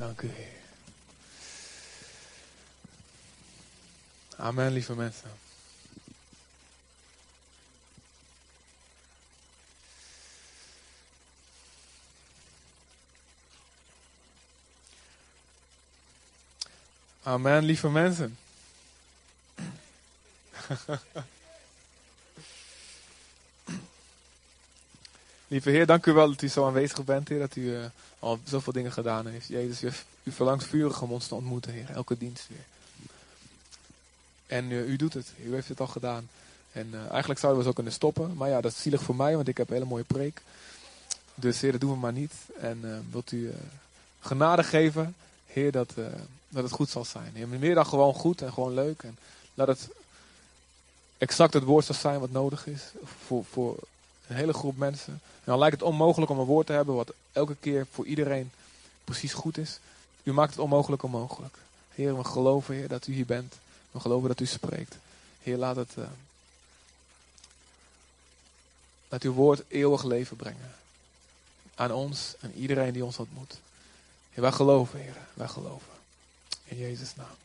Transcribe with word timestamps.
Dank 0.00 0.22
u, 0.22 0.28
Heer. 0.28 0.46
Amen, 4.36 4.72
lieve 4.72 4.94
mensen. 4.94 5.30
Amen, 17.22 17.64
lieve 17.64 17.88
mensen. 17.88 18.38
lieve 25.50 25.70
Heer, 25.70 25.86
dank 25.86 26.06
u 26.06 26.12
wel 26.12 26.28
dat 26.28 26.42
u 26.42 26.48
zo 26.48 26.66
aanwezig 26.66 27.04
bent, 27.04 27.28
Heer. 27.28 27.38
Dat 27.38 27.56
u 27.56 27.60
uh, 27.60 27.84
al 28.18 28.38
zoveel 28.44 28.72
dingen 28.72 28.92
gedaan 28.92 29.26
heeft. 29.26 29.46
Jezus, 29.46 29.82
u, 30.22 30.32
verlangt 30.32 30.64
vurig 30.64 31.02
om 31.02 31.12
ons 31.12 31.26
te 31.26 31.34
ontmoeten, 31.34 31.72
Heer. 31.72 31.90
Elke 31.90 32.18
dienst 32.18 32.46
weer. 32.48 32.64
En 34.46 34.70
uh, 34.70 34.88
u 34.88 34.96
doet 34.96 35.14
het. 35.14 35.32
U 35.44 35.54
heeft 35.54 35.68
het 35.68 35.80
al 35.80 35.86
gedaan. 35.86 36.28
En 36.72 36.88
uh, 36.92 37.10
eigenlijk 37.10 37.40
zouden 37.40 37.62
we 37.62 37.68
zo 37.68 37.74
kunnen 37.74 37.92
stoppen. 37.92 38.34
Maar 38.34 38.48
ja, 38.48 38.60
dat 38.60 38.72
is 38.72 38.82
zielig 38.82 39.02
voor 39.02 39.16
mij, 39.16 39.36
want 39.36 39.48
ik 39.48 39.56
heb 39.56 39.68
een 39.68 39.74
hele 39.74 39.86
mooie 39.86 40.04
preek. 40.04 40.42
Dus 41.34 41.60
Heer, 41.60 41.72
dat 41.72 41.80
doen 41.80 41.90
we 41.90 41.96
maar 41.96 42.12
niet. 42.12 42.34
En 42.60 43.06
wilt 43.10 43.32
u 43.32 43.52
genade 44.20 44.62
geven, 44.62 45.14
Heer, 45.46 45.72
dat 45.72 45.92
dat 46.50 46.62
het 46.62 46.72
goed 46.72 46.88
zal 46.88 47.04
zijn. 47.04 47.30
Heer, 47.34 47.48
meer 47.48 47.74
dan 47.74 47.86
gewoon 47.86 48.14
goed 48.14 48.42
en 48.42 48.52
gewoon 48.52 48.74
leuk. 48.74 49.02
En 49.02 49.18
laat 49.54 49.66
het 49.66 49.88
exact 51.18 51.54
het 51.54 51.64
woord 51.64 51.84
zal 51.84 51.94
zijn 51.94 52.20
wat 52.20 52.30
nodig 52.30 52.66
is 52.66 52.82
voor, 53.26 53.44
voor 53.44 53.76
een 54.30 54.36
hele 54.36 54.52
groep 54.52 54.76
mensen. 54.76 55.12
En 55.12 55.44
dan 55.44 55.58
lijkt 55.58 55.74
het 55.74 55.88
onmogelijk 55.88 56.30
om 56.30 56.38
een 56.38 56.46
woord 56.46 56.66
te 56.66 56.72
hebben 56.72 56.94
wat 56.94 57.12
elke 57.32 57.56
keer 57.60 57.86
voor 57.92 58.06
iedereen 58.06 58.50
precies 59.04 59.32
goed 59.32 59.58
is. 59.58 59.78
U 60.22 60.32
maakt 60.32 60.50
het 60.50 60.60
onmogelijk 60.60 61.02
onmogelijk. 61.02 61.56
Heer, 61.94 62.16
we 62.16 62.24
geloven 62.24 62.74
Heer, 62.74 62.88
dat 62.88 63.06
u 63.06 63.12
hier 63.12 63.26
bent. 63.26 63.54
We 63.90 64.00
geloven 64.00 64.28
dat 64.28 64.40
u 64.40 64.46
spreekt. 64.46 64.96
Heer, 65.42 65.56
laat 65.56 65.76
het. 65.76 65.92
Uh, 65.98 66.04
laat 69.08 69.22
uw 69.22 69.32
woord 69.32 69.62
eeuwig 69.68 70.04
leven 70.04 70.36
brengen. 70.36 70.74
Aan 71.74 71.92
ons 71.92 72.34
en 72.40 72.54
iedereen 72.54 72.92
die 72.92 73.04
ons 73.04 73.18
ontmoet. 73.18 73.58
Heer, 74.30 74.42
wij 74.42 74.52
geloven, 74.52 75.00
Heer. 75.00 75.16
Wij 75.34 75.48
geloven. 75.48 75.92
In 76.64 76.76
Jezus' 76.76 77.16
naam. 77.16 77.36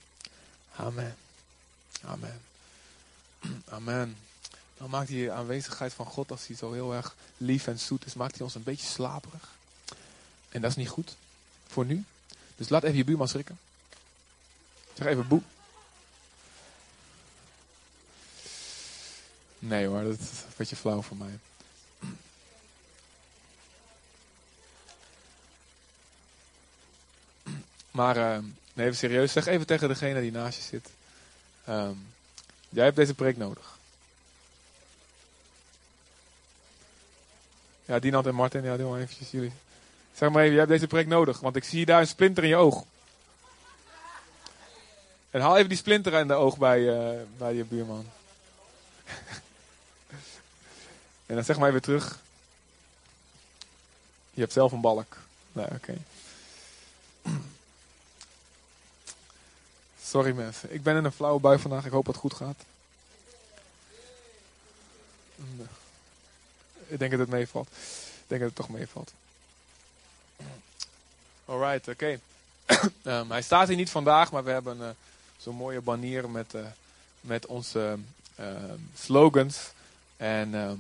Amen. 0.76 1.16
Amen. 2.04 2.42
Amen. 3.70 4.18
Dan 4.78 4.90
maakt 4.90 5.08
die 5.08 5.32
aanwezigheid 5.32 5.94
van 5.94 6.06
God, 6.06 6.32
als 6.32 6.48
hij 6.48 6.56
zo 6.56 6.72
heel 6.72 6.94
erg 6.94 7.16
lief 7.38 7.68
en 7.68 7.80
zoet 7.80 8.06
is, 8.06 8.14
maakt 8.14 8.36
hij 8.36 8.46
ons 8.46 8.56
een 8.56 8.64
beetje 8.64 8.88
slaperig. 8.88 9.50
En 10.50 10.62
dat 10.62 10.70
is 10.70 10.76
niet 10.76 10.90
goed. 10.90 11.16
Voor 11.68 11.86
nu. 11.86 12.04
Dus 12.56 12.70
laat 12.70 12.84
even 12.84 12.98
je 12.98 13.04
buurman 13.04 13.28
schrikken. 13.28 13.60
Zeg 14.94 15.08
even 15.08 15.28
boe. 15.28 15.42
Nee 19.60 19.88
hoor, 19.88 20.04
dat 20.04 20.20
is 20.20 20.20
een 20.20 20.54
beetje 20.58 20.76
flauw 20.76 21.02
voor 21.02 21.18
mij. 21.18 21.40
Maar 27.92 28.18
uh, 28.18 28.38
Nee, 28.76 28.86
even 28.86 28.98
serieus. 28.98 29.32
Zeg 29.32 29.46
even 29.46 29.68
tegen 29.68 29.88
degene 29.88 30.22
die 30.22 30.32
naast 30.32 30.58
je 30.58 30.64
zit. 30.64 30.90
Um, 31.70 32.08
jij 32.70 32.84
hebt 32.84 32.96
deze 32.96 33.14
preek 33.14 33.38
nodig. 33.38 33.78
Ja, 37.86 38.00
Dinant 38.00 38.26
en 38.26 38.36
Martin, 38.36 38.64
ja, 38.64 38.78
doe 38.78 38.90
maar 38.90 39.00
eventjes 39.00 39.32
jullie. 39.32 39.54
Zeg 40.14 40.30
maar 40.30 40.42
even, 40.42 40.52
jij 40.52 40.60
hebt 40.60 40.72
deze 40.72 40.88
preek 40.88 41.08
nodig, 41.08 41.40
want 41.40 41.56
ik 41.56 41.64
zie 41.64 41.86
daar 41.86 42.00
een 42.00 42.08
splinter 42.08 42.44
in 42.44 42.50
je 42.50 42.56
oog. 42.56 42.84
En 45.30 45.42
haal 45.42 45.58
even 45.58 45.70
die 45.70 45.78
splinter 45.78 46.14
in 46.14 46.28
de 46.28 46.34
oog 46.34 46.58
bij, 46.58 46.80
uh, 46.80 47.20
bij 47.38 47.54
je 47.54 47.64
buurman. 47.64 48.06
en 51.26 51.36
dan 51.36 51.44
zeg 51.44 51.58
maar 51.58 51.70
even 51.70 51.82
terug. 51.82 52.20
Je 54.32 54.42
hebt 54.42 54.54
zelf 54.54 54.72
een 54.72 54.82
balk. 54.82 55.18
Nee, 55.52 55.66
oké. 55.66 55.98
Sorry 60.04 60.32
mensen, 60.32 60.74
ik 60.74 60.84
ben 60.84 60.96
in 60.96 61.06
een 61.06 61.12
flauwe 61.12 61.40
bui 61.40 61.60
vandaag. 61.60 61.86
Ik 61.86 61.92
hoop 61.92 62.06
dat 62.06 62.14
het 62.14 62.24
goed 62.24 62.34
gaat. 62.34 62.64
Ik 66.88 67.00
denk 67.00 67.12
dat 67.12 67.20
het 67.20 67.30
meevalt. 67.30 67.68
Ik 67.68 68.24
denk 68.28 68.42
dat 68.42 68.50
het 68.50 68.56
toch 68.56 68.70
meevalt. 68.70 69.14
Alright, 71.46 71.88
oké. 71.88 72.20
Um, 73.04 73.32
hij 73.36 73.42
staat 73.42 73.68
hier 73.68 73.78
niet 73.78 73.90
vandaag, 73.90 74.32
maar 74.32 74.44
we 74.44 74.52
hebben 74.52 74.78
uh, 74.80 74.90
zo'n 75.38 75.56
mooie 75.56 75.82
banier 75.82 76.30
met, 76.30 76.54
uh, 76.54 76.66
met 77.22 77.46
onze 77.46 77.98
uh, 78.40 78.48
slogans. 78.96 79.72
En 80.18 80.56
ehm, 80.56 80.78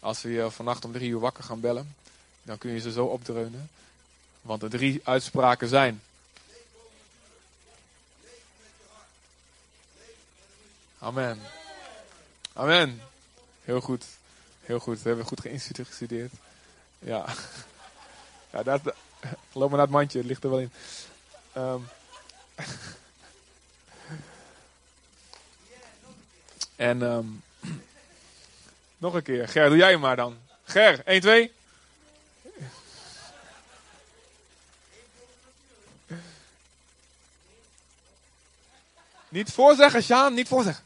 als 0.00 0.22
we 0.22 0.30
je 0.30 0.50
vannacht 0.50 0.84
om 0.84 0.92
drie 0.92 1.10
uur 1.10 1.18
wakker 1.18 1.44
gaan 1.44 1.60
bellen, 1.60 1.94
dan 2.42 2.58
kun 2.58 2.70
je 2.70 2.80
ze 2.80 2.92
zo 2.92 3.04
opdreunen. 3.04 3.70
Want 4.42 4.60
de 4.60 4.68
drie 4.68 5.00
uitspraken 5.04 5.68
zijn 5.68 6.00
Amen. 10.98 11.40
Amen. 12.52 13.02
Heel 13.64 13.80
goed. 13.80 14.04
Heel 14.66 14.78
goed. 14.78 15.02
We 15.02 15.08
hebben 15.08 15.26
goed 15.26 15.40
geïngestudeerd. 15.40 16.32
Ja. 16.98 17.24
Ja, 18.50 18.62
dat, 18.62 18.80
loop 19.52 19.68
maar 19.68 19.78
naar 19.78 19.86
het 19.86 19.90
mandje. 19.90 20.18
Het 20.18 20.26
ligt 20.26 20.44
er 20.44 20.50
wel 20.50 20.58
in. 20.58 20.72
Um. 21.56 21.88
En 26.76 27.02
um, 27.02 27.42
nog 28.98 29.14
een 29.14 29.22
keer. 29.22 29.48
Ger, 29.48 29.68
doe 29.68 29.76
jij 29.76 29.90
hem 29.90 30.00
maar 30.00 30.16
dan. 30.16 30.38
Ger, 30.64 31.02
1, 31.04 31.20
2. 31.20 31.52
Niet 39.28 39.52
voorzeggen, 39.52 40.02
Sjaan, 40.02 40.34
niet 40.34 40.48
voorzeggen. 40.48 40.84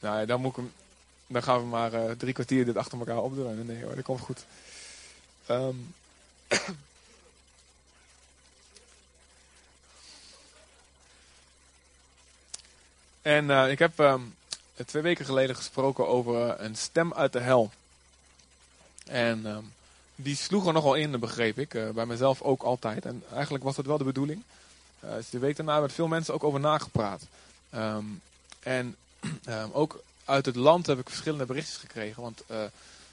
Nou, 0.00 0.26
dan, 0.26 0.40
moet 0.40 0.50
ik 0.50 0.56
hem, 0.56 0.72
dan 1.26 1.42
gaan 1.42 1.60
we 1.60 1.66
maar 1.66 1.94
uh, 1.94 2.10
drie 2.10 2.32
kwartier 2.32 2.64
dit 2.64 2.76
achter 2.76 2.98
elkaar 2.98 3.22
opdruinen. 3.22 3.66
Nee 3.66 3.82
hoor, 3.82 3.94
dat 3.94 4.04
komt 4.04 4.20
goed. 4.20 4.44
Um. 5.50 5.94
en 13.22 13.44
uh, 13.44 13.70
ik 13.70 13.78
heb 13.78 13.98
um, 13.98 14.34
twee 14.86 15.02
weken 15.02 15.24
geleden 15.24 15.56
gesproken 15.56 16.08
over 16.08 16.46
uh, 16.46 16.52
een 16.56 16.76
stem 16.76 17.14
uit 17.14 17.32
de 17.32 17.40
hel. 17.40 17.70
En 19.04 19.46
um, 19.46 19.72
die 20.14 20.36
sloeg 20.36 20.66
er 20.66 20.72
nogal 20.72 20.94
in, 20.94 21.20
begreep 21.20 21.58
ik. 21.58 21.92
Bij 21.94 22.06
mezelf 22.06 22.42
ook 22.42 22.62
altijd. 22.62 23.06
En 23.06 23.22
eigenlijk 23.32 23.64
was 23.64 23.76
dat 23.76 23.86
wel 23.86 23.98
de 23.98 24.04
bedoeling. 24.04 24.42
Dus 25.00 25.30
de 25.30 25.38
week 25.38 25.56
daarna 25.56 25.80
met 25.80 25.92
veel 25.92 26.08
mensen 26.08 26.34
ook 26.34 26.44
over 26.44 26.60
nagepraat. 26.60 27.22
En 28.60 28.96
ook 29.72 30.02
uit 30.24 30.46
het 30.46 30.56
land 30.56 30.86
heb 30.86 30.98
ik 30.98 31.08
verschillende 31.08 31.46
berichtjes 31.46 31.76
gekregen. 31.76 32.22
Want 32.22 32.42
uh, 32.50 32.56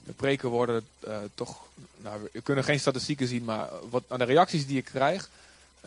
de 0.06 0.14
preken 0.14 0.50
worden 0.50 0.88
toch... 1.36 1.58
Nou, 1.98 2.30
we 2.32 2.42
kunnen 2.42 2.64
geen 2.64 2.80
statistieken 2.80 3.28
zien, 3.28 3.44
maar 3.44 3.70
wat, 3.90 4.04
aan 4.08 4.20
de 4.20 4.26
reacties 4.26 4.68
die 4.68 4.78
ik 4.78 4.86
krijg... 4.86 5.30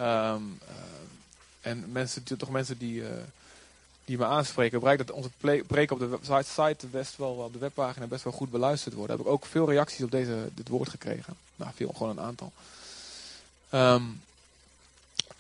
Um, 0.00 0.58
en 1.60 1.92
mensen, 1.92 2.25
toch 2.25 2.50
mensen 2.50 2.78
die 2.78 3.03
die 4.10 4.19
me 4.19 4.25
aanspreken, 4.25 4.81
blijkt 4.81 5.06
dat 5.06 5.16
onze 5.16 5.31
preek 5.66 5.91
op 5.91 5.98
de 5.98 6.42
site 6.44 6.87
best 6.87 7.16
wel 7.16 7.31
op 7.31 7.52
de 7.52 7.58
webpagina 7.58 8.06
best 8.06 8.25
wel 8.25 8.32
goed 8.32 8.50
beluisterd 8.50 8.94
wordt. 8.94 9.10
Heb 9.10 9.20
ik 9.20 9.26
ook 9.26 9.47
veel 9.47 9.70
reacties 9.70 10.04
op 10.04 10.10
deze, 10.10 10.48
dit 10.54 10.69
woord 10.69 10.88
gekregen. 10.88 11.34
Nou, 11.56 11.70
veel, 11.75 11.92
gewoon 11.97 12.19
een 12.19 12.25
aantal. 12.25 12.52
Um, 13.75 14.23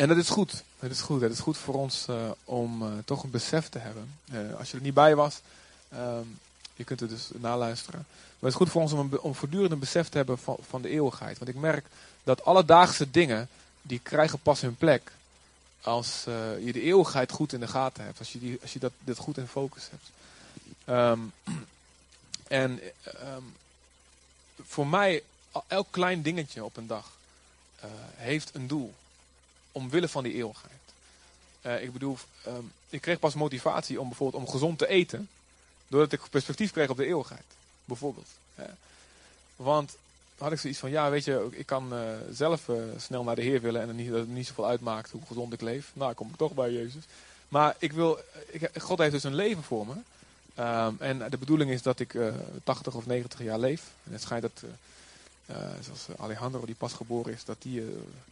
en 0.00 0.08
dat 0.08 0.16
is 0.16 0.28
goed. 0.28 0.64
Het 0.78 0.90
is 0.90 1.00
goed. 1.00 1.20
Het 1.20 1.32
is 1.32 1.38
goed 1.38 1.58
voor 1.58 1.74
ons 1.74 2.06
uh, 2.10 2.30
om 2.44 2.82
uh, 2.82 2.88
toch 3.04 3.22
een 3.22 3.30
besef 3.30 3.68
te 3.68 3.78
hebben. 3.78 4.14
Uh, 4.32 4.58
als 4.58 4.70
je 4.70 4.76
er 4.76 4.82
niet 4.82 4.94
bij 4.94 5.14
was, 5.14 5.40
um, 5.94 6.38
je 6.74 6.84
kunt 6.84 7.00
het 7.00 7.10
dus 7.10 7.28
naluisteren. 7.36 8.06
Maar 8.08 8.50
het 8.50 8.50
is 8.50 8.54
goed 8.54 8.70
voor 8.70 8.82
ons 8.82 8.92
om, 8.92 9.14
om 9.20 9.34
voortdurend 9.34 9.72
een 9.72 9.78
besef 9.78 10.08
te 10.08 10.16
hebben 10.16 10.38
van, 10.38 10.56
van 10.68 10.82
de 10.82 10.88
eeuwigheid. 10.88 11.38
Want 11.38 11.50
ik 11.50 11.56
merk 11.56 11.86
dat 12.24 12.44
alledaagse 12.44 13.10
dingen, 13.10 13.48
die 13.82 14.00
krijgen 14.02 14.38
pas 14.38 14.60
hun 14.60 14.76
plek 14.76 15.12
als 15.80 16.22
je 16.60 16.70
de 16.72 16.82
eeuwigheid 16.82 17.32
goed 17.32 17.52
in 17.52 17.60
de 17.60 17.68
gaten 17.68 18.04
hebt. 18.04 18.18
Als 18.18 18.32
je, 18.32 18.38
die, 18.38 18.58
als 18.62 18.72
je 18.72 18.78
dat, 18.78 18.92
dit 19.04 19.18
goed 19.18 19.38
in 19.38 19.46
focus 19.46 19.88
hebt. 19.90 20.10
Um, 20.98 21.32
en 22.62 22.80
um, 23.36 23.54
voor 24.66 24.86
mij, 24.86 25.22
elk 25.66 25.86
klein 25.90 26.22
dingetje 26.22 26.64
op 26.64 26.76
een 26.76 26.86
dag 26.86 27.12
heeft 28.16 28.54
een 28.54 28.66
doel. 28.66 28.94
Omwille 29.72 30.08
van 30.08 30.22
die 30.22 30.34
eeuwigheid. 30.34 30.72
Uh, 31.66 31.82
ik 31.82 31.92
bedoel, 31.92 32.18
um, 32.46 32.72
ik 32.88 33.00
kreeg 33.00 33.18
pas 33.18 33.34
motivatie 33.34 34.00
om 34.00 34.08
bijvoorbeeld 34.08 34.42
om 34.42 34.50
gezond 34.50 34.78
te 34.78 34.88
eten. 34.88 35.28
Doordat 35.88 36.12
ik 36.12 36.30
perspectief 36.30 36.72
kreeg 36.72 36.88
op 36.88 36.96
de 36.96 37.06
eeuwigheid. 37.06 37.44
Bijvoorbeeld. 37.84 38.28
Want 39.56 39.96
had 40.38 40.52
ik 40.52 40.58
zoiets 40.58 40.78
van, 40.78 40.90
ja, 40.90 41.10
weet 41.10 41.24
je, 41.24 41.48
ik 41.50 41.66
kan 41.66 41.94
eh, 41.94 42.00
zelf 42.32 42.68
eh, 42.68 42.76
snel 42.96 43.24
naar 43.24 43.34
de 43.34 43.42
Heer 43.42 43.60
willen 43.60 43.82
en 43.82 43.96
niet, 43.96 44.10
dat 44.10 44.18
het 44.18 44.28
niet 44.28 44.46
zoveel 44.46 44.66
uitmaakt 44.66 45.10
hoe 45.10 45.20
gezond 45.26 45.52
ik 45.52 45.60
leef. 45.60 45.90
Nou, 45.92 46.14
kom 46.14 46.28
ik 46.28 46.36
toch 46.36 46.52
bij 46.52 46.72
Jezus. 46.72 47.04
Maar 47.48 47.76
ik 47.78 47.92
wil, 47.92 48.18
ik, 48.46 48.70
God 48.78 48.98
heeft 48.98 49.12
dus 49.12 49.24
een 49.24 49.34
leven 49.34 49.62
voor 49.62 49.86
me. 49.86 49.94
Ehm, 50.54 50.94
en 50.98 51.30
de 51.30 51.38
bedoeling 51.38 51.70
is 51.70 51.82
dat 51.82 52.00
ik 52.00 52.16
80 52.64 52.94
of 52.94 53.06
90 53.06 53.42
jaar 53.42 53.58
leef. 53.58 53.82
En 54.04 54.12
het 54.12 54.22
schijnt 54.22 54.42
dat, 54.42 54.62
zoals 55.80 56.06
Alejandro, 56.18 56.64
die 56.64 56.74
pas 56.74 56.92
geboren 56.92 57.32
is, 57.32 57.44
dat, 57.44 57.56
die, 57.58 57.84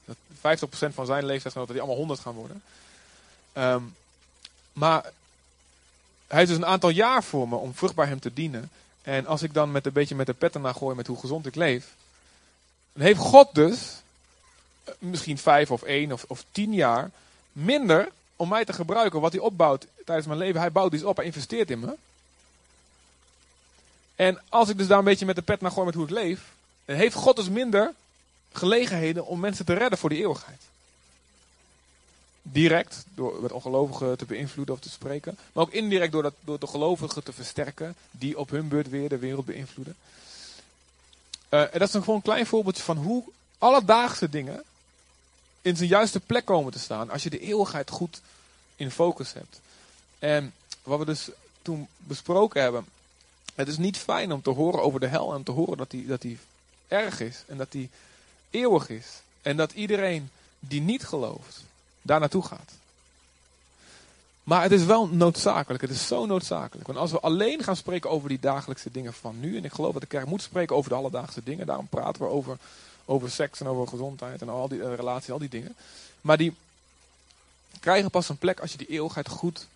dat 0.05 0.17
50% 0.59 0.95
van 0.95 1.07
zijn 1.07 1.25
leeftijd 1.25 1.55
dat 1.55 1.69
die 1.69 1.79
allemaal 1.79 1.97
100 1.97 2.21
gaan 2.21 2.35
worden. 2.35 2.63
Ehm, 3.53 3.83
maar 4.73 5.03
hij 6.27 6.39
heeft 6.39 6.49
dus 6.51 6.59
een 6.59 6.67
aantal 6.67 6.91
jaar 6.91 7.25
voor 7.25 7.49
me 7.49 7.57
om 7.57 7.75
vruchtbaar 7.75 8.09
hem 8.09 8.21
te 8.21 8.33
dienen. 8.33 8.71
En 9.03 9.27
als 9.27 9.43
ik 9.43 9.55
dan 9.55 9.73
met 9.73 9.87
een 9.87 9.93
beetje 9.93 10.15
met 10.15 10.27
de 10.27 10.33
petten 10.33 10.61
naar 10.61 10.75
gooi 10.75 10.97
met 10.97 11.07
hoe 11.07 11.19
gezond 11.19 11.47
ik 11.47 11.55
leef. 11.55 11.95
Dan 12.93 13.03
heeft 13.03 13.21
God 13.21 13.55
dus 13.55 14.03
eh, 14.85 14.95
misschien 14.99 15.39
vijf 15.39 15.71
of 15.71 15.83
één 15.83 16.13
of, 16.13 16.25
of 16.29 16.45
tien 16.53 16.75
jaar 16.75 17.11
minder 17.53 18.09
om 18.37 18.49
mij 18.49 18.65
te 18.65 18.73
gebruiken. 18.73 19.21
Wat 19.21 19.33
hij 19.33 19.41
opbouwt 19.41 19.87
tijdens 20.05 20.27
mijn 20.27 20.39
leven. 20.39 20.61
Hij 20.61 20.73
bouwt 20.73 20.93
iets 20.93 21.03
op, 21.03 21.17
hij 21.17 21.25
investeert 21.25 21.71
in 21.71 21.81
me. 21.81 21.97
En 24.17 24.41
als 24.49 24.69
ik 24.69 24.79
dus 24.79 24.87
daar 24.87 24.99
een 24.99 25.05
beetje 25.05 25.27
met 25.27 25.37
de 25.37 25.43
pet 25.43 25.61
naar 25.61 25.71
gooi 25.71 25.87
met 25.87 25.95
hoe 25.95 26.05
ik 26.05 26.11
leef. 26.11 26.41
Heeft 26.97 27.15
God 27.15 27.37
dus 27.37 27.49
minder 27.49 27.95
gelegenheden 28.53 29.27
om 29.27 29.41
mensen 29.41 29.65
te 29.65 29.75
redden 29.75 29.99
voor 29.99 30.09
die 30.09 30.19
eeuwigheid 30.19 30.61
direct 32.53 33.05
door 33.15 33.43
met 33.43 33.53
ongelovigen 33.53 34.19
te 34.19 34.25
beïnvloeden 34.25 34.75
of 34.75 34.81
te 34.81 34.91
spreken. 34.91 35.39
Maar 35.53 35.65
ook 35.65 35.73
indirect 35.73 36.13
door, 36.13 36.23
dat, 36.23 36.35
door 36.41 36.59
de 36.59 36.67
gelovigen 36.67 37.25
te 37.25 37.33
versterken. 37.33 37.95
Die 38.11 38.39
op 38.39 38.51
hun 38.51 38.69
beurt 38.69 38.89
weer 38.89 39.09
de 39.09 39.19
wereld 39.19 39.45
beïnvloeden. 39.45 39.97
Uh, 41.51 41.61
en 41.61 41.79
dat 41.79 41.89
is 41.89 41.95
een 41.95 42.03
gewoon 42.03 42.23
klein 42.23 42.47
voorbeeldje 42.47 42.83
van 42.83 42.97
hoe 42.97 43.25
alledaagse 43.59 44.29
dingen 44.29 44.63
in 45.63 45.77
zijn 45.77 45.89
juiste 45.89 46.21
plek 46.21 46.45
komen 46.45 46.73
te 46.73 46.79
staan. 46.79 47.11
Als 47.11 47.23
je 47.23 47.31
de 47.31 47.41
eeuwigheid 47.41 47.91
goed 47.91 48.21
in 48.77 48.91
focus 48.91 49.33
hebt. 49.33 49.61
En 50.19 50.55
wat 50.83 50.99
we 50.99 51.05
dus 51.05 51.31
toen 51.63 51.89
besproken 51.97 52.63
hebben. 52.63 52.87
Het 53.55 53.69
is 53.69 53.77
niet 53.77 53.97
fijn 53.97 54.33
om 54.33 54.43
te 54.43 54.51
horen 54.51 54.83
over 54.83 55.01
de 55.01 55.07
hel 55.07 55.35
en 55.35 55.43
te 55.43 55.51
horen 55.51 55.77
dat 55.77 55.91
die, 55.91 56.07
dat 56.07 56.21
die 56.21 56.39
erg 56.89 57.21
is. 57.21 57.43
En 57.47 57.57
dat 57.57 57.73
die 57.73 57.91
eeuwig 58.51 58.89
is. 58.89 59.07
En 59.43 59.57
dat 59.57 59.73
iedereen 59.73 60.31
die 60.59 60.81
niet 60.81 61.05
gelooft, 61.05 61.63
daar 62.03 62.21
naartoe 62.21 62.45
gaat. 62.45 62.73
Maar 64.49 64.63
het 64.63 64.73
is 64.73 64.85
wel 64.85 65.09
noodzakelijk. 65.09 65.83
Het 65.83 65.91
is 65.91 66.07
zo 66.07 66.27
noodzakelijk. 66.27 66.87
Want 66.87 66.99
als 66.99 67.11
we 67.11 67.21
alleen 67.21 67.63
gaan 67.63 67.77
spreken 67.77 68.11
over 68.11 68.29
die 68.29 68.41
dagelijkse 68.41 68.91
dingen 68.91 69.15
van 69.15 69.41
nu. 69.41 69.57
En 69.57 69.65
ik 69.65 69.73
geloof 69.73 69.93
dat 69.93 70.03
de 70.03 70.09
kerk 70.09 70.27
moet 70.27 70.43
spreken 70.43 70.77
over 70.77 70.91
de 70.91 70.97
alledaagse 70.97 71.43
dingen. 71.45 71.67
Daarom 71.67 71.89
praten 71.89 72.23
we 72.23 72.29
over, 72.29 72.57
over 73.05 73.31
seks 73.31 73.61
en 73.61 73.67
over 73.67 73.89
gezondheid 73.89 74.41
en 74.41 74.49
al 74.49 74.69
die 74.69 74.79
uh, 74.79 74.95
relaties, 74.95 75.31
al 75.31 75.39
die 75.39 75.49
dingen. 75.49 75.77
Maar 76.21 76.37
die 76.37 76.55
krijgen 77.81 78.11
pas 78.11 78.29
een 78.29 78.39
plek 78.39 78.61
als 78.61 78.73
je 78.73 78.79
die 78.79 78.87
eeuwigheid 78.87 79.29
goed 79.29 79.67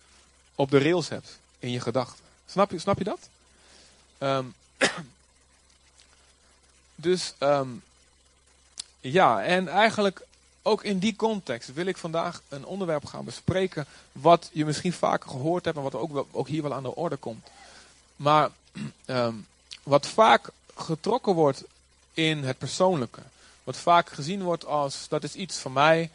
op 0.55 0.71
de 0.71 0.79
rails 0.79 1.09
hebt 1.09 1.37
in 1.59 1.71
je 1.71 1.79
gedachten. 1.79 2.23
Snap 2.45 2.71
je, 2.71 2.79
snap 2.79 2.97
je 2.97 3.03
dat? 3.03 3.19
Um, 4.19 4.53
dus 6.95 7.33
um, 7.39 7.83
ja, 8.99 9.43
en 9.43 9.67
eigenlijk 9.67 10.25
ook 10.61 10.83
in 10.83 10.99
die 10.99 11.15
context 11.15 11.73
wil 11.73 11.85
ik 11.85 11.97
vandaag 11.97 12.41
een 12.49 12.65
onderwerp 12.65 13.05
gaan 13.05 13.25
bespreken. 13.25 13.85
Wat 14.11 14.49
je 14.51 14.65
misschien 14.65 14.93
vaker 14.93 15.29
gehoord 15.29 15.65
hebt 15.65 15.77
en 15.77 15.83
wat 15.83 15.95
ook, 15.95 16.11
wel, 16.11 16.27
ook 16.31 16.47
hier 16.47 16.61
wel 16.61 16.73
aan 16.73 16.83
de 16.83 16.95
orde 16.95 17.15
komt. 17.15 17.47
Maar 18.15 18.49
um, 19.05 19.47
wat 19.83 20.07
vaak 20.07 20.49
getrokken 20.75 21.33
wordt 21.33 21.63
in 22.13 22.43
het 22.43 22.57
persoonlijke. 22.57 23.21
Wat 23.63 23.77
vaak 23.77 24.09
gezien 24.09 24.43
wordt 24.43 24.65
als 24.65 25.07
dat 25.07 25.23
is 25.23 25.35
iets 25.35 25.57
van 25.57 25.73
mij. 25.73 26.09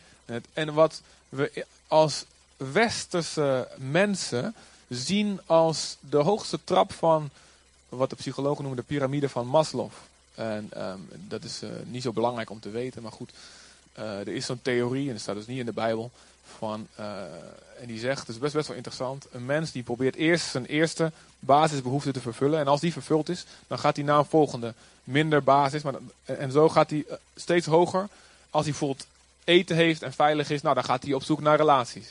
En 0.53 0.75
wat 0.75 1.03
we 1.29 1.67
als 1.89 2.25
westerse 2.57 3.69
mensen 3.77 4.55
zien 4.89 5.41
als 5.47 5.97
de 6.01 6.17
hoogste 6.17 6.59
trap 6.65 6.93
van 6.93 7.31
wat 7.89 8.11
de 8.11 8.17
psychologen 8.17 8.65
noemen 8.65 8.83
de 8.83 8.95
piramide 8.95 9.29
van 9.29 9.47
Maslow. 9.47 9.91
En 10.39 10.71
um, 10.77 11.09
dat 11.29 11.45
is 11.45 11.63
uh, 11.63 11.71
niet 11.85 12.03
zo 12.03 12.13
belangrijk 12.13 12.51
om 12.51 12.61
te 12.61 12.71
weten, 12.71 13.03
maar 13.03 13.13
goed. 13.13 13.31
Uh, 13.99 14.21
er 14.21 14.29
is 14.29 14.47
zo'n 14.47 14.63
theorie, 14.63 15.07
en 15.07 15.13
dat 15.13 15.23
staat 15.23 15.35
dus 15.35 15.47
niet 15.47 15.59
in 15.59 15.67
de 15.67 15.73
Bijbel, 15.73 16.11
van, 16.57 16.87
uh, 17.01 17.07
en 17.81 17.87
die 17.87 17.99
zegt, 17.99 18.19
het 18.19 18.29
is 18.29 18.39
best, 18.39 18.55
best 18.55 18.67
wel 18.67 18.77
interessant, 18.77 19.27
een 19.33 19.47
mens 19.47 19.73
die 19.73 19.83
probeert 19.83 20.15
eerst 20.15 20.51
zijn 20.51 20.67
eerste 20.67 21.13
basisbehoefte 21.39 22.11
te 22.11 22.21
vervullen. 22.21 22.59
En 22.59 22.67
als 22.67 22.81
die 22.81 22.93
vervuld 22.93 23.29
is, 23.29 23.45
dan 23.67 23.79
gaat 23.79 23.97
hij 23.97 24.05
naar 24.05 24.19
een 24.19 24.25
volgende, 24.25 24.75
minder 25.05 25.43
basis. 25.43 25.83
Maar, 25.83 25.95
en 26.25 26.53
zo 26.53 26.69
gaat 26.69 26.91
hij 26.91 27.05
steeds 27.37 27.67
hoger. 27.67 28.09
Als 28.51 28.65
hij 28.65 28.71
bijvoorbeeld 28.71 29.07
eten 29.45 29.77
heeft 29.77 30.03
en 30.03 30.13
veilig 30.13 30.51
is, 30.51 30.63
nou, 30.63 30.75
dan 30.75 30.85
gaat 30.85 31.03
hij 31.03 31.13
op 31.13 31.23
zoek 31.23 31.41
naar 31.41 31.57
relaties. 31.57 32.09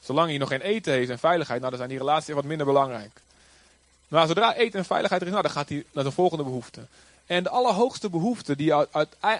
Zolang 0.00 0.28
hij 0.28 0.38
nog 0.38 0.48
geen 0.48 0.60
eten 0.60 0.92
heeft 0.92 1.10
en 1.10 1.18
veiligheid, 1.18 1.58
nou, 1.58 1.70
dan 1.70 1.78
zijn 1.78 1.90
die 1.90 1.98
relaties 2.06 2.34
wat 2.34 2.44
minder 2.44 2.66
belangrijk. 2.66 3.20
Maar 4.08 4.26
zodra 4.26 4.54
eten 4.54 4.78
en 4.78 4.84
veiligheid 4.84 5.20
er 5.20 5.26
is, 5.26 5.32
nou, 5.32 5.44
dan 5.44 5.54
gaat 5.54 5.68
hij 5.68 5.84
naar 5.92 6.04
de 6.04 6.10
volgende 6.10 6.44
behoefte. 6.44 6.80
En 7.28 7.42
de 7.42 7.48
allerhoogste 7.48 8.10
behoefte 8.10 8.56
die 8.56 8.66
je 8.66 8.88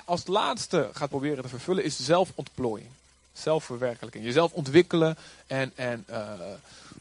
als 0.04 0.26
laatste 0.26 0.90
gaat 0.92 1.08
proberen 1.08 1.42
te 1.42 1.48
vervullen 1.48 1.84
is 1.84 2.04
zelfontplooiing. 2.04 2.90
Zelfverwerkelijking. 3.32 4.24
Jezelf 4.24 4.52
ontwikkelen 4.52 5.16
en, 5.46 5.72
en 5.74 6.04
uh, 6.10 6.30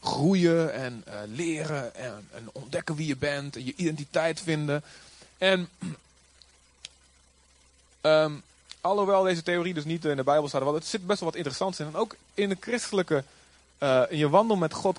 groeien 0.02 0.72
en 0.72 1.04
uh, 1.08 1.14
leren 1.26 1.94
en, 1.94 2.28
en, 2.34 2.48
ontdekken 2.52 2.94
wie 2.94 3.06
je 3.06 3.16
bent 3.16 3.56
en 3.56 3.64
je 3.64 3.72
identiteit 3.76 4.40
vinden. 4.40 4.82
En 5.38 5.68
um, 8.00 8.42
alhoewel 8.80 9.22
deze 9.22 9.42
theorie 9.42 9.74
dus 9.74 9.84
niet 9.84 10.04
in 10.04 10.16
de 10.16 10.24
Bijbel 10.24 10.48
staat, 10.48 10.62
want 10.62 10.76
het 10.76 10.86
zit 10.86 11.06
best 11.06 11.20
wel 11.20 11.28
wat 11.28 11.38
interessants 11.38 11.80
in. 11.80 11.86
En 11.86 11.96
ook 11.96 12.16
in 12.34 12.48
de 12.48 12.56
christelijke, 12.60 13.24
uh, 13.78 14.02
in 14.08 14.18
je 14.18 14.28
wandel 14.28 14.56
met 14.56 14.72
God 14.72 14.98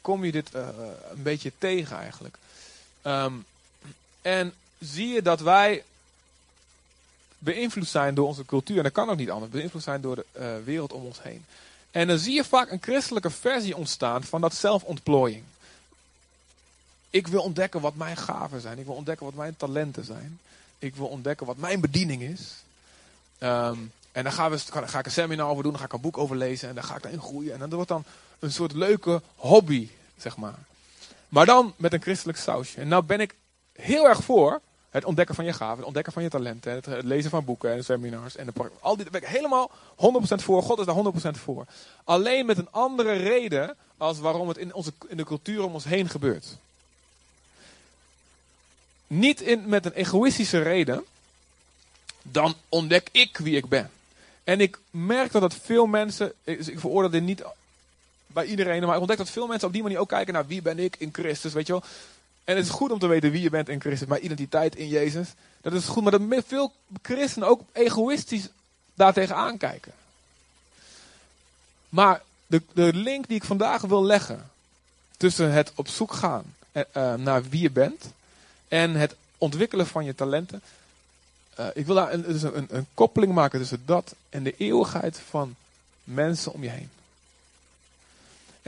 kom 0.00 0.24
je 0.24 0.32
dit 0.32 0.54
een 0.54 1.22
beetje 1.22 1.52
tegen 1.58 1.96
eigenlijk. 1.96 2.36
Um, 3.04 3.44
en 4.22 4.54
zie 4.78 5.08
je 5.08 5.22
dat 5.22 5.40
wij 5.40 5.84
beïnvloed 7.38 7.88
zijn 7.88 8.14
door 8.14 8.26
onze 8.26 8.44
cultuur. 8.44 8.76
En 8.76 8.82
dat 8.82 8.92
kan 8.92 9.10
ook 9.10 9.16
niet 9.16 9.30
anders. 9.30 9.52
Beïnvloed 9.52 9.82
zijn 9.82 10.00
door 10.00 10.14
de 10.14 10.24
uh, 10.38 10.64
wereld 10.64 10.92
om 10.92 11.04
ons 11.04 11.22
heen. 11.22 11.44
En 11.90 12.08
dan 12.08 12.18
zie 12.18 12.34
je 12.34 12.44
vaak 12.44 12.70
een 12.70 12.82
christelijke 12.82 13.30
versie 13.30 13.76
ontstaan 13.76 14.24
van 14.24 14.40
dat 14.40 14.54
zelfontplooiing. 14.54 15.44
Ik 17.10 17.26
wil 17.26 17.42
ontdekken 17.42 17.80
wat 17.80 17.94
mijn 17.94 18.16
gaven 18.16 18.60
zijn. 18.60 18.78
Ik 18.78 18.86
wil 18.86 18.94
ontdekken 18.94 19.26
wat 19.26 19.34
mijn 19.34 19.56
talenten 19.56 20.04
zijn. 20.04 20.40
Ik 20.78 20.96
wil 20.96 21.06
ontdekken 21.06 21.46
wat 21.46 21.56
mijn 21.56 21.80
bediening 21.80 22.22
is. 22.22 22.54
Um, 23.40 23.92
en 24.12 24.24
dan 24.24 24.32
gaan 24.32 24.50
we, 24.50 24.58
ga 24.58 24.98
ik 24.98 25.06
een 25.06 25.12
seminar 25.12 25.48
over 25.48 25.62
doen, 25.62 25.72
dan 25.72 25.80
ga 25.80 25.86
ik 25.86 25.92
een 25.92 26.00
boek 26.00 26.18
over 26.18 26.36
lezen 26.36 26.68
en 26.68 26.74
dan 26.74 26.84
ga 26.84 26.96
ik 26.96 27.02
daarin 27.02 27.20
groeien. 27.20 27.52
En 27.52 27.58
dan 27.58 27.70
wordt 27.70 27.88
dan 27.88 28.04
een 28.38 28.52
soort 28.52 28.72
leuke 28.72 29.22
hobby, 29.36 29.88
zeg 30.16 30.36
maar. 30.36 30.58
Maar 31.28 31.46
dan 31.46 31.74
met 31.76 31.92
een 31.92 32.02
christelijk 32.02 32.38
sausje. 32.38 32.80
En 32.80 32.88
nou 32.88 33.02
ben 33.02 33.20
ik 33.20 33.34
heel 33.72 34.08
erg 34.08 34.24
voor 34.24 34.60
het 34.90 35.04
ontdekken 35.04 35.34
van 35.34 35.44
je 35.44 35.52
gaven, 35.52 35.76
het 35.76 35.86
ontdekken 35.86 36.12
van 36.12 36.22
je 36.22 36.28
talenten, 36.28 36.72
het, 36.72 36.86
lezen 36.86 37.30
van 37.30 37.44
boeken 37.44 37.72
en 37.72 37.84
seminars. 37.84 38.36
En 38.36 38.46
de, 38.46 38.70
al 38.80 38.96
die, 38.96 39.10
ben 39.10 39.22
ik 39.22 39.28
helemaal 39.28 39.70
100% 39.70 39.94
voor. 40.20 40.62
God 40.62 40.78
is 40.78 40.86
daar 40.86 41.34
100% 41.36 41.38
voor. 41.38 41.66
Alleen 42.04 42.46
met 42.46 42.58
een 42.58 42.70
andere 42.70 43.12
reden 43.12 43.76
als 43.96 44.18
waarom 44.18 44.48
het 44.48 44.56
in, 44.56 44.74
onze, 44.74 44.92
in 45.08 45.16
de 45.16 45.24
cultuur 45.24 45.64
om 45.64 45.74
ons 45.74 45.84
heen 45.84 46.08
gebeurt. 46.08 46.56
Niet 49.06 49.40
in, 49.40 49.68
met 49.68 49.84
een 49.84 49.92
egoïstische 49.92 50.62
reden, 50.62 51.04
dan 52.22 52.54
ontdek 52.68 53.08
ik 53.12 53.36
wie 53.36 53.56
ik 53.56 53.68
ben. 53.68 53.90
En 54.44 54.60
ik 54.60 54.78
merk 54.90 55.32
dat 55.32 55.42
dat 55.42 55.54
veel 55.54 55.86
mensen, 55.86 56.32
ik, 56.44 56.66
ik 56.66 56.80
veroordeel 56.80 57.10
dit 57.10 57.22
niet 57.22 57.42
bij 58.26 58.44
iedereen, 58.44 58.82
maar 58.82 58.94
ik 58.94 59.00
ontdek 59.00 59.18
dat 59.18 59.30
veel 59.30 59.46
mensen 59.46 59.66
op 59.66 59.72
die 59.72 59.82
manier 59.82 59.98
ook 59.98 60.08
kijken 60.08 60.34
naar 60.34 60.46
wie 60.46 60.62
ben 60.62 60.78
ik 60.78 60.96
in 60.98 61.08
Christus, 61.12 61.52
weet 61.52 61.66
je 61.66 61.72
wel. 61.72 61.82
En 62.48 62.56
het 62.56 62.64
is 62.64 62.70
goed 62.70 62.90
om 62.90 62.98
te 62.98 63.06
weten 63.06 63.30
wie 63.30 63.42
je 63.42 63.50
bent 63.50 63.68
in 63.68 63.80
Christus, 63.80 64.08
maar 64.08 64.18
identiteit 64.18 64.76
in 64.76 64.88
Jezus. 64.88 65.28
Dat 65.60 65.72
is 65.72 65.84
goed, 65.84 66.02
maar 66.02 66.12
dat 66.12 66.44
veel 66.46 66.72
christenen 67.02 67.48
ook 67.48 67.62
egoïstisch 67.72 68.48
daartegen 68.94 69.36
aankijken. 69.36 69.92
Maar 71.88 72.22
de, 72.46 72.62
de 72.72 72.92
link 72.94 73.26
die 73.26 73.36
ik 73.36 73.44
vandaag 73.44 73.82
wil 73.82 74.04
leggen 74.04 74.50
tussen 75.16 75.52
het 75.52 75.72
op 75.74 75.88
zoek 75.88 76.12
gaan 76.12 76.54
uh, 76.72 77.14
naar 77.14 77.42
wie 77.42 77.60
je 77.60 77.70
bent 77.70 78.04
en 78.68 78.94
het 78.94 79.16
ontwikkelen 79.38 79.86
van 79.86 80.04
je 80.04 80.14
talenten. 80.14 80.62
Uh, 81.60 81.66
ik 81.74 81.86
wil 81.86 81.94
daar 81.94 82.12
een, 82.12 82.22
dus 82.22 82.42
een, 82.42 82.66
een 82.70 82.86
koppeling 82.94 83.32
maken 83.32 83.58
tussen 83.58 83.82
dat 83.84 84.14
en 84.28 84.42
de 84.42 84.54
eeuwigheid 84.56 85.20
van 85.28 85.54
mensen 86.04 86.52
om 86.52 86.62
je 86.62 86.70
heen. 86.70 86.90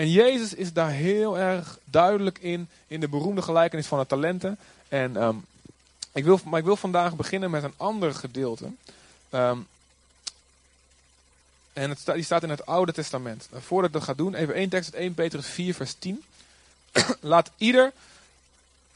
En 0.00 0.10
Jezus 0.10 0.54
is 0.54 0.72
daar 0.72 0.90
heel 0.90 1.38
erg 1.38 1.78
duidelijk 1.84 2.38
in, 2.38 2.68
in 2.86 3.00
de 3.00 3.08
beroemde 3.08 3.42
gelijkenis 3.42 3.86
van 3.86 3.98
de 3.98 4.06
talenten. 4.06 4.58
En, 4.88 5.22
um, 5.22 5.44
ik 6.12 6.24
wil, 6.24 6.40
maar 6.44 6.58
ik 6.58 6.64
wil 6.64 6.76
vandaag 6.76 7.16
beginnen 7.16 7.50
met 7.50 7.62
een 7.62 7.74
ander 7.76 8.14
gedeelte. 8.14 8.64
Um, 9.30 9.66
en 11.72 11.90
het 11.90 12.04
die 12.04 12.22
staat 12.22 12.42
in 12.42 12.50
het 12.50 12.66
Oude 12.66 12.92
Testament. 12.92 13.48
Voordat 13.52 13.86
ik 13.86 13.92
dat 13.92 14.02
ga 14.02 14.14
doen, 14.14 14.34
even 14.34 14.54
één 14.54 14.68
tekst 14.68 14.92
uit 14.92 15.02
1 15.02 15.14
Petrus 15.14 15.46
4, 15.46 15.74
vers 15.74 15.94
10. 15.98 16.24
Laat 17.20 17.50
ieder, 17.56 17.92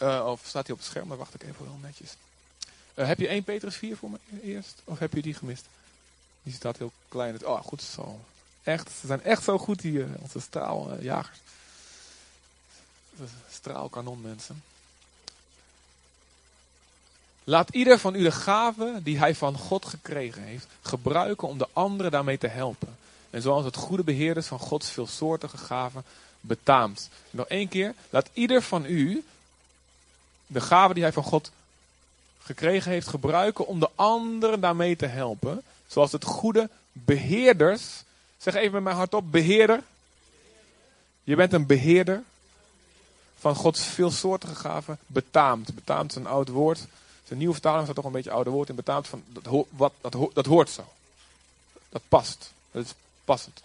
uh, 0.03 0.27
of 0.27 0.41
staat 0.45 0.67
hij 0.67 0.75
op 0.75 0.81
het 0.81 0.91
scherm, 0.91 1.09
dan 1.09 1.19
wacht 1.19 1.35
ik 1.35 1.43
even 1.43 1.57
heel 1.59 1.79
netjes. 1.83 2.17
Uh, 2.95 3.07
heb 3.07 3.19
je 3.19 3.29
1 3.29 3.45
Petrus 3.45 3.77
4 3.77 3.97
voor 3.97 4.11
me 4.11 4.19
eerst? 4.43 4.83
Of 4.85 4.99
heb 4.99 5.15
je 5.15 5.23
die 5.23 5.35
gemist? 5.35 5.65
Die 6.43 6.55
staat 6.55 6.79
heel 6.79 6.93
klein. 7.09 7.47
Oh, 7.47 7.63
goed 7.63 7.83
zo. 7.83 8.21
Echt, 8.65 8.91
ze 9.01 9.07
zijn 9.07 9.23
echt 9.23 9.43
zo 9.43 9.59
goed, 9.59 9.81
die, 9.81 10.05
onze 10.21 10.41
straaljagers. 10.41 11.39
Straalkanon 13.51 14.21
mensen. 14.21 14.63
Laat 17.45 17.69
ieder 17.71 17.99
van 17.99 18.15
u 18.15 18.23
de 18.23 18.33
gave 18.33 19.01
die 19.03 19.19
hij 19.19 19.35
van 19.35 19.59
God 19.59 19.85
gekregen 19.85 20.43
heeft, 20.43 20.67
gebruiken 20.83 21.49
om 21.49 21.59
de 21.59 21.69
anderen 21.73 22.11
daarmee 22.11 22.39
te 22.39 22.47
helpen. 22.47 22.97
En 23.31 23.43
zoals 23.43 23.65
het 23.65 23.77
goede 23.77 24.05
beheerders 24.05 24.47
van 24.47 24.59
Gods 24.59 24.91
veelsoortige 24.91 25.59
gaven 25.59 26.05
betaamt. 26.41 27.09
Nog 27.31 27.47
één 27.47 27.69
keer. 27.69 27.95
Laat 28.11 28.29
ieder 28.33 28.63
van 28.63 28.85
u 28.85 29.25
de 30.47 30.61
gave 30.61 30.95
die 30.95 31.03
hij 31.03 31.13
van 31.13 31.23
God 31.23 31.51
gekregen 32.43 32.91
heeft 32.91 33.09
gebruiken 33.09 33.67
om 33.67 33.81
de 33.81 33.91
anderen 33.95 34.61
daarmee 34.61 34.97
te 34.97 35.07
helpen. 35.07 35.63
Zoals 35.87 36.13
het 36.13 36.25
goede 36.25 36.69
beheerders. 36.93 38.04
Zeg 38.45 38.55
even 38.55 38.73
met 38.73 38.83
mijn 38.83 38.97
hart 38.97 39.15
op, 39.15 39.33
beheerder. 39.33 39.83
Je 41.23 41.37
bent 41.37 41.53
een 41.53 41.67
beheerder 41.67 42.23
van 43.39 43.55
Gods 43.55 43.85
veelsoortige 43.85 44.55
gaven. 44.55 44.99
Betaamt. 45.07 45.75
Betaamt 45.75 46.11
is 46.11 46.17
een 46.17 46.27
oud 46.27 46.49
woord. 46.49 46.87
Een 47.29 47.39
nieuwe 47.39 47.53
vertaling, 47.53 47.83
staat 47.83 47.95
toch 47.95 48.05
een 48.05 48.13
beetje 48.13 48.31
oude 48.31 48.51
woord 48.51 48.69
in. 48.69 48.75
Betaamt 48.75 49.09
van, 49.09 49.25
dat, 49.27 49.67
wat, 49.71 49.93
dat, 50.01 50.17
dat 50.33 50.47
hoort 50.47 50.71
zo. 50.71 50.93
Dat 51.89 52.03
past. 52.09 52.53
Dat 52.71 52.85
is 52.85 52.95
passend. 53.25 53.63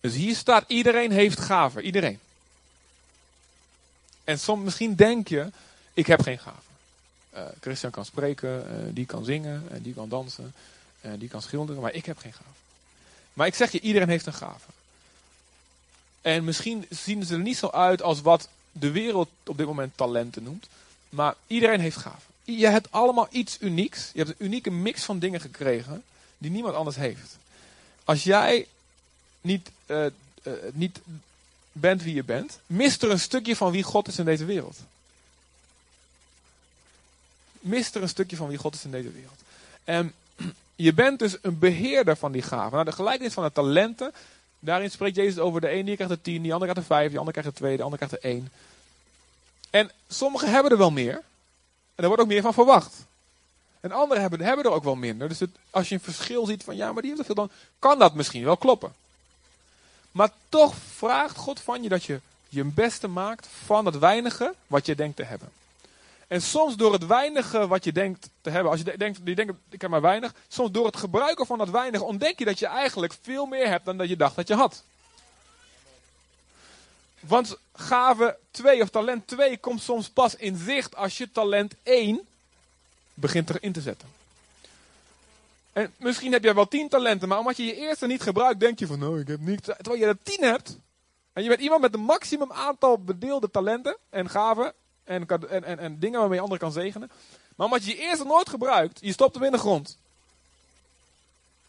Dus 0.00 0.14
hier 0.14 0.36
staat, 0.36 0.64
iedereen 0.66 1.10
heeft 1.10 1.40
gaven. 1.40 1.84
Iedereen. 1.84 2.18
En 4.24 4.38
soms, 4.38 4.64
misschien 4.64 4.94
denk 4.94 5.28
je, 5.28 5.50
ik 5.94 6.06
heb 6.06 6.20
geen 6.20 6.38
gaven. 6.38 6.62
Uh, 7.34 7.42
Christian 7.60 7.90
kan 7.90 8.04
spreken, 8.04 8.66
uh, 8.70 8.94
die 8.94 9.06
kan 9.06 9.24
zingen, 9.24 9.66
en 9.70 9.82
die 9.82 9.94
kan 9.94 10.08
dansen, 10.08 10.54
en 11.00 11.18
die 11.18 11.28
kan 11.28 11.42
schilderen, 11.42 11.82
maar 11.82 11.94
ik 11.94 12.06
heb 12.06 12.18
geen 12.18 12.32
gaven. 12.32 12.52
Maar 13.32 13.46
ik 13.46 13.54
zeg 13.54 13.72
je, 13.72 13.80
iedereen 13.80 14.08
heeft 14.08 14.26
een 14.26 14.32
gave. 14.32 14.66
En 16.20 16.44
misschien 16.44 16.86
zien 16.90 17.24
ze 17.24 17.34
er 17.34 17.40
niet 17.40 17.56
zo 17.56 17.68
uit 17.68 18.02
als 18.02 18.20
wat 18.20 18.48
de 18.72 18.90
wereld 18.90 19.28
op 19.46 19.56
dit 19.56 19.66
moment 19.66 19.96
talenten 19.96 20.42
noemt. 20.42 20.66
Maar 21.08 21.34
iedereen 21.46 21.80
heeft 21.80 21.96
gaven. 21.96 22.22
Je 22.44 22.66
hebt 22.66 22.90
allemaal 22.90 23.28
iets 23.30 23.56
unieks. 23.60 24.10
Je 24.12 24.24
hebt 24.24 24.30
een 24.30 24.46
unieke 24.46 24.70
mix 24.70 25.04
van 25.04 25.18
dingen 25.18 25.40
gekregen 25.40 26.04
die 26.38 26.50
niemand 26.50 26.74
anders 26.74 26.96
heeft. 26.96 27.36
Als 28.04 28.22
jij 28.22 28.66
niet, 29.40 29.70
uh, 29.86 30.06
uh, 30.42 30.52
niet 30.72 31.00
bent 31.72 32.02
wie 32.02 32.14
je 32.14 32.24
bent, 32.24 32.58
mist 32.66 33.02
er 33.02 33.10
een 33.10 33.20
stukje 33.20 33.56
van 33.56 33.72
wie 33.72 33.82
God 33.82 34.08
is 34.08 34.18
in 34.18 34.24
deze 34.24 34.44
wereld. 34.44 34.78
Mist 37.60 37.94
er 37.94 38.02
een 38.02 38.08
stukje 38.08 38.36
van 38.36 38.48
wie 38.48 38.58
God 38.58 38.74
is 38.74 38.84
in 38.84 38.90
deze 38.90 39.10
wereld. 39.10 39.40
En 39.84 40.14
je 40.80 40.92
bent 40.94 41.18
dus 41.18 41.36
een 41.42 41.58
beheerder 41.58 42.16
van 42.16 42.32
die 42.32 42.42
gaven. 42.42 42.72
Nou, 42.72 42.84
de 42.84 42.92
gelijkenis 42.92 43.32
van 43.32 43.44
de 43.44 43.52
talenten, 43.52 44.12
daarin 44.58 44.90
spreekt 44.90 45.16
Jezus 45.16 45.38
over 45.38 45.60
de 45.60 45.72
een 45.72 45.84
die 45.84 45.94
krijgt 45.94 46.14
de 46.14 46.20
tien, 46.20 46.42
die 46.42 46.52
andere 46.52 46.70
krijgt 46.70 46.88
de 46.88 46.94
vijf, 46.94 47.08
die 47.08 47.18
andere 47.18 47.36
krijgt 47.36 47.50
de 47.50 47.60
twee, 47.60 47.76
de 47.76 47.82
andere 47.82 48.06
krijgt 48.06 48.22
de 48.22 48.28
één. 48.28 48.50
En 49.70 49.90
sommigen 50.08 50.50
hebben 50.50 50.72
er 50.72 50.78
wel 50.78 50.90
meer. 50.90 51.14
En 51.94 52.02
er 52.02 52.06
wordt 52.06 52.22
ook 52.22 52.28
meer 52.28 52.42
van 52.42 52.54
verwacht. 52.54 52.94
En 53.80 53.92
anderen 53.92 54.20
hebben, 54.20 54.40
hebben 54.40 54.64
er 54.64 54.70
ook 54.70 54.84
wel 54.84 54.94
minder. 54.94 55.28
Dus 55.28 55.38
het, 55.38 55.50
als 55.70 55.88
je 55.88 55.94
een 55.94 56.00
verschil 56.00 56.46
ziet 56.46 56.64
van 56.64 56.76
ja, 56.76 56.92
maar 56.92 57.02
die 57.02 57.10
heeft 57.10 57.20
er 57.20 57.26
veel, 57.26 57.34
dan 57.34 57.50
kan 57.78 57.98
dat 57.98 58.14
misschien 58.14 58.44
wel 58.44 58.56
kloppen. 58.56 58.92
Maar 60.12 60.30
toch 60.48 60.74
vraagt 60.96 61.36
God 61.36 61.60
van 61.60 61.82
je 61.82 61.88
dat 61.88 62.04
je 62.04 62.20
je 62.48 62.64
beste 62.64 63.08
maakt 63.08 63.46
van 63.64 63.86
het 63.86 63.98
weinige 63.98 64.54
wat 64.66 64.86
je 64.86 64.94
denkt 64.94 65.16
te 65.16 65.22
hebben. 65.22 65.48
En 66.28 66.42
soms 66.42 66.76
door 66.76 66.92
het 66.92 67.06
weinige 67.06 67.66
wat 67.66 67.84
je 67.84 67.92
denkt 67.92 68.30
te 68.40 68.50
hebben, 68.50 68.70
als 68.70 68.80
je 68.80 68.96
denkt, 68.96 69.20
je 69.24 69.54
ik 69.70 69.80
heb 69.80 69.90
maar 69.90 70.00
weinig, 70.00 70.34
soms 70.48 70.70
door 70.70 70.86
het 70.86 70.96
gebruiken 70.96 71.46
van 71.46 71.58
dat 71.58 71.70
weinige 71.70 72.04
ontdek 72.04 72.38
je 72.38 72.44
dat 72.44 72.58
je 72.58 72.66
eigenlijk 72.66 73.16
veel 73.22 73.46
meer 73.46 73.68
hebt 73.68 73.84
dan 73.84 73.96
dat 73.96 74.08
je 74.08 74.16
dacht 74.16 74.36
dat 74.36 74.48
je 74.48 74.54
had. 74.54 74.84
Want 77.20 77.58
gave 77.72 78.36
2 78.50 78.82
of 78.82 78.88
talent 78.88 79.26
2 79.26 79.58
komt 79.58 79.82
soms 79.82 80.08
pas 80.08 80.34
in 80.34 80.56
zicht 80.56 80.96
als 80.96 81.18
je 81.18 81.30
talent 81.30 81.74
1 81.82 82.20
begint 83.14 83.50
erin 83.50 83.72
te 83.72 83.80
zetten. 83.80 84.08
En 85.72 85.92
misschien 85.96 86.32
heb 86.32 86.44
jij 86.44 86.54
wel 86.54 86.68
10 86.68 86.88
talenten, 86.88 87.28
maar 87.28 87.38
omdat 87.38 87.56
je 87.56 87.64
je 87.64 87.76
eerste 87.76 88.06
niet 88.06 88.22
gebruikt, 88.22 88.60
denk 88.60 88.78
je 88.78 88.86
van, 88.86 88.98
nou, 88.98 89.20
ik 89.20 89.28
heb 89.28 89.40
niets. 89.40 89.66
Terwijl 89.66 90.00
je 90.00 90.06
er 90.06 90.22
10 90.22 90.44
hebt. 90.44 90.78
En 91.32 91.42
je 91.42 91.48
bent 91.48 91.60
iemand 91.60 91.80
met 91.80 91.94
een 91.94 92.00
maximum 92.00 92.52
aantal 92.52 92.98
bedeelde 92.98 93.50
talenten 93.50 93.96
en 94.10 94.30
gaven 94.30 94.72
en, 95.08 95.26
en, 95.48 95.64
en, 95.64 95.78
en 95.78 95.98
dingen 95.98 96.18
waarmee 96.18 96.36
je 96.36 96.42
anderen 96.42 96.62
kan 96.62 96.82
zegenen. 96.82 97.10
Maar 97.56 97.66
omdat 97.66 97.84
je 97.84 97.90
je 97.90 97.98
eerste 97.98 98.24
nooit 98.24 98.48
gebruikt, 98.48 98.98
je 99.00 99.12
stopt 99.12 99.34
hem 99.34 99.44
in 99.44 99.52
de 99.52 99.58
grond, 99.58 99.96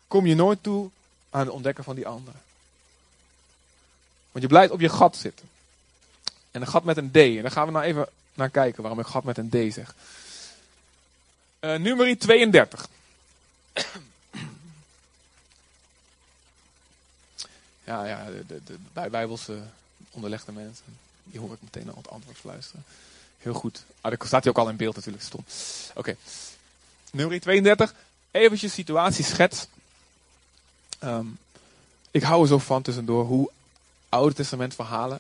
kom 0.08 0.25
je 0.25 0.36
nooit 0.36 0.63
toe 0.63 0.89
aan 1.29 1.46
het 1.46 1.50
ontdekken 1.50 1.84
van 1.84 1.96
die 1.96 2.08
anderen. 2.08 2.41
Want 4.31 4.43
je 4.43 4.48
blijft 4.48 4.72
op 4.72 4.79
je 4.79 4.89
gat 4.89 5.15
zitten. 5.15 5.50
En 6.51 6.62
een 6.62 6.67
gat 6.67 6.84
met 6.84 6.98
een 6.98 7.12
D. 7.12 7.15
En 7.15 7.41
daar 7.41 7.51
gaan 7.51 7.65
we 7.65 7.72
nou 7.72 7.86
even 7.86 8.08
naar 8.34 8.50
kijken 8.50 8.81
waarom 8.81 9.00
ik 9.00 9.05
gat 9.05 9.24
met 9.24 9.38
een 9.38 9.50
D 9.50 9.74
zeg. 9.74 9.96
Uh, 11.60 11.75
nummer 11.75 12.17
32. 12.17 12.88
ja, 17.84 18.05
ja, 18.05 18.25
de, 18.48 18.77
bijbelse 19.10 19.62
onderlegde 20.12 20.51
mensen. 20.51 20.86
Die 21.24 21.39
hoor 21.39 21.53
ik 21.53 21.62
meteen 21.62 21.89
al 21.89 21.98
het 21.98 22.10
antwoord 22.10 22.38
fluisteren. 22.38 22.84
Heel 23.39 23.53
goed. 23.53 23.84
Ah, 24.01 24.12
daar 24.12 24.27
staat 24.27 24.43
hij 24.43 24.51
ook 24.51 24.58
al 24.58 24.69
in 24.69 24.75
beeld 24.75 24.96
natuurlijk. 24.96 25.24
Stom. 25.24 25.46
Oké. 25.96 26.15
Nummer 27.12 27.39
32. 27.39 27.93
Eventjes 28.31 28.74
situatieschets. 28.74 29.67
Um, 31.03 31.38
ik 32.12 32.24
hou 32.24 32.41
er 32.41 32.48
zo 32.48 32.58
van 32.58 32.81
tussendoor 32.81 33.25
hoe 33.25 33.50
Oude 34.10 34.36
Testament 34.36 34.75
verhalen 34.75 35.19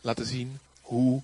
laten 0.00 0.26
zien 0.26 0.58
hoe 0.80 1.22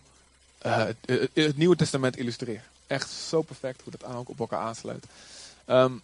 uh, 0.67 0.77
het, 0.77 0.97
het, 1.33 1.57
Nieuwe 1.57 1.77
Testament 1.77 2.17
illustreert. 2.17 2.65
Echt 2.87 3.11
zo 3.11 3.43
perfect 3.43 3.81
hoe 3.83 3.93
dat 3.99 4.15
ook 4.15 4.29
op 4.29 4.41
elkaar 4.41 4.61
aansluit. 4.61 5.05
Um, 5.67 6.03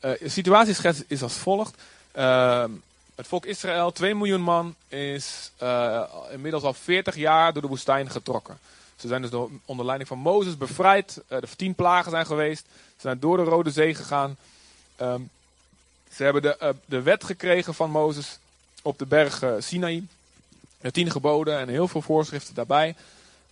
de 0.00 0.18
situatieschets 0.24 1.02
is 1.06 1.22
als 1.22 1.34
volgt. 1.34 1.74
Uh, 2.16 2.64
het 3.14 3.26
volk 3.26 3.46
Israël, 3.46 3.92
2 3.92 4.14
miljoen 4.14 4.42
man, 4.42 4.74
is 4.88 5.52
inmiddels 6.30 6.62
al 6.62 6.74
40 6.74 7.16
jaar 7.16 7.52
door 7.52 7.62
de 7.62 7.68
woestijn 7.68 8.10
getrokken. 8.10 8.58
Ze 9.00 9.08
zijn 9.08 9.22
dus 9.22 9.30
door, 9.30 9.50
onder 9.64 9.84
leiding 9.84 10.08
van 10.08 10.18
Mozes 10.18 10.56
bevrijd. 10.56 11.22
De 11.28 11.48
tien 11.56 11.74
plagen 11.74 12.10
zijn 12.10 12.26
geweest. 12.26 12.66
Ze 12.72 13.00
zijn 13.00 13.20
door 13.20 13.36
de 13.36 13.42
Rode 13.42 13.70
Zee 13.70 13.94
gegaan. 13.94 14.36
Um, 15.00 15.30
ze 16.12 16.22
hebben 16.22 16.42
de, 16.42 16.74
de 16.86 17.02
wet 17.02 17.24
gekregen 17.24 17.74
van 17.74 17.90
Mozes 17.90 18.38
op 18.82 18.98
de 18.98 19.06
berg 19.06 19.42
uh, 19.42 19.52
Sinaï. 19.58 20.06
De 20.80 20.90
tien 20.90 21.10
geboden 21.10 21.58
en 21.58 21.68
heel 21.68 21.88
veel 21.88 22.02
voorschriften 22.02 22.54
daarbij. 22.54 22.94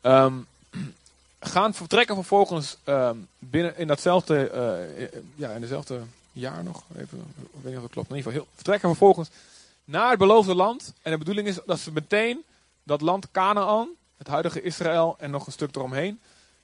Um, 0.02 0.46
gaan 1.40 1.74
vertrekken 1.74 2.14
vervolgens 2.14 2.76
um, 2.84 3.28
binnen 3.38 3.76
in 3.76 3.86
datzelfde, 3.86 4.50
ja, 5.34 5.50
in 5.50 5.60
dezelfde 5.60 6.00
jaar 6.32 6.64
nog. 6.64 6.82
Even, 6.96 7.18
ik 7.36 7.46
weet 7.62 7.64
niet 7.64 7.76
of 7.76 7.82
dat 7.82 7.90
klopt. 7.90 8.10
In 8.10 8.16
ieder 8.16 8.32
geval 8.32 8.32
heel, 8.32 8.54
vertrekken 8.54 8.88
vervolgens 8.88 9.28
naar 9.84 10.10
het 10.10 10.18
beloofde 10.18 10.54
land. 10.54 10.92
En 11.02 11.10
de 11.10 11.18
bedoeling 11.18 11.48
is 11.48 11.58
dat 11.66 11.78
ze 11.78 11.92
meteen 11.92 12.44
dat 12.82 13.00
land 13.00 13.30
Canaan, 13.30 13.88
het 14.18 14.26
huidige 14.26 14.62
Israël 14.62 15.16
en 15.18 15.30
nog 15.30 15.46
een 15.46 15.52
stuk 15.52 15.76
eromheen, 15.76 16.20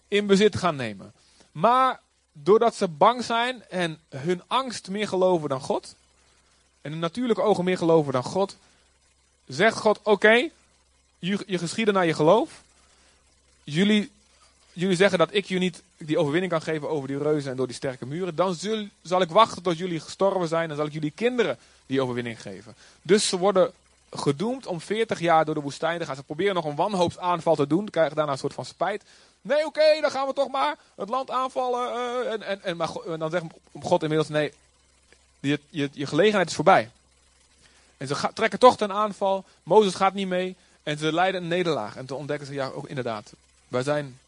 in 0.09 0.27
bezit 0.27 0.57
gaan 0.57 0.77
nemen. 0.77 1.13
Maar 1.53 2.01
doordat 2.33 2.75
ze 2.75 2.89
bang 2.89 3.25
zijn 3.25 3.65
en 3.69 3.99
hun 4.09 4.43
angst 4.47 4.89
meer 4.89 5.09
geloven 5.09 5.49
dan 5.49 5.61
God, 5.61 5.95
en 6.81 6.93
in 6.93 6.99
natuurlijke 6.99 7.43
ogen 7.43 7.65
meer 7.65 7.79
geloven 7.79 8.13
dan 8.13 8.23
God, 8.23 8.57
zegt 9.47 9.77
God: 9.77 10.01
Oké, 10.03 10.49
je, 11.19 11.43
je 11.47 11.59
geschieden 11.59 11.95
naar 11.95 12.07
je 12.07 12.15
geloof. 12.15 12.63
Jullie, 13.65 14.11
jullie 14.73 14.97
zeggen 14.97 15.19
dat 15.19 15.35
ik 15.35 15.45
je 15.45 15.59
niet 15.59 15.83
die 15.97 16.19
overwinning 16.19 16.53
kan 16.53 16.63
geven 16.63 16.89
over 16.89 17.09
die 17.09 17.19
reuzen 17.19 17.51
en 17.51 17.57
door 17.57 17.67
die 17.67 17.77
sterke 17.77 18.07
muren. 18.07 18.35
Dan 18.35 18.57
zal 19.03 19.21
ik 19.21 19.31
wachten 19.31 19.63
tot 19.63 19.79
jullie 19.79 20.01
gestorven 20.01 20.49
zijn 20.49 20.71
en 20.71 20.77
zal 20.77 20.87
ik 20.87 20.93
jullie 20.93 21.11
kinderen 21.11 21.59
die 21.87 22.03
overwinning 22.03 22.43
geven. 22.43 22.75
Dus 23.03 23.29
ze 23.29 23.39
worden 23.39 23.73
gedoemd 24.14 24.66
om 24.66 24.80
40 24.80 25.21
jaar 25.21 25.44
door 25.44 25.54
de 25.54 25.61
woestijn 25.61 25.99
te 25.99 26.06
gaan. 26.06 26.16
Ze 26.16 26.23
proberen 26.23 26.54
nog 26.54 26.64
een 26.64 26.76
wanhoopsaanval 26.76 27.54
te 27.54 27.66
doen, 27.66 27.90
krijgen 27.90 28.16
daarna 28.16 28.33
een 28.33 28.38
soort 28.38 28.54
van 28.54 28.64
spijt. 28.64 29.02
Nee, 29.40 29.66
oké, 29.66 30.00
dan 30.00 30.11
gaan 30.11 30.26
we 30.26 30.33
toch 30.33 30.49
maar 30.49 30.76
het 30.94 31.09
land 31.09 31.30
aanvallen. 31.30 31.94
Uh, 31.94 32.33
en, 32.33 32.42
en, 32.42 32.62
en, 32.62 32.76
maar 32.76 32.88
dan 33.18 33.30
zegt 33.30 33.44
God 33.83 34.02
inmiddels: 34.02 34.28
nee, 34.28 34.52
je, 35.40 35.61
je, 35.71 35.88
je 35.92 36.06
gelegenheid 36.06 36.49
is 36.49 36.54
voorbij. 36.54 36.90
En 37.97 38.06
ze 38.06 38.30
trekken 38.35 38.59
toch 38.59 38.76
ten 38.76 38.92
aanval. 38.92 39.44
Mozes 39.62 39.94
gaat 39.94 40.14
niet 40.14 40.28
mee. 40.28 40.56
En 40.83 40.99
ze 40.99 41.12
leiden 41.12 41.42
een 41.42 41.49
nederlaag. 41.49 41.97
En 41.97 42.06
toen 42.06 42.18
ontdekken 42.18 42.47
ze, 42.47 42.52
ja, 42.52 42.68
ook 42.68 42.88
inderdaad. 42.88 43.33
Wij 43.68 43.83
zijn, 43.83 44.18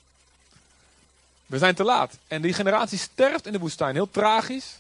we 1.46 1.58
zijn 1.58 1.74
te 1.74 1.84
laat. 1.84 2.18
En 2.28 2.42
die 2.42 2.52
generatie 2.52 2.98
sterft 2.98 3.46
in 3.46 3.52
de 3.52 3.58
woestijn. 3.58 3.94
Heel 3.94 4.10
tragisch. 4.10 4.78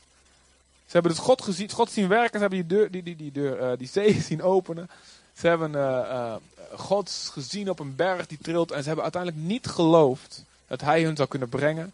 Ze 0.86 0.92
hebben 0.92 1.12
dus 1.12 1.20
God, 1.20 1.42
gezien, 1.42 1.70
God 1.70 1.90
zien 1.90 2.08
werken. 2.08 2.32
Ze 2.32 2.38
hebben 2.38 2.58
die, 2.58 2.78
deur, 2.78 2.90
die, 2.90 3.02
die, 3.02 3.16
die, 3.16 3.32
deur, 3.32 3.60
uh, 3.60 3.78
die 3.78 3.88
zee 3.88 4.20
zien 4.28 4.42
openen. 4.42 4.90
Ze 5.38 5.46
hebben 5.46 5.70
uh, 5.70 5.78
uh, 5.80 6.34
God 6.74 7.30
gezien 7.32 7.70
op 7.70 7.78
een 7.78 7.96
berg 7.96 8.26
die 8.26 8.38
trilt. 8.42 8.70
En 8.70 8.80
ze 8.80 8.86
hebben 8.86 9.04
uiteindelijk 9.04 9.42
niet 9.42 9.66
geloofd 9.66 10.42
dat 10.66 10.80
hij 10.80 11.02
hun 11.02 11.16
zou 11.16 11.28
kunnen 11.28 11.48
brengen 11.48 11.92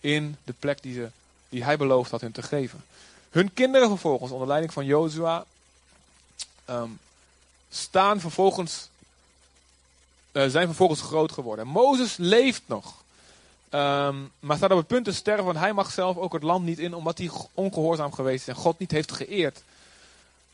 in 0.00 0.36
de 0.44 0.54
plek 0.58 0.82
die, 0.82 0.94
ze, 0.94 1.10
die 1.48 1.64
hij 1.64 1.76
beloofd 1.76 2.10
had 2.10 2.20
hun 2.20 2.32
te 2.32 2.42
geven. 2.42 2.84
Hun 3.30 3.54
kinderen 3.54 3.88
vervolgens, 3.88 4.32
onder 4.32 4.48
leiding 4.48 4.72
van 4.72 4.84
Jozua, 4.84 5.44
um, 6.70 6.98
staan 7.70 8.20
vervolgens, 8.20 8.88
zijn 10.32 10.66
vervolgens 10.66 11.00
groot 11.00 11.32
geworden. 11.32 11.66
Mozes 11.66 12.16
leeft 12.16 12.62
nog. 12.66 12.99
Um, 13.74 14.32
maar 14.40 14.56
staat 14.56 14.70
op 14.70 14.76
het 14.76 14.86
punt 14.86 15.04
te 15.04 15.12
sterven, 15.12 15.44
want 15.44 15.58
hij 15.58 15.72
mag 15.72 15.90
zelf 15.90 16.16
ook 16.16 16.32
het 16.32 16.42
land 16.42 16.64
niet 16.64 16.78
in, 16.78 16.94
omdat 16.94 17.18
hij 17.18 17.30
ongehoorzaam 17.54 18.12
geweest 18.12 18.48
is 18.48 18.54
en 18.54 18.60
God 18.60 18.78
niet 18.78 18.90
heeft 18.90 19.12
geëerd. 19.12 19.62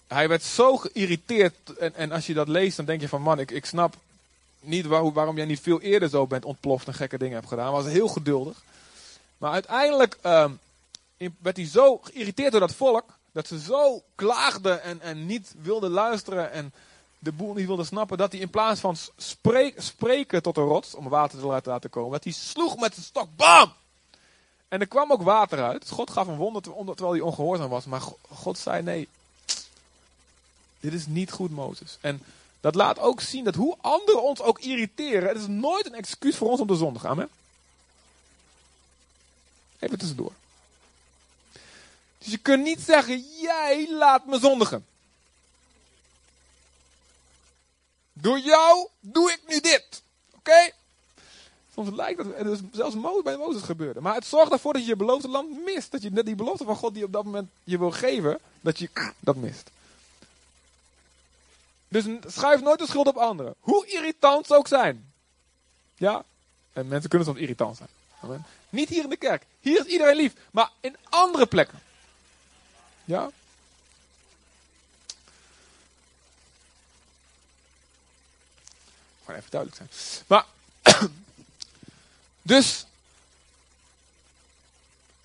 Hij 0.07 0.29
werd 0.29 0.43
zo 0.43 0.77
geïrriteerd, 0.77 1.55
en, 1.79 1.95
en 1.95 2.13
als 2.13 2.27
je 2.27 2.35
dat 2.35 2.49
leest, 2.49 2.77
dan 2.77 2.87
denk 2.87 3.01
je 3.01 3.09
van 3.09 3.23
man, 3.23 3.39
ik, 3.39 3.51
ik 3.51 3.67
snap 3.67 3.95
niet 4.61 4.87
waar, 4.87 5.13
waarom 5.13 5.37
jij 5.37 5.45
niet 5.45 5.61
veel 5.61 5.81
eerder 5.81 6.09
zo 6.09 6.27
bent 6.27 6.45
ontploft 6.45 6.87
en 6.87 6.95
gekke 6.95 7.19
dingen 7.19 7.35
hebt 7.35 7.49
gedaan. 7.49 7.75
Hij 7.75 7.83
was 7.83 7.93
heel 7.93 8.09
geduldig. 8.09 8.63
Maar 9.39 9.53
uiteindelijk 9.53 10.19
um, 10.23 10.59
werd 11.39 11.57
hij 11.57 11.67
zo 11.67 12.01
geïrriteerd 12.03 12.51
door 12.51 12.61
dat 12.61 12.75
volk, 12.75 13.05
dat 13.33 13.47
ze 13.47 13.61
zo 13.61 14.03
klaagden 14.15 14.83
en, 14.83 15.01
en 15.01 15.27
niet 15.27 15.55
wilden 15.63 15.91
luisteren 15.91 16.53
en 16.53 16.73
de 17.27 17.33
boel 17.33 17.55
niet 17.55 17.67
wilden 17.67 17.87
snappen, 17.87 18.19
dat 18.19 18.33
hij 18.33 18.41
in 18.41 18.51
plaats 18.51 18.81
van 18.81 18.97
spreken 19.77 20.43
tot 20.43 20.55
de 20.55 20.61
rots, 20.61 20.95
om 20.95 21.09
water 21.09 21.39
te 21.39 21.69
laten 21.71 21.91
komen, 21.91 22.13
dat 22.13 22.25
hij 22.25 22.33
sloeg 22.33 22.79
met 22.79 22.95
zijn 22.95 23.07
stok, 23.07 23.29
bam! 23.37 23.73
En 24.69 24.81
er 24.81 24.87
kwam 24.87 25.13
ook 25.13 25.23
water 25.23 25.63
uit. 25.63 25.91
God 25.91 26.11
gaf 26.11 26.27
een 26.27 26.37
wonder 26.37 26.63
terwijl 26.63 27.13
hij 27.13 27.21
ongehoorzaam 27.21 27.69
was. 27.69 27.85
Maar 27.85 28.03
God 28.33 28.59
zei 28.59 28.83
nee, 28.83 29.09
dit 30.81 30.93
is 30.93 31.07
niet 31.07 31.31
goed 31.33 31.51
Mozes. 31.51 31.99
En 32.01 32.23
dat 32.61 32.75
laat 32.75 32.99
ook 32.99 33.21
zien 33.21 33.45
dat 33.45 33.55
hoe 33.55 33.77
anderen 33.81 34.23
ons 34.23 34.41
ook 34.41 34.59
irriteren, 34.59 35.29
het 35.29 35.39
is 35.39 35.47
nooit 35.47 35.87
een 35.87 35.95
excuus 35.95 36.37
voor 36.37 36.51
ons 36.51 36.61
om 36.61 36.67
te 36.67 36.75
zondigen. 36.75 37.09
Amen. 37.09 37.29
Even 39.79 39.99
tussendoor. 39.99 40.33
Dus 42.19 42.31
je 42.31 42.39
kunt 42.39 42.63
niet 42.63 42.81
zeggen, 42.81 43.25
jij 43.41 43.89
laat 43.91 44.27
me 44.27 44.39
zondigen. 44.39 44.87
Door 48.21 48.39
jou 48.39 48.89
doe 49.01 49.33
ik 49.33 49.41
nu 49.47 49.61
dit. 49.61 50.03
Oké? 50.37 50.71
Soms 51.75 51.91
lijkt 51.91 52.25
dat, 52.25 52.27
het 52.37 52.61
zelfs 52.73 53.23
bij 53.23 53.37
Mozes 53.37 53.63
gebeurde. 53.63 54.01
Maar 54.01 54.15
het 54.15 54.27
zorgt 54.27 54.53
ervoor 54.53 54.73
dat 54.73 54.83
je 54.83 54.89
je 54.89 54.97
beloofde 54.97 55.29
land 55.29 55.65
mist. 55.65 55.91
Dat 55.91 56.03
je 56.03 56.11
net 56.11 56.27
die 56.27 56.35
belofte 56.35 56.65
van 56.65 56.77
God 56.77 56.95
die 56.95 57.05
op 57.05 57.13
dat 57.13 57.25
moment 57.25 57.51
je 57.65 57.79
wil 57.79 57.91
geven, 57.91 58.39
dat 58.61 58.79
je 58.79 58.91
dat 59.21 59.37
mist. 59.37 59.71
Dus 61.89 62.05
schuif 62.27 62.61
nooit 62.61 62.79
de 62.79 62.87
schuld 62.87 63.07
op 63.07 63.17
anderen. 63.17 63.55
Hoe 63.61 63.87
irritant 63.87 64.47
ze 64.47 64.55
ook 64.55 64.69
zijn. 64.69 65.13
Ja? 65.95 66.25
En 66.73 66.89
mensen 66.89 67.09
kunnen 67.09 67.29
soms 67.29 67.41
irritant 67.41 67.77
zijn. 67.77 68.45
Niet 68.71 68.89
hier 68.89 69.03
in 69.03 69.11
de 69.11 69.17
kerk. 69.17 69.47
Hier 69.61 69.81
is 69.81 69.87
iedereen 69.87 70.17
lief. 70.17 70.33
Maar 70.51 70.71
in 70.81 70.97
andere 71.09 71.47
plekken. 71.47 71.79
Ja? 73.05 73.31
Gewoon 79.27 79.41
even 79.41 79.51
duidelijk 79.51 79.83
zijn. 79.83 80.25
Maar, 80.27 80.45
dus, 82.43 82.87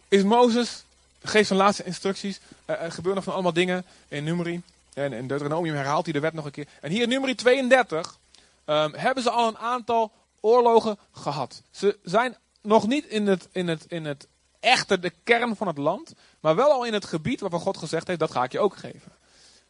is 0.08 0.24
Mozes, 0.24 0.84
geeft 1.24 1.48
zijn 1.48 1.60
laatste 1.60 1.84
instructies. 1.84 2.40
Er, 2.66 2.78
er 2.78 2.92
gebeuren 2.92 3.16
nog 3.16 3.24
van 3.24 3.34
allemaal 3.34 3.54
dingen 3.54 3.86
in 4.08 4.24
Numeri. 4.24 4.62
En 4.94 5.14
in 5.14 5.28
Deuteronomium 5.28 5.76
herhaalt 5.76 6.04
hij 6.04 6.14
de 6.14 6.20
wet 6.20 6.34
nog 6.34 6.46
een 6.46 6.52
keer. 6.52 6.68
En 6.82 6.92
hier 6.92 7.02
in 7.02 7.10
Numeri 7.10 7.36
32 7.36 8.18
um, 8.66 8.94
hebben 8.94 9.24
ze 9.24 9.30
al 9.30 9.48
een 9.48 9.58
aantal 9.58 10.12
oorlogen 10.40 10.98
gehad. 11.12 11.62
Ze 11.72 11.98
zijn 12.04 12.38
nog 12.62 12.88
niet 12.88 13.06
in 13.06 13.28
het, 13.28 13.48
in 13.52 13.68
het, 13.68 13.86
in 13.88 14.06
het 14.06 14.28
echte, 14.60 15.00
de 15.00 15.14
kern 15.24 15.56
van 15.56 15.68
het 15.68 15.78
land. 15.78 16.14
Maar 16.40 16.56
wel 16.56 16.72
al 16.72 16.86
in 16.86 16.94
het 16.94 17.06
gebied 17.06 17.40
waarvan 17.40 17.60
God 17.60 17.78
gezegd 17.78 18.08
heeft, 18.08 18.20
dat 18.20 18.32
ga 18.32 18.44
ik 18.44 18.52
je 18.52 18.60
ook 18.60 18.76
geven. 18.76 19.12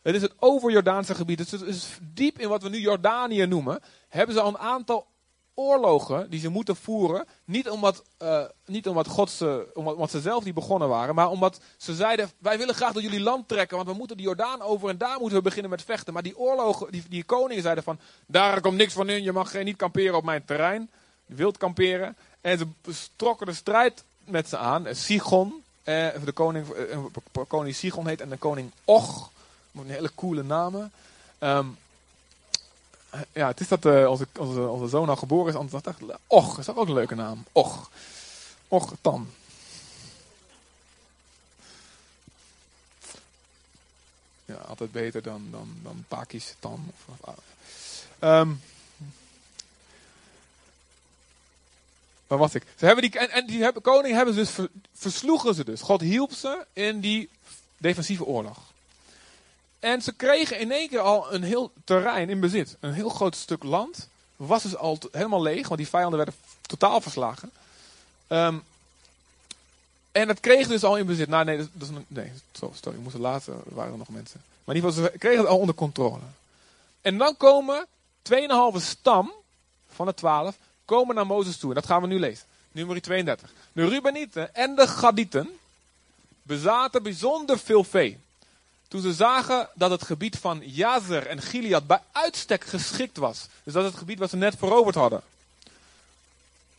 Het 0.01 0.15
is 0.15 0.21
het 0.21 0.33
overjordaanse 0.39 1.15
gebied. 1.15 1.39
Het 1.39 1.61
is 1.61 1.87
diep 2.01 2.39
in 2.39 2.49
wat 2.49 2.63
we 2.63 2.69
nu 2.69 2.79
Jordanië 2.79 3.45
noemen. 3.45 3.79
Hebben 4.07 4.35
ze 4.35 4.41
al 4.41 4.47
een 4.47 4.57
aantal 4.57 5.07
oorlogen 5.53 6.29
die 6.29 6.39
ze 6.39 6.49
moeten 6.49 6.75
voeren. 6.75 7.25
Niet 7.45 7.69
omdat, 7.69 8.03
uh, 8.21 8.43
niet 8.65 8.87
omdat, 8.87 9.07
God 9.07 9.29
ze, 9.29 9.71
omdat, 9.73 9.93
omdat, 9.93 10.11
ze 10.11 10.21
zelf 10.21 10.43
die 10.43 10.53
begonnen 10.53 10.87
waren. 10.87 11.15
Maar 11.15 11.29
omdat 11.29 11.59
ze 11.77 11.95
zeiden, 11.95 12.31
wij 12.37 12.57
willen 12.57 12.75
graag 12.75 12.93
door 12.93 13.01
jullie 13.01 13.19
land 13.19 13.47
trekken. 13.47 13.77
Want 13.77 13.89
we 13.89 13.95
moeten 13.95 14.17
de 14.17 14.23
Jordaan 14.23 14.61
over 14.61 14.89
en 14.89 14.97
daar 14.97 15.19
moeten 15.19 15.37
we 15.37 15.43
beginnen 15.43 15.71
met 15.71 15.83
vechten. 15.83 16.13
Maar 16.13 16.23
die 16.23 16.37
oorlogen, 16.37 16.91
die, 16.91 17.03
die 17.09 17.23
koningen 17.23 17.63
zeiden 17.63 17.83
van, 17.83 17.99
daar 18.25 18.61
komt 18.61 18.77
niks 18.77 18.93
van 18.93 19.09
in. 19.09 19.23
Je 19.23 19.31
mag 19.31 19.51
geen, 19.51 19.65
niet 19.65 19.75
kamperen 19.75 20.15
op 20.15 20.23
mijn 20.23 20.45
terrein. 20.45 20.89
Je 21.25 21.35
wilt 21.35 21.57
kamperen. 21.57 22.17
En 22.41 22.57
ze 22.57 22.67
trokken 23.15 23.45
de 23.45 23.53
strijd 23.53 24.03
met 24.25 24.49
ze 24.49 24.57
aan. 24.57 24.87
Sigon, 24.91 25.63
eh, 25.83 26.07
de 26.25 26.31
koning, 26.31 26.69
eh, 26.69 27.43
koning 27.47 27.75
Sigon 27.75 28.07
heet 28.07 28.21
en 28.21 28.29
de 28.29 28.37
koning 28.37 28.71
Och. 28.85 29.31
Hele 29.71 30.11
coole 30.15 30.43
namen. 30.43 30.91
Um, 31.39 31.77
ja, 33.31 33.47
het 33.47 33.59
is 33.59 33.67
dat 33.67 33.85
uh, 33.85 34.09
onze, 34.09 34.27
onze, 34.39 34.67
onze 34.67 34.87
zoon 34.87 35.09
al 35.09 35.15
geboren 35.15 35.53
is. 35.53 35.59
Anders 35.59 35.83
dacht 35.83 36.01
ik, 36.01 36.15
Och, 36.27 36.59
is 36.59 36.65
dat 36.65 36.75
ook 36.75 36.87
een 36.87 36.93
leuke 36.93 37.15
naam? 37.15 37.45
Och. 37.51 37.89
Och 38.67 38.93
Tan. 39.01 39.33
Ja, 44.45 44.55
altijd 44.55 44.91
beter 44.91 45.21
dan, 45.21 45.47
dan, 45.51 45.79
dan 45.83 46.05
Pakistan. 46.07 46.91
Of, 47.05 47.37
um, 48.19 48.61
waar 52.27 52.37
was 52.37 52.55
ik? 52.55 52.63
Ze 52.75 52.85
hebben 52.85 53.09
die, 53.09 53.19
en, 53.19 53.29
en 53.29 53.47
die 53.47 53.63
hebben, 53.63 53.81
koning 53.81 54.15
hebben 54.15 54.33
ze 54.33 54.39
dus 54.39 54.67
versloegen 54.93 55.55
ze 55.55 55.63
dus. 55.63 55.81
God 55.81 56.01
hielp 56.01 56.31
ze 56.31 56.65
in 56.73 56.99
die 56.99 57.29
defensieve 57.77 58.25
oorlog. 58.25 58.70
En 59.81 60.01
ze 60.01 60.13
kregen 60.13 60.59
in 60.59 60.71
één 60.71 60.89
keer 60.89 60.99
al 60.99 61.33
een 61.33 61.43
heel 61.43 61.71
terrein 61.83 62.29
in 62.29 62.39
bezit. 62.39 62.77
Een 62.79 62.93
heel 62.93 63.09
groot 63.09 63.35
stuk 63.35 63.63
land. 63.63 64.07
Was 64.35 64.63
dus 64.63 64.75
al 64.75 64.99
helemaal 65.11 65.41
leeg, 65.41 65.67
want 65.67 65.79
die 65.79 65.89
vijanden 65.89 66.17
werden 66.17 66.35
totaal 66.61 67.01
verslagen. 67.01 67.51
Um, 68.27 68.63
en 70.11 70.27
dat 70.27 70.39
kregen 70.39 70.69
dus 70.69 70.83
al 70.83 70.97
in 70.97 71.05
bezit. 71.05 71.29
Nou, 71.29 71.45
nee, 71.45 71.57
dat, 71.57 71.89
is, 71.89 71.95
nee 72.07 72.31
sorry, 72.53 72.97
moesten 72.99 73.21
later, 73.21 73.53
waren 73.63 73.91
er 73.91 73.97
nog 73.97 74.09
mensen. 74.09 74.41
Maar 74.63 74.75
in 74.75 74.81
ieder 74.81 74.91
geval, 74.91 75.11
ze 75.11 75.17
kregen 75.17 75.39
het 75.39 75.47
al 75.47 75.59
onder 75.59 75.75
controle. 75.75 76.21
En 77.01 77.17
dan 77.17 77.37
komen 77.37 77.85
2,5 78.33 78.37
stam 78.75 79.31
van 79.89 80.05
de 80.05 80.13
12 80.13 80.55
komen 80.85 81.15
naar 81.15 81.25
Mozes 81.25 81.57
toe. 81.57 81.69
En 81.69 81.75
dat 81.75 81.85
gaan 81.85 82.01
we 82.01 82.07
nu 82.07 82.19
lezen. 82.19 82.45
Nummer 82.71 83.01
32. 83.01 83.53
De 83.71 83.87
Rubenieten 83.87 84.55
en 84.55 84.75
de 84.75 84.87
Gadieten 84.87 85.49
bezaten 86.43 87.03
bijzonder 87.03 87.59
veel 87.59 87.83
vee. 87.83 88.19
Toen 88.91 89.01
ze 89.01 89.13
zagen 89.13 89.69
dat 89.73 89.91
het 89.91 90.03
gebied 90.03 90.37
van 90.37 90.61
Jazer 90.65 91.27
en 91.27 91.41
Gilead 91.41 91.87
bij 91.87 91.99
uitstek 92.11 92.63
geschikt 92.63 93.17
was. 93.17 93.47
Dus 93.63 93.73
dat 93.73 93.83
is 93.83 93.89
het 93.89 93.99
gebied 93.99 94.19
wat 94.19 94.29
ze 94.29 94.35
net 94.35 94.55
veroverd 94.57 94.95
hadden. 94.95 95.21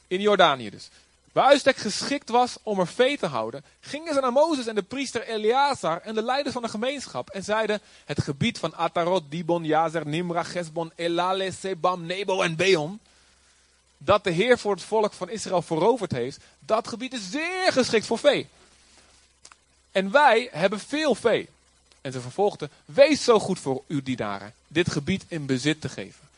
In 0.06 0.20
Jordanië 0.20 0.70
dus. 0.70 0.88
Bij 1.32 1.42
uitstek 1.42 1.76
geschikt 1.76 2.28
was 2.28 2.56
om 2.62 2.80
er 2.80 2.86
vee 2.86 3.18
te 3.18 3.26
houden, 3.26 3.64
gingen 3.80 4.14
ze 4.14 4.20
naar 4.20 4.32
Mozes 4.32 4.66
en 4.66 4.74
de 4.74 4.82
priester 4.82 5.22
Eleazar 5.22 6.00
en 6.00 6.14
de 6.14 6.22
leiders 6.22 6.54
van 6.54 6.62
de 6.62 6.68
gemeenschap 6.68 7.30
en 7.30 7.44
zeiden: 7.44 7.80
Het 8.04 8.22
gebied 8.22 8.58
van 8.58 8.74
Atarot, 8.74 9.30
Dibon, 9.30 9.64
Jazer, 9.64 10.06
Nimra, 10.06 10.42
Gesbon, 10.42 10.92
Elale, 10.94 11.52
Sebam, 11.52 12.06
Nebo 12.06 12.42
en 12.42 12.56
Beon, 12.56 13.00
dat 13.98 14.24
de 14.24 14.30
Heer 14.30 14.58
voor 14.58 14.74
het 14.74 14.82
volk 14.82 15.12
van 15.12 15.30
Israël 15.30 15.62
veroverd 15.62 16.12
heeft, 16.12 16.38
dat 16.58 16.88
gebied 16.88 17.12
is 17.12 17.30
zeer 17.30 17.72
geschikt 17.72 18.06
voor 18.06 18.18
vee. 18.18 18.48
En 19.92 20.10
wij 20.10 20.48
hebben 20.50 20.80
veel 20.80 21.14
vee. 21.14 21.48
En 22.02 22.12
ze 22.12 22.20
vervolgden, 22.20 22.70
wees 22.84 23.24
zo 23.24 23.38
goed 23.38 23.58
voor 23.58 23.82
uw 23.88 24.02
dienaren 24.02 24.54
dit 24.68 24.90
gebied 24.90 25.24
in 25.28 25.46
bezit 25.46 25.80
te 25.80 25.88
geven. 25.88 26.28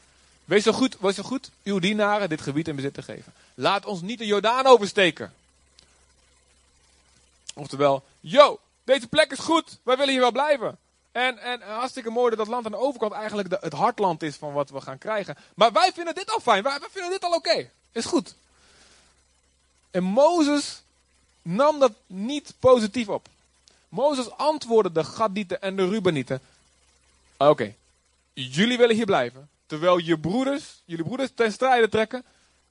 Wees 0.44 0.62
zo 0.62 0.72
goed, 0.72 0.96
wees 1.00 1.14
zo 1.14 1.22
goed 1.22 1.50
uw 1.62 1.78
dienaren 1.78 2.28
dit 2.28 2.40
gebied 2.40 2.68
in 2.68 2.76
bezit 2.76 2.94
te 2.94 3.02
geven. 3.02 3.32
Laat 3.54 3.86
ons 3.86 4.00
niet 4.00 4.18
de 4.18 4.26
Jordaan 4.26 4.66
oversteken. 4.66 5.32
Oftewel, 7.54 8.04
yo, 8.20 8.60
deze 8.84 9.06
plek 9.06 9.30
is 9.30 9.38
goed, 9.38 9.78
wij 9.82 9.96
willen 9.96 10.12
hier 10.12 10.22
wel 10.22 10.32
blijven. 10.32 10.78
En, 11.12 11.38
en 11.38 11.60
hartstikke 11.60 12.10
mooi 12.10 12.28
dat 12.28 12.38
dat 12.38 12.48
land 12.48 12.64
aan 12.64 12.72
de 12.72 12.78
overkant 12.78 13.12
eigenlijk 13.12 13.56
het 13.60 13.72
hartland 13.72 14.22
is 14.22 14.36
van 14.36 14.52
wat 14.52 14.70
we 14.70 14.80
gaan 14.80 14.98
krijgen. 14.98 15.36
Maar 15.54 15.72
wij 15.72 15.92
vinden 15.92 16.14
dit 16.14 16.30
al 16.30 16.40
fijn, 16.40 16.62
wij 16.62 16.78
vinden 16.90 17.10
dit 17.10 17.24
al 17.24 17.34
oké. 17.34 17.70
Is 17.92 18.04
goed. 18.04 18.34
En 19.90 20.04
Mozes 20.04 20.82
nam 21.42 21.78
dat 21.78 21.92
niet 22.06 22.54
positief 22.58 23.08
op. 23.08 23.28
Mozes 23.94 24.30
antwoordde 24.30 24.92
de 24.92 25.04
Gadieten 25.04 25.62
en 25.62 25.76
de 25.76 25.88
Rubenieten. 25.88 26.40
Oké, 27.36 27.74
jullie 28.32 28.78
willen 28.78 28.96
hier 28.96 29.04
blijven. 29.04 29.48
Terwijl 29.66 29.98
je 29.98 30.18
broeders, 30.18 30.82
jullie 30.84 31.04
broeders 31.04 31.30
ten 31.34 31.52
strijde 31.52 31.88
trekken. 31.88 32.24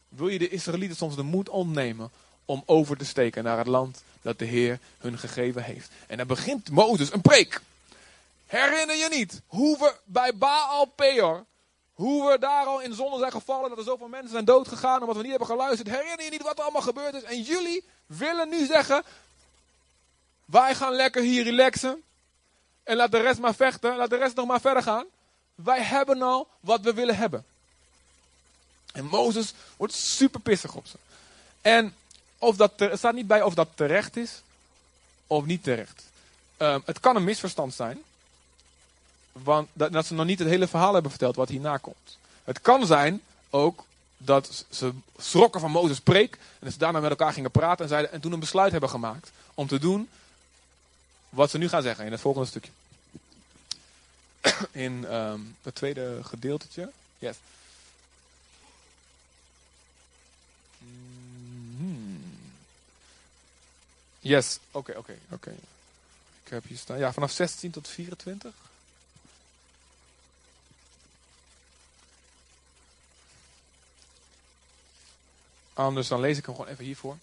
Wil 0.10 0.28
je 0.28 0.40
de 0.40 0.50
Israëlieten 0.50 0.98
soms 0.98 1.16
de 1.16 1.24
moed 1.24 1.50
ontnemen 1.50 2.12
om 2.46 2.64
over 2.66 2.98
te 2.98 3.06
steken 3.06 3.44
naar 3.44 3.58
het 3.58 3.68
land 3.68 4.04
dat 4.22 4.40
de 4.40 4.46
Heer 4.46 4.80
hun 4.98 5.18
gegeven 5.18 5.64
heeft. 5.64 5.92
En 6.08 6.18
dan 6.18 6.28
begint 6.28 6.70
Mozes 6.70 7.14
een 7.14 7.22
preek. 7.22 7.62
Herinner 8.46 8.96
je 8.96 9.08
niet 9.10 9.42
hoe 9.48 9.78
we 9.78 9.96
bij 10.06 10.36
Baal 10.36 10.86
Peor 10.86 11.46
Hoe 11.94 12.32
we 12.32 12.40
daar 12.40 12.66
al 12.66 12.82
in 12.82 12.94
zonde 12.94 13.18
zijn 13.18 13.32
gevallen, 13.32 13.70
dat 13.70 13.78
er 13.78 13.84
zoveel 13.84 14.08
mensen 14.08 14.32
zijn 14.32 14.46
doodgegaan 14.46 15.00
omdat 15.00 15.16
we 15.16 15.22
niet 15.22 15.30
hebben 15.30 15.48
geluisterd. 15.48 15.90
Herinner 15.90 16.24
je 16.24 16.30
niet 16.30 16.44
wat 16.44 16.58
er 16.58 16.64
allemaal 16.64 16.82
gebeurd 16.82 17.14
is? 17.14 17.24
En 17.24 17.42
jullie 17.42 17.84
willen 18.06 18.50
nu 18.50 18.66
zeggen, 18.66 19.04
wij 20.46 20.76
gaan 20.76 20.94
lekker 20.94 21.22
hier 21.22 21.44
relaxen. 21.44 22.04
En 22.84 22.96
laat 22.96 23.12
de 23.12 23.22
rest 23.22 23.40
maar 23.40 23.56
vechten, 23.56 23.96
laat 23.96 24.10
de 24.10 24.18
rest 24.18 24.36
nog 24.36 24.48
maar 24.48 24.62
verder 24.62 24.84
gaan. 24.84 25.06
Wij 25.56 25.84
hebben 25.84 26.22
al 26.22 26.48
wat 26.60 26.82
we 26.82 26.94
willen 26.94 27.18
hebben. 27.18 27.46
En 28.94 29.06
Mozes 29.06 29.54
wordt 29.78 29.94
super 29.94 30.40
pissig 30.40 30.76
op 30.76 30.86
ze. 30.88 30.98
En 31.62 31.96
of 32.38 32.56
dat 32.56 32.72
staat 32.94 33.14
niet 33.14 33.28
bij 33.28 33.42
of 33.42 33.54
dat 33.54 33.70
terecht 33.76 34.18
is 34.18 34.42
of 35.28 35.46
niet 35.46 35.64
terecht. 35.64 36.04
Um, 36.58 36.82
het 36.86 37.00
kan 37.00 37.16
een 37.16 37.24
misverstand 37.24 37.74
zijn. 37.74 38.02
Want 39.32 39.70
dat, 39.74 39.92
dat, 39.92 40.06
ze 40.06 40.14
nog 40.14 40.26
niet 40.26 40.40
het 40.40 40.48
hele 40.48 40.68
verhaal 40.68 40.94
hebben 40.94 41.12
verteld 41.12 41.36
wat 41.36 41.50
hierna 41.50 41.78
komt. 41.78 42.18
Het 42.44 42.62
kan 42.62 42.86
zijn 42.86 43.22
ook 43.50 43.84
dat 44.18 44.66
ze 44.70 44.92
schrokken 45.18 45.60
van 45.60 45.72
Mozes 45.72 46.00
preek. 46.00 46.34
En 46.34 46.60
dat 46.60 46.72
ze 46.72 46.78
daarna 46.78 47.00
met 47.00 47.10
elkaar 47.10 47.34
gingen 47.34 47.52
praten 47.52 47.84
en, 47.84 47.90
zeiden, 47.90 48.12
en 48.12 48.22
toen 48.22 48.32
een 48.32 48.40
besluit 48.40 48.72
hebben 48.72 48.90
gemaakt 48.90 49.32
om 49.54 49.68
te 49.68 49.80
doen 49.80 50.10
wat 51.34 51.50
ze 51.50 51.58
nu 51.58 51.70
gaan 51.70 51.82
zeggen 51.82 52.06
in 52.06 52.12
het 52.12 52.22
volgende 52.22 52.48
stukje. 52.48 52.72
In 54.72 55.14
um, 55.14 55.56
het 55.62 55.76
tweede 55.76 56.24
gedeeltetje. 56.24 56.92
Yes. 57.20 57.36
Hmm. 61.78 62.24
Yes, 64.20 64.60
oké, 64.72 64.98
oké, 64.98 65.18
oké. 65.30 65.56
Ik 66.44 66.50
heb 66.50 66.64
hier 66.68 66.78
staan. 66.78 66.98
Ja, 66.98 67.14
vanaf 67.14 67.32
16 67.32 67.72
tot 67.72 67.88
24. 67.88 68.54
Anders 75.74 76.08
dan 76.08 76.20
lees 76.20 76.38
ik 76.38 76.46
hem 76.46 76.56
gewoon 76.56 76.70
even 76.72 76.86
hiervoor. 76.86 77.18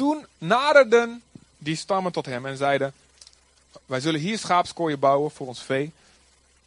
Toen 0.00 0.26
naderden 0.38 1.22
die 1.58 1.76
stammen 1.76 2.12
tot 2.12 2.26
hem 2.26 2.46
en 2.46 2.56
zeiden: 2.56 2.92
Wij 3.86 4.00
zullen 4.00 4.20
hier 4.20 4.38
schaapskooien 4.38 4.98
bouwen 4.98 5.30
voor 5.30 5.46
ons 5.46 5.62
vee 5.62 5.92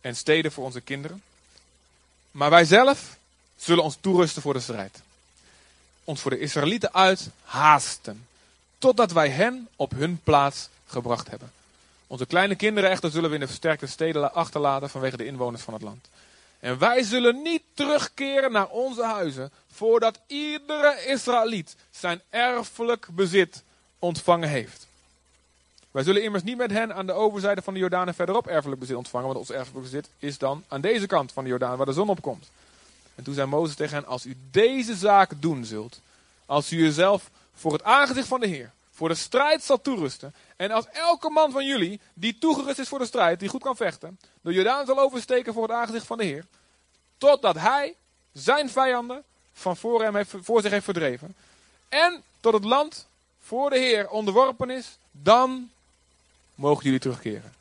en 0.02 0.16
steden 0.16 0.52
voor 0.52 0.64
onze 0.64 0.82
kinderen. 0.82 1.24
Maar 2.32 2.50
wij 2.50 2.66
zelf 2.66 3.18
zullen 3.56 3.84
ons 3.84 3.98
toerusten 4.02 4.42
voor 4.42 4.54
de 4.54 4.60
strijd. 4.60 5.02
Ons 6.04 6.22
voor 6.22 6.32
de 6.32 6.40
Israëlieten 6.40 6.94
uit 6.94 7.30
haasten, 7.44 8.28
totdat 8.78 9.12
wij 9.12 9.30
hen 9.30 9.68
op 9.76 9.92
hun 9.92 10.20
plaats 10.24 10.70
gebracht 10.86 11.30
hebben. 11.30 11.52
Onze 12.08 12.26
kleine 12.26 12.56
kinderen 12.56 12.90
echter 12.90 13.12
zullen 13.12 13.30
we 13.30 13.36
in 13.36 13.42
de 13.42 13.48
versterkte 13.48 13.88
steden 13.88 14.34
achterlaten 14.34 14.90
vanwege 14.90 15.18
de 15.18 15.26
inwoners 15.26 15.64
van 15.64 15.74
het 15.74 15.84
land. 15.84 16.08
En 16.64 16.78
wij 16.78 17.04
zullen 17.04 17.42
niet 17.42 17.64
terugkeren 17.74 18.52
naar 18.52 18.70
onze 18.70 19.04
huizen 19.04 19.52
voordat 19.72 20.20
iedere 20.28 21.06
Israëliet 21.06 21.76
zijn 21.92 22.22
erfelijk 22.30 23.08
bezit 23.12 23.64
ontvangen 24.00 24.50
heeft. 24.50 24.88
Wij 25.92 26.04
zullen 26.04 26.24
immers 26.24 26.44
niet 26.44 26.58
met 26.58 26.72
hen 26.72 26.96
aan 26.96 27.06
de 27.06 27.12
overzijde 27.12 27.62
van 27.62 27.74
de 27.74 27.80
Jordaan 27.80 28.08
en 28.08 28.14
verderop 28.14 28.48
erfelijk 28.48 28.80
bezit 28.80 28.96
ontvangen, 28.96 29.28
want 29.28 29.40
ons 29.40 29.52
erfelijk 29.52 29.84
bezit 29.84 30.10
is 30.20 30.38
dan 30.38 30.64
aan 30.68 30.82
deze 30.82 31.08
kant 31.08 31.32
van 31.32 31.44
de 31.44 31.50
Jordaan 31.50 31.78
waar 31.78 31.86
de 31.86 31.94
zon 31.94 32.10
opkomt. 32.10 32.50
En 33.16 33.24
toen 33.24 33.34
zei 33.34 33.48
Mozes 33.48 33.76
tegen 33.76 33.96
hen, 33.96 34.06
als 34.06 34.26
u 34.26 34.38
deze 34.52 34.96
zaak 34.96 35.32
doen 35.42 35.66
zult, 35.66 36.00
als 36.46 36.72
u 36.72 36.86
uzelf 36.86 37.30
voor 37.54 37.74
het 37.74 37.84
aangezicht 37.84 38.28
van 38.28 38.40
de 38.40 38.48
Heer, 38.48 38.72
voor 38.94 39.10
de 39.10 39.16
strijd 39.16 39.64
zal 39.64 39.82
toerusten, 39.82 40.36
en 40.56 40.72
als 40.72 40.86
elke 40.92 41.30
man 41.30 41.52
van 41.52 41.66
jullie, 41.66 42.02
die 42.14 42.38
toegerust 42.38 42.80
is 42.80 42.88
voor 42.88 43.00
de 43.00 43.06
strijd, 43.06 43.40
die 43.40 43.50
goed 43.50 43.62
kan 43.62 43.76
vechten, 43.76 44.20
de 44.42 44.54
Jordaan 44.54 44.86
zal 44.86 45.00
oversteken 45.00 45.54
voor 45.54 45.64
het 45.64 45.72
aangezicht 45.72 46.06
van 46.06 46.18
de 46.18 46.24
Heer, 46.24 46.46
totdat 47.18 47.56
hij 47.56 47.96
zijn 48.34 48.70
vijanden 48.70 49.24
van 49.54 49.78
voor, 49.78 50.04
hem 50.04 50.16
heeft, 50.16 50.34
voor 50.42 50.62
zich 50.62 50.72
heeft 50.72 50.84
verdreven, 50.84 51.36
en 51.90 52.24
tot 52.40 52.54
het 52.54 52.64
land 52.64 53.08
voor 53.42 53.70
de 53.70 53.78
Heer 53.78 54.10
onderworpen 54.10 54.70
is, 54.70 54.98
dan 55.12 55.70
mogen 56.56 56.84
jullie 56.84 57.00
terugkeren. 57.00 57.54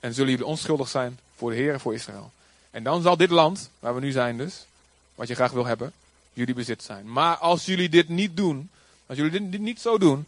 En 0.00 0.14
zullen 0.14 0.30
jullie 0.30 0.46
onschuldig 0.46 0.88
zijn 0.88 1.18
voor 1.36 1.50
de 1.50 1.56
Heer 1.56 1.72
en 1.72 1.80
voor 1.80 1.94
Israël. 1.94 2.32
En 2.70 2.82
dan 2.82 3.02
zal 3.02 3.16
dit 3.16 3.30
land, 3.30 3.70
waar 3.78 3.94
we 3.94 4.00
nu 4.00 4.10
zijn 4.10 4.36
dus, 4.36 4.66
wat 5.14 5.28
je 5.28 5.34
graag 5.34 5.52
wil 5.52 5.64
hebben, 5.64 5.92
jullie 6.32 6.54
bezit 6.54 6.82
zijn. 6.82 7.12
Maar 7.12 7.36
als 7.36 7.64
jullie 7.64 7.88
dit 7.88 8.08
niet 8.08 8.36
doen, 8.36 8.70
als 9.06 9.18
jullie 9.18 9.50
dit 9.50 9.60
niet 9.60 9.80
zo 9.80 9.98
doen, 9.98 10.26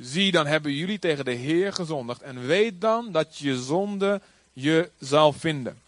zie 0.00 0.32
dan 0.32 0.46
hebben 0.46 0.72
jullie 0.72 0.98
tegen 0.98 1.24
de 1.24 1.32
Heer 1.32 1.72
gezondigd. 1.72 2.22
En 2.22 2.46
weet 2.46 2.80
dan 2.80 3.12
dat 3.12 3.38
je 3.38 3.62
zonde 3.62 4.20
je 4.52 4.90
zal 4.98 5.32
vinden. 5.32 5.78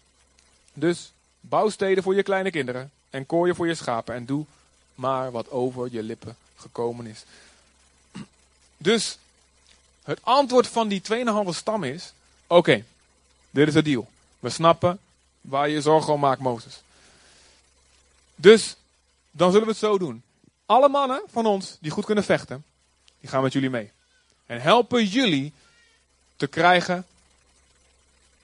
Dus 0.73 1.11
bouw 1.39 1.69
steden 1.69 2.03
voor 2.03 2.15
je 2.15 2.23
kleine 2.23 2.51
kinderen 2.51 2.91
en 3.09 3.25
kooien 3.25 3.55
voor 3.55 3.67
je 3.67 3.75
schapen 3.75 4.15
en 4.15 4.25
doe 4.25 4.45
maar 4.95 5.31
wat 5.31 5.49
over 5.49 5.87
je 5.91 6.03
lippen 6.03 6.35
gekomen 6.55 7.05
is. 7.05 7.23
Dus 8.77 9.17
het 10.03 10.19
antwoord 10.23 10.67
van 10.67 10.87
die 10.87 11.01
2,5 11.01 11.49
stam 11.49 11.83
is: 11.83 12.13
oké, 12.47 12.83
dit 13.49 13.67
is 13.67 13.73
de 13.73 13.81
deal. 13.81 14.09
We 14.39 14.49
snappen 14.49 14.99
waar 15.41 15.69
je 15.69 15.81
zorgen 15.81 16.13
om 16.13 16.19
maakt, 16.19 16.41
Mozes. 16.41 16.81
Dus 18.35 18.75
dan 19.31 19.51
zullen 19.51 19.65
we 19.65 19.71
het 19.71 19.81
zo 19.81 19.97
doen. 19.97 20.23
Alle 20.65 20.89
mannen 20.89 21.21
van 21.31 21.45
ons 21.45 21.77
die 21.79 21.91
goed 21.91 22.05
kunnen 22.05 22.23
vechten, 22.23 22.63
die 23.19 23.29
gaan 23.29 23.43
met 23.43 23.53
jullie 23.53 23.69
mee. 23.69 23.91
En 24.51 24.61
helpen 24.61 25.05
jullie 25.05 25.53
te 26.35 26.47
krijgen 26.47 27.05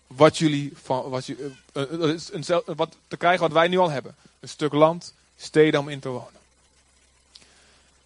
wat 0.08 0.38
jullie 0.38 0.74
van 0.84 1.10
wat, 1.10 1.26
je, 1.26 1.52
uh, 1.74 2.76
wat 2.76 2.96
te 3.08 3.18
krijgen 3.18 3.42
wat 3.42 3.52
wij 3.52 3.68
nu 3.68 3.78
al 3.78 3.90
hebben. 3.90 4.16
Een 4.40 4.50
stuk 4.50 4.74
land, 4.74 5.14
steden 5.38 5.80
om 5.80 5.90
in 5.90 6.00
te 6.00 6.10
wonen. 6.10 6.40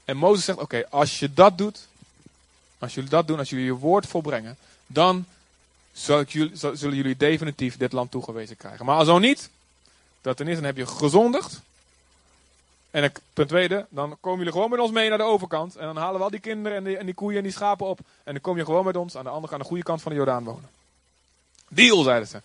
En 0.05 0.17
Mozes 0.17 0.45
zegt: 0.45 0.59
Oké, 0.59 0.85
als 0.89 1.19
je 1.19 1.33
dat 1.33 1.57
doet, 1.57 1.87
als 2.77 2.93
jullie 2.93 3.09
dat 3.09 3.27
doen, 3.27 3.39
als 3.39 3.49
jullie 3.49 3.65
je 3.65 3.73
woord 3.73 4.07
volbrengen, 4.07 4.57
dan 4.87 5.25
zullen 5.93 6.95
jullie 6.95 7.17
definitief 7.17 7.77
dit 7.77 7.91
land 7.91 8.11
toegewezen 8.11 8.57
krijgen. 8.57 8.85
Maar 8.85 8.97
als 8.97 9.07
zo 9.07 9.19
niet, 9.19 9.49
dat 10.21 10.37
ten 10.37 10.47
eerste 10.47 10.61
dan 10.61 10.75
heb 10.75 10.87
je 10.87 10.93
gezondigd. 10.93 11.61
En 12.91 13.11
ten 13.33 13.47
tweede, 13.47 13.85
dan 13.89 14.17
komen 14.19 14.37
jullie 14.37 14.53
gewoon 14.53 14.69
met 14.69 14.79
ons 14.79 14.91
mee 14.91 15.09
naar 15.09 15.17
de 15.17 15.23
overkant. 15.23 15.75
En 15.75 15.85
dan 15.85 15.97
halen 15.97 16.17
we 16.17 16.23
al 16.23 16.29
die 16.29 16.39
kinderen 16.39 16.77
en 16.77 16.83
die, 16.83 16.97
en 16.97 17.05
die 17.05 17.15
koeien 17.15 17.37
en 17.37 17.43
die 17.43 17.51
schapen 17.51 17.85
op. 17.85 17.99
En 18.23 18.33
dan 18.33 18.41
kom 18.41 18.57
je 18.57 18.65
gewoon 18.65 18.85
met 18.85 18.95
ons 18.95 19.17
aan 19.17 19.23
de 19.23 19.29
andere 19.29 19.53
aan 19.53 19.59
de 19.59 19.65
goede 19.65 19.83
kant 19.83 20.01
van 20.01 20.11
de 20.11 20.17
Jordaan 20.17 20.43
wonen. 20.43 20.69
Deal, 21.69 22.03
zeiden 22.03 22.27
ze. 22.27 22.41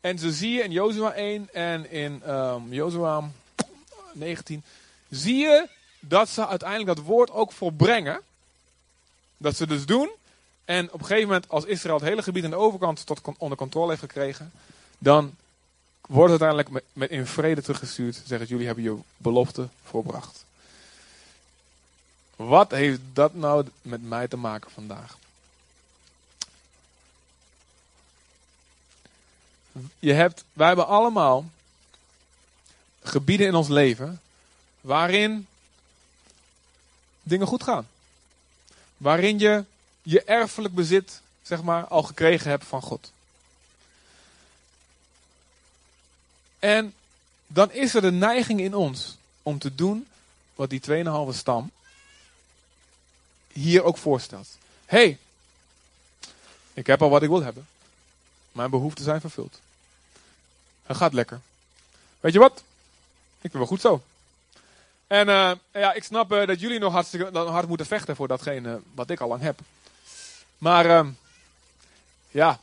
En 0.00 0.18
ze 0.18 0.32
zie 0.32 0.52
je 0.52 0.62
in 0.62 0.70
Jozua 0.70 1.12
1 1.12 1.48
en 1.52 1.90
in 1.90 2.30
um, 2.30 2.72
Jozua 2.72 3.30
19, 4.12 4.62
zie 5.08 5.36
je 5.36 5.68
dat 6.00 6.28
ze 6.28 6.46
uiteindelijk 6.46 6.96
dat 6.96 7.06
woord 7.06 7.30
ook 7.30 7.52
volbrengen. 7.52 8.20
Dat 9.36 9.56
ze 9.56 9.66
dus 9.66 9.86
doen. 9.86 10.10
En 10.64 10.92
op 10.92 11.00
een 11.00 11.06
gegeven 11.06 11.28
moment, 11.28 11.48
als 11.48 11.64
Israël 11.64 11.94
het 11.94 12.04
hele 12.04 12.22
gebied 12.22 12.44
aan 12.44 12.50
de 12.50 12.56
overkant 12.56 13.06
tot 13.06 13.20
onder 13.38 13.58
controle 13.58 13.88
heeft 13.88 14.00
gekregen, 14.00 14.52
dan 14.98 15.34
wordt 16.06 16.30
uiteindelijk 16.30 16.84
met, 16.92 17.10
in 17.10 17.26
vrede 17.26 17.62
teruggestuurd. 17.62 18.22
Zeggen 18.26 18.48
jullie 18.48 18.66
hebben 18.66 18.84
je 18.84 18.96
belofte 19.16 19.68
voorbracht. 19.84 20.44
Wat 22.36 22.70
heeft 22.70 23.00
dat 23.12 23.34
nou 23.34 23.66
met 23.82 24.02
mij 24.02 24.28
te 24.28 24.36
maken 24.36 24.70
vandaag? 24.70 25.18
Je 29.98 30.12
hebt, 30.12 30.44
wij 30.52 30.66
hebben 30.66 30.86
allemaal 30.86 31.44
gebieden 33.02 33.46
in 33.46 33.54
ons 33.54 33.68
leven 33.68 34.20
waarin 34.80 35.46
dingen 37.22 37.46
goed 37.46 37.62
gaan. 37.62 37.88
Waarin 38.96 39.38
je 39.38 39.64
je 40.02 40.22
erfelijk 40.24 40.74
bezit, 40.74 41.20
zeg 41.42 41.62
maar, 41.62 41.86
al 41.86 42.02
gekregen 42.02 42.50
hebt 42.50 42.64
van 42.64 42.82
God. 42.82 43.12
En 46.58 46.94
dan 47.46 47.72
is 47.72 47.94
er 47.94 48.00
de 48.00 48.12
neiging 48.12 48.60
in 48.60 48.74
ons 48.74 49.16
om 49.42 49.58
te 49.58 49.74
doen 49.74 50.06
wat 50.54 50.70
die 50.70 50.80
2,5 50.80 51.36
stam 51.36 51.70
hier 53.52 53.82
ook 53.82 53.98
voorstelt. 53.98 54.48
hey, 54.84 55.18
ik 56.72 56.86
heb 56.86 57.02
al 57.02 57.10
wat 57.10 57.22
ik 57.22 57.28
wil 57.28 57.42
hebben. 57.42 57.66
Mijn 58.52 58.70
behoeften 58.70 59.04
zijn 59.04 59.20
vervuld. 59.20 59.60
Het 60.82 60.96
gaat 60.96 61.12
lekker. 61.12 61.40
Weet 62.20 62.32
je 62.32 62.38
wat? 62.38 62.62
Ik 63.40 63.50
vind 63.50 63.52
wel 63.52 63.66
goed 63.66 63.80
zo. 63.80 64.02
En 65.06 65.28
uh, 65.28 65.52
ja, 65.72 65.92
ik 65.92 66.04
snap 66.04 66.32
uh, 66.32 66.46
dat 66.46 66.60
jullie 66.60 66.78
nog 66.78 66.92
hard 67.32 67.68
moeten 67.68 67.86
vechten 67.86 68.16
voor 68.16 68.28
datgene 68.28 68.80
wat 68.94 69.10
ik 69.10 69.20
al 69.20 69.28
lang 69.28 69.42
heb. 69.42 69.58
Maar 70.58 70.86
uh, 70.86 71.06
ja, 72.30 72.60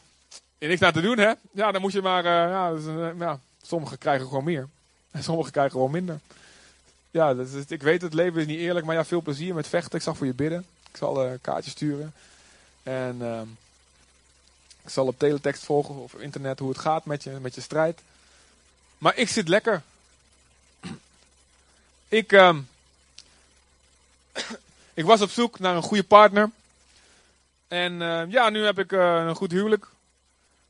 er 0.57 0.67
niks 0.67 0.81
aan 0.81 0.93
te 0.93 1.01
doen, 1.01 1.17
hè? 1.17 1.31
Ja, 1.51 1.71
dan 1.71 1.81
moet 1.81 1.91
je 1.91 2.01
maar. 2.01 2.23
ja, 2.23 2.73
dus, 2.73 2.85
ja, 3.17 3.39
sommigen 3.65 3.97
krijgen 3.97 4.27
gewoon 4.27 4.43
meer. 4.43 4.67
En 5.11 5.23
sommigen 5.23 5.51
krijgen 5.51 5.71
gewoon 5.71 5.91
minder. 5.91 6.19
Ja, 7.11 7.33
dat 7.33 7.47
is, 7.47 7.65
ik 7.67 7.81
weet 7.81 8.01
het 8.01 8.13
leven 8.13 8.41
is 8.41 8.47
niet 8.47 8.59
eerlijk, 8.59 8.85
maar 8.85 8.95
ja, 8.95 9.05
veel 9.05 9.21
plezier 9.21 9.53
met 9.53 9.67
vechten. 9.67 9.97
Ik 9.97 10.03
zal 10.03 10.15
voor 10.15 10.25
je 10.25 10.33
bidden. 10.33 10.65
Ik 10.91 10.97
zal 10.97 11.37
kaartjes 11.41 11.73
sturen. 11.73 12.13
En 12.83 13.21
Ik 14.83 14.89
zal 14.89 15.07
op 15.07 15.19
teletext 15.19 15.63
volgen 15.63 15.95
of 15.95 16.13
op 16.13 16.19
internet 16.19 16.59
hoe 16.59 16.69
het 16.69 16.77
gaat 16.77 17.05
met 17.05 17.23
je, 17.23 17.29
met 17.29 17.55
je 17.55 17.61
strijd. 17.61 18.01
Maar 19.03 19.17
ik 19.17 19.29
zit 19.29 19.47
lekker. 19.47 19.81
Ik, 22.07 22.31
uh, 22.31 22.57
ik 24.93 25.05
was 25.05 25.21
op 25.21 25.29
zoek 25.29 25.59
naar 25.59 25.75
een 25.75 25.81
goede 25.81 26.03
partner. 26.03 26.49
En 27.67 27.93
uh, 27.93 28.31
ja, 28.31 28.49
nu 28.49 28.65
heb 28.65 28.79
ik 28.79 28.91
uh, 28.91 29.15
een 29.15 29.35
goed 29.35 29.51
huwelijk. 29.51 29.87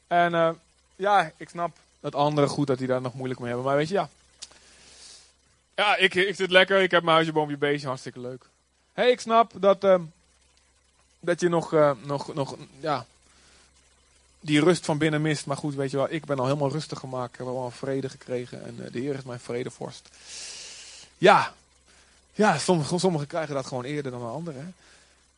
En 0.07 0.33
uh, 0.33 0.49
ja, 0.95 1.31
ik 1.37 1.49
snap 1.49 1.77
dat 2.03 2.15
anderen 2.15 2.49
goed 2.49 2.67
dat 2.67 2.77
die 2.77 2.87
daar 2.87 3.01
nog 3.01 3.13
moeilijk 3.13 3.39
mee 3.39 3.49
hebben. 3.49 3.67
Maar 3.67 3.77
weet 3.77 3.87
je, 3.87 3.93
ja. 3.93 4.09
Ja, 5.75 5.95
ik, 5.95 6.15
ik 6.15 6.35
zit 6.35 6.51
lekker. 6.51 6.81
Ik 6.81 6.91
heb 6.91 7.03
mijn 7.03 7.15
huisje, 7.15 7.31
boompje, 7.31 7.57
beestje. 7.57 7.87
Hartstikke 7.87 8.19
leuk. 8.19 8.45
hey, 8.93 9.11
ik 9.11 9.19
snap 9.19 9.51
dat, 9.55 9.83
ehm, 9.83 10.01
dat 11.19 11.39
je 11.39 11.49
nog, 11.49 11.71
nog, 12.05 12.33
nog, 12.33 12.55
ja, 12.79 13.05
die 14.39 14.59
rust 14.59 14.85
van 14.85 14.97
binnen 14.97 15.21
mist. 15.21 15.45
Maar 15.45 15.57
goed, 15.57 15.75
weet 15.75 15.91
je 15.91 15.97
wel, 15.97 16.11
ik 16.11 16.25
ben 16.25 16.39
al 16.39 16.45
helemaal 16.45 16.71
rustig 16.71 16.99
gemaakt. 16.99 17.31
Ik 17.33 17.37
heb 17.37 17.47
al 17.47 17.71
vrede 17.71 18.09
gekregen. 18.09 18.65
En 18.65 18.89
de 18.91 18.99
Heer 18.99 19.15
is 19.15 19.23
mijn 19.23 19.39
vredevorst. 19.39 20.09
Ja, 21.17 21.53
ja 22.33 22.57
sommigen, 22.57 22.99
sommigen 22.99 23.27
krijgen 23.27 23.55
dat 23.55 23.65
gewoon 23.65 23.83
eerder 23.83 24.11
dan 24.11 24.21
de 24.21 24.27
anderen. 24.27 24.61
Hè? 24.61 24.71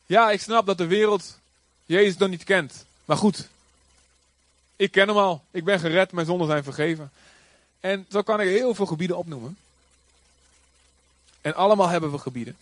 Ja, 0.06 0.32
ik 0.32 0.42
snap 0.42 0.66
dat 0.66 0.78
de 0.78 0.88
wereld 0.88 1.38
Jezus 1.86 2.18
dan 2.18 2.30
niet 2.30 2.44
kent. 2.44 2.86
Maar 3.06 3.18
goed, 3.18 3.50
ik 4.76 4.92
ken 4.92 5.08
hem 5.08 5.18
al. 5.18 5.44
Ik 5.52 5.64
ben 5.64 5.80
gered, 5.80 6.12
mijn 6.12 6.26
zonden 6.26 6.48
zijn 6.48 6.64
vergeven. 6.64 7.12
En 7.80 8.06
zo 8.10 8.22
kan 8.22 8.42
ik 8.42 8.48
heel 8.48 8.76
veel 8.76 8.86
gebieden 8.86 9.18
opnoemen. 9.18 9.58
En 11.42 11.56
allemaal 11.56 11.88
hebben 11.88 12.12
we 12.12 12.18
gebieden. 12.18 12.58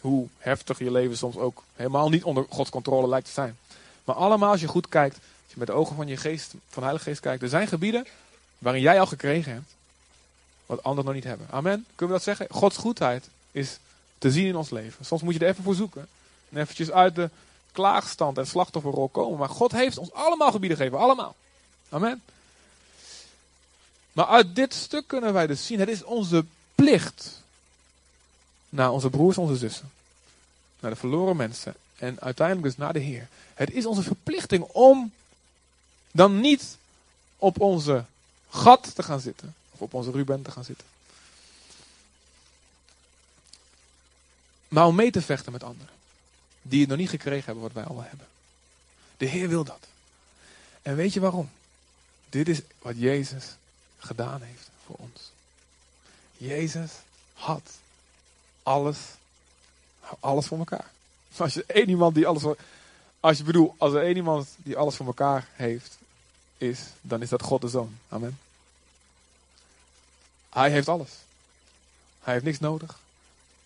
Hoe 0.00 0.28
heftig 0.38 0.78
je 0.78 0.90
leven 0.90 1.16
soms 1.16 1.36
ook 1.36 1.62
helemaal 1.74 2.08
niet 2.08 2.24
onder 2.24 2.46
Gods 2.48 2.70
controle 2.70 3.08
lijkt 3.08 3.26
te 3.26 3.32
zijn. 3.32 3.58
Maar 4.04 4.16
allemaal 4.16 4.50
als 4.50 4.60
je 4.60 4.66
goed 4.66 4.88
kijkt, 4.88 5.14
als 5.14 5.52
je 5.52 5.58
met 5.58 5.66
de 5.66 5.72
ogen 5.72 5.96
van 5.96 6.06
je 6.06 6.16
geest, 6.16 6.50
van 6.50 6.60
de 6.74 6.80
Heilige 6.80 7.04
Geest 7.04 7.20
kijkt, 7.20 7.42
er 7.42 7.48
zijn 7.48 7.68
gebieden 7.68 8.06
waarin 8.58 8.82
jij 8.82 9.00
al 9.00 9.06
gekregen 9.06 9.52
hebt, 9.52 9.74
wat 10.66 10.82
anderen 10.82 11.04
nog 11.04 11.14
niet 11.14 11.24
hebben. 11.24 11.46
Amen. 11.50 11.86
Kunnen 11.94 12.16
we 12.16 12.22
dat 12.24 12.36
zeggen? 12.36 12.46
Gods 12.50 12.76
goedheid 12.76 13.28
is 13.50 13.78
te 14.18 14.30
zien 14.30 14.46
in 14.46 14.56
ons 14.56 14.70
leven. 14.70 15.04
Soms 15.04 15.22
moet 15.22 15.34
je 15.34 15.40
er 15.40 15.48
even 15.48 15.64
voor 15.64 15.74
zoeken. 15.74 16.08
En 16.50 16.60
eventjes 16.60 16.90
uit 16.90 17.14
de 17.14 17.30
klaagstand 17.72 18.38
en 18.38 18.46
slachtofferrol 18.46 19.08
komen. 19.08 19.38
Maar 19.38 19.48
God 19.48 19.72
heeft 19.72 19.98
ons 19.98 20.12
allemaal 20.12 20.50
gebieden 20.50 20.78
gegeven. 20.78 20.98
Allemaal. 20.98 21.34
Amen. 21.88 22.22
Maar 24.12 24.26
uit 24.26 24.54
dit 24.54 24.74
stuk 24.74 25.06
kunnen 25.06 25.32
wij 25.32 25.46
dus 25.46 25.66
zien, 25.66 25.78
het 25.78 25.88
is 25.88 26.04
onze 26.04 26.44
plicht 26.74 27.42
naar 28.68 28.90
onze 28.90 29.10
broers, 29.10 29.38
onze 29.38 29.56
zussen, 29.56 29.90
naar 30.80 30.90
de 30.90 30.96
verloren 30.96 31.36
mensen 31.36 31.74
en 31.96 32.20
uiteindelijk 32.20 32.66
dus 32.66 32.76
naar 32.76 32.92
de 32.92 32.98
Heer. 32.98 33.28
Het 33.54 33.70
is 33.70 33.86
onze 33.86 34.02
verplichting 34.02 34.62
om 34.64 35.12
dan 36.10 36.40
niet 36.40 36.76
op 37.36 37.60
onze 37.60 38.04
gat 38.50 38.94
te 38.94 39.02
gaan 39.02 39.20
zitten, 39.20 39.54
of 39.70 39.80
op 39.80 39.94
onze 39.94 40.10
Ruben 40.10 40.42
te 40.42 40.50
gaan 40.50 40.64
zitten. 40.64 40.86
Maar 44.68 44.86
om 44.86 44.94
mee 44.94 45.10
te 45.10 45.22
vechten 45.22 45.52
met 45.52 45.62
anderen. 45.62 45.97
Die 46.68 46.80
het 46.80 46.88
nog 46.88 46.98
niet 46.98 47.08
gekregen 47.08 47.44
hebben 47.44 47.62
wat 47.62 47.72
wij 47.72 47.84
al 47.84 48.02
hebben. 48.02 48.26
De 49.16 49.26
Heer 49.26 49.48
wil 49.48 49.64
dat. 49.64 49.86
En 50.82 50.96
weet 50.96 51.12
je 51.12 51.20
waarom? 51.20 51.50
Dit 52.28 52.48
is 52.48 52.60
wat 52.78 52.98
Jezus 52.98 53.44
gedaan 53.98 54.42
heeft 54.42 54.70
voor 54.86 54.96
ons. 54.98 55.30
Jezus 56.36 56.92
had 57.32 57.70
alles, 58.62 58.98
alles 60.20 60.46
voor 60.46 60.58
elkaar. 60.58 60.90
Als 61.36 61.54
je 61.54 61.64
één 61.66 61.88
iemand 61.88 62.14
die 62.14 62.26
alles 62.26 62.42
voor, 62.42 62.56
als 63.20 63.38
je 63.38 63.44
bedoelt, 63.44 63.74
als 63.78 63.92
er 63.92 64.02
één 64.02 64.16
iemand 64.16 64.48
die 64.56 64.76
alles 64.76 64.96
voor 64.96 65.06
elkaar 65.06 65.48
heeft, 65.52 65.98
is, 66.56 66.80
dan 67.00 67.22
is 67.22 67.28
dat 67.28 67.42
God 67.42 67.60
de 67.60 67.68
Zoon. 67.68 67.98
Amen. 68.08 68.38
Hij 70.50 70.70
heeft 70.70 70.88
alles. 70.88 71.10
Hij 72.20 72.32
heeft 72.32 72.44
niks 72.44 72.58
nodig. 72.58 72.98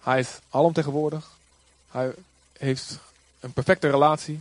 Hij 0.01 0.19
is 0.19 0.39
alomtegenwoordig. 0.51 1.31
Hij 1.91 2.15
heeft 2.63 2.99
een 3.41 3.53
perfecte 3.53 3.91
relatie 3.91 4.41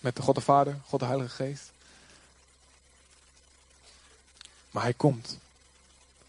met 0.00 0.16
de 0.16 0.22
God 0.22 0.34
de 0.34 0.40
Vader, 0.40 0.78
God 0.86 1.00
de 1.00 1.06
Heilige 1.06 1.34
Geest. 1.34 1.70
Maar 4.70 4.82
hij 4.82 4.92
komt. 4.92 5.38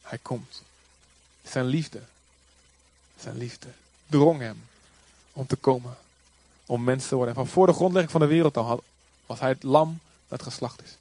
Hij 0.02 0.18
komt. 0.18 0.62
Zijn 1.44 1.66
liefde. 1.66 2.02
Zijn 3.20 3.38
liefde 3.38 3.68
drong 4.06 4.40
hem 4.40 4.64
om 5.34 5.48
te 5.48 5.56
komen. 5.56 5.98
Om 6.66 6.84
mens 6.84 7.08
te 7.08 7.16
worden. 7.16 7.36
En 7.36 7.40
van 7.40 7.54
voor 7.54 7.68
de 7.68 7.74
grondlegging 7.74 8.12
van 8.12 8.22
de 8.22 8.28
wereld 8.28 8.58
al 8.58 8.84
was 9.26 9.40
hij 9.40 9.50
het 9.50 9.64
lam 9.64 10.00
dat 10.28 10.44
geslacht 10.44 10.84
is. 10.84 10.96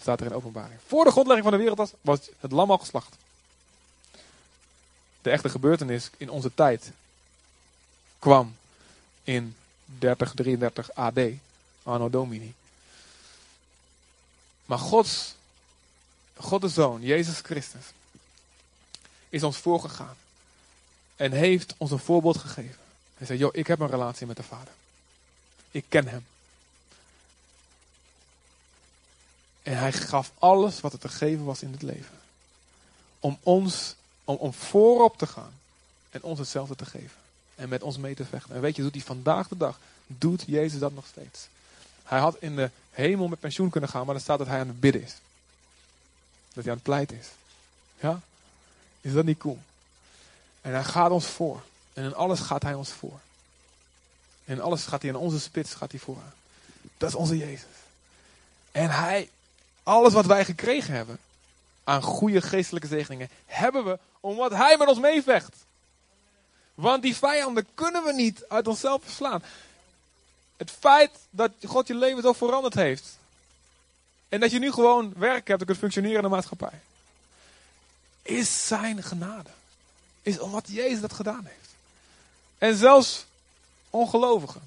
Staat 0.00 0.20
er 0.20 0.26
in 0.26 0.34
openbaring. 0.34 0.80
Voor 0.86 1.04
de 1.04 1.10
grondlegging 1.10 1.48
van 1.48 1.56
de 1.56 1.62
wereld 1.62 1.78
was, 1.78 1.92
was 2.00 2.28
het 2.40 2.52
lam 2.52 2.70
al 2.70 2.78
geslacht. 2.78 3.16
De 5.22 5.30
echte 5.30 5.48
gebeurtenis 5.48 6.10
in 6.16 6.30
onze 6.30 6.54
tijd 6.54 6.92
kwam 8.18 8.56
in 9.24 9.56
3033 9.98 10.94
AD, 10.94 11.20
Anno 11.82 12.10
Domini. 12.10 12.54
Maar 14.66 14.78
Gods, 14.78 15.34
God 16.36 16.60
de 16.60 16.68
Zoon, 16.68 17.02
Jezus 17.02 17.38
Christus, 17.40 17.84
is 19.28 19.42
ons 19.42 19.56
voorgegaan. 19.56 20.16
En 21.16 21.32
heeft 21.32 21.74
ons 21.76 21.90
een 21.90 21.98
voorbeeld 21.98 22.38
gegeven. 22.38 22.80
Hij 23.14 23.26
zei, 23.26 23.38
joh, 23.38 23.54
ik 23.54 23.66
heb 23.66 23.80
een 23.80 23.90
relatie 23.90 24.26
met 24.26 24.36
de 24.36 24.42
Vader. 24.42 24.72
Ik 25.70 25.84
ken 25.88 26.08
hem. 26.08 26.26
En 29.62 29.78
hij 29.78 29.92
gaf 29.92 30.32
alles 30.38 30.80
wat 30.80 30.92
er 30.92 30.98
te 30.98 31.08
geven 31.08 31.44
was 31.44 31.62
in 31.62 31.72
het 31.72 31.82
leven. 31.82 32.18
Om 33.20 33.38
ons, 33.42 33.94
om, 34.24 34.36
om 34.36 34.52
voorop 34.52 35.18
te 35.18 35.26
gaan. 35.26 35.52
En 36.10 36.22
ons 36.22 36.38
hetzelfde 36.38 36.74
te 36.74 36.86
geven. 36.86 37.27
En 37.58 37.68
met 37.68 37.82
ons 37.82 37.98
mee 37.98 38.14
te 38.14 38.24
vechten. 38.24 38.54
En 38.54 38.60
weet 38.60 38.76
je, 38.76 38.82
doet 38.82 38.94
hij 38.94 39.02
vandaag 39.02 39.48
de 39.48 39.56
dag, 39.56 39.78
doet 40.06 40.44
Jezus 40.46 40.80
dat 40.80 40.94
nog 40.94 41.06
steeds. 41.06 41.48
Hij 42.04 42.18
had 42.18 42.36
in 42.38 42.56
de 42.56 42.70
hemel 42.90 43.28
met 43.28 43.40
pensioen 43.40 43.70
kunnen 43.70 43.90
gaan, 43.90 44.04
maar 44.04 44.14
dan 44.14 44.22
staat 44.22 44.38
dat 44.38 44.46
hij 44.46 44.60
aan 44.60 44.68
het 44.68 44.80
bidden 44.80 45.02
is. 45.02 45.14
Dat 46.52 46.64
hij 46.64 46.72
aan 46.72 46.78
het 46.78 46.82
pleiten 46.82 47.18
is. 47.18 47.28
Ja? 48.00 48.20
Is 49.00 49.12
dat 49.12 49.24
niet 49.24 49.38
cool? 49.38 49.58
En 50.60 50.72
hij 50.72 50.84
gaat 50.84 51.10
ons 51.10 51.26
voor. 51.26 51.62
En 51.92 52.04
in 52.04 52.14
alles 52.14 52.40
gaat 52.40 52.62
hij 52.62 52.74
ons 52.74 52.90
voor. 52.90 53.20
In 54.44 54.60
alles 54.60 54.84
gaat 54.84 55.02
hij 55.02 55.10
in 55.10 55.16
onze 55.16 55.40
spits 55.40 55.74
gaat 55.74 55.90
hij 55.90 56.00
vooraan. 56.00 56.32
Dat 56.96 57.08
is 57.08 57.14
onze 57.14 57.36
Jezus. 57.36 57.76
En 58.72 58.90
hij 58.90 59.30
alles 59.82 60.12
wat 60.12 60.26
wij 60.26 60.44
gekregen 60.44 60.94
hebben 60.94 61.18
aan 61.84 62.02
goede 62.02 62.42
geestelijke 62.42 62.88
zegeningen, 62.88 63.28
hebben 63.46 63.84
we 63.84 63.98
omdat 64.20 64.50
Hij 64.50 64.76
met 64.76 64.88
ons 64.88 64.98
meevecht. 64.98 65.56
Want 66.78 67.02
die 67.02 67.16
vijanden 67.16 67.66
kunnen 67.74 68.04
we 68.04 68.12
niet 68.12 68.44
uit 68.48 68.66
onszelf 68.66 69.02
verslaan. 69.02 69.42
Het 70.56 70.70
feit 70.70 71.10
dat 71.30 71.50
God 71.64 71.86
je 71.86 71.94
leven 71.94 72.22
zo 72.22 72.32
veranderd 72.32 72.74
heeft. 72.74 73.18
En 74.28 74.40
dat 74.40 74.50
je 74.50 74.58
nu 74.58 74.72
gewoon 74.72 75.12
werk 75.16 75.48
hebt 75.48 75.60
en 75.60 75.66
kunt 75.66 75.78
functioneren 75.78 76.16
in 76.16 76.22
de 76.22 76.28
maatschappij. 76.28 76.80
Is 78.22 78.66
zijn 78.66 79.02
genade. 79.02 79.50
Is 80.22 80.38
omdat 80.38 80.64
Jezus 80.68 81.00
dat 81.00 81.12
gedaan 81.12 81.44
heeft. 81.44 81.74
En 82.58 82.76
zelfs 82.76 83.24
ongelovigen 83.90 84.62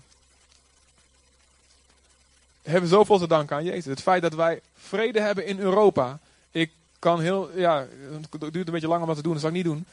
hebben 2.62 2.90
zoveel 2.90 3.18
te 3.20 3.28
danken 3.28 3.56
aan 3.56 3.64
Jezus. 3.64 3.86
Het 3.86 4.02
feit 4.02 4.22
dat 4.22 4.34
wij 4.34 4.62
vrede 4.78 5.22
hebben 5.22 5.46
in 5.46 5.60
Europa. 5.60 6.20
Ik 6.52 6.72
kan 7.00 7.22
heel, 7.22 7.58
ja, 7.58 7.88
het 8.12 8.54
duurt 8.54 8.68
een 8.68 8.74
beetje 8.74 8.88
lang 8.88 9.02
om 9.02 9.08
dat 9.08 9.16
te 9.18 9.24
doen, 9.24 9.34
dat 9.34 9.42
zal 9.42 9.50
ik 9.50 9.56
niet 9.56 9.66
doen. 9.66 9.86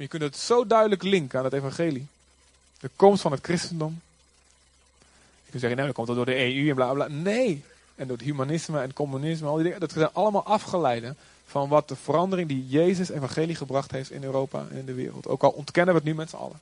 Je 0.00 0.08
kunt 0.08 0.22
het 0.22 0.36
zo 0.36 0.66
duidelijk 0.66 1.02
linken 1.02 1.38
aan 1.38 1.44
het 1.44 1.54
evangelie. 1.54 2.06
De 2.78 2.90
komst 2.96 3.22
van 3.22 3.32
het 3.32 3.44
christendom. 3.44 4.00
Je 5.44 5.50
kunt 5.50 5.60
zeggen, 5.60 5.76
nee, 5.76 5.86
dat 5.86 5.94
komt 5.94 6.16
door 6.16 6.24
de 6.26 6.54
EU 6.54 6.68
en 6.68 6.74
bla 6.74 6.92
bla. 6.92 7.08
Nee. 7.08 7.64
En 7.94 8.06
door 8.06 8.16
het 8.16 8.26
humanisme 8.26 8.80
en 8.80 8.92
communisme, 8.92 9.46
al 9.46 9.54
die 9.54 9.64
dingen. 9.64 9.80
Dat 9.80 9.92
zijn 9.92 10.12
allemaal 10.12 10.44
afgeleiden 10.44 11.16
van 11.46 11.68
wat 11.68 11.88
de 11.88 11.96
verandering 11.96 12.48
die 12.48 12.68
Jezus 12.68 13.08
evangelie 13.08 13.54
gebracht 13.54 13.90
heeft 13.90 14.10
in 14.10 14.24
Europa 14.24 14.66
en 14.70 14.76
in 14.76 14.86
de 14.86 14.94
wereld. 14.94 15.26
Ook 15.26 15.42
al 15.42 15.50
ontkennen 15.50 15.94
we 15.94 16.00
het 16.00 16.08
nu 16.08 16.14
met 16.14 16.30
z'n 16.30 16.36
allen. 16.36 16.60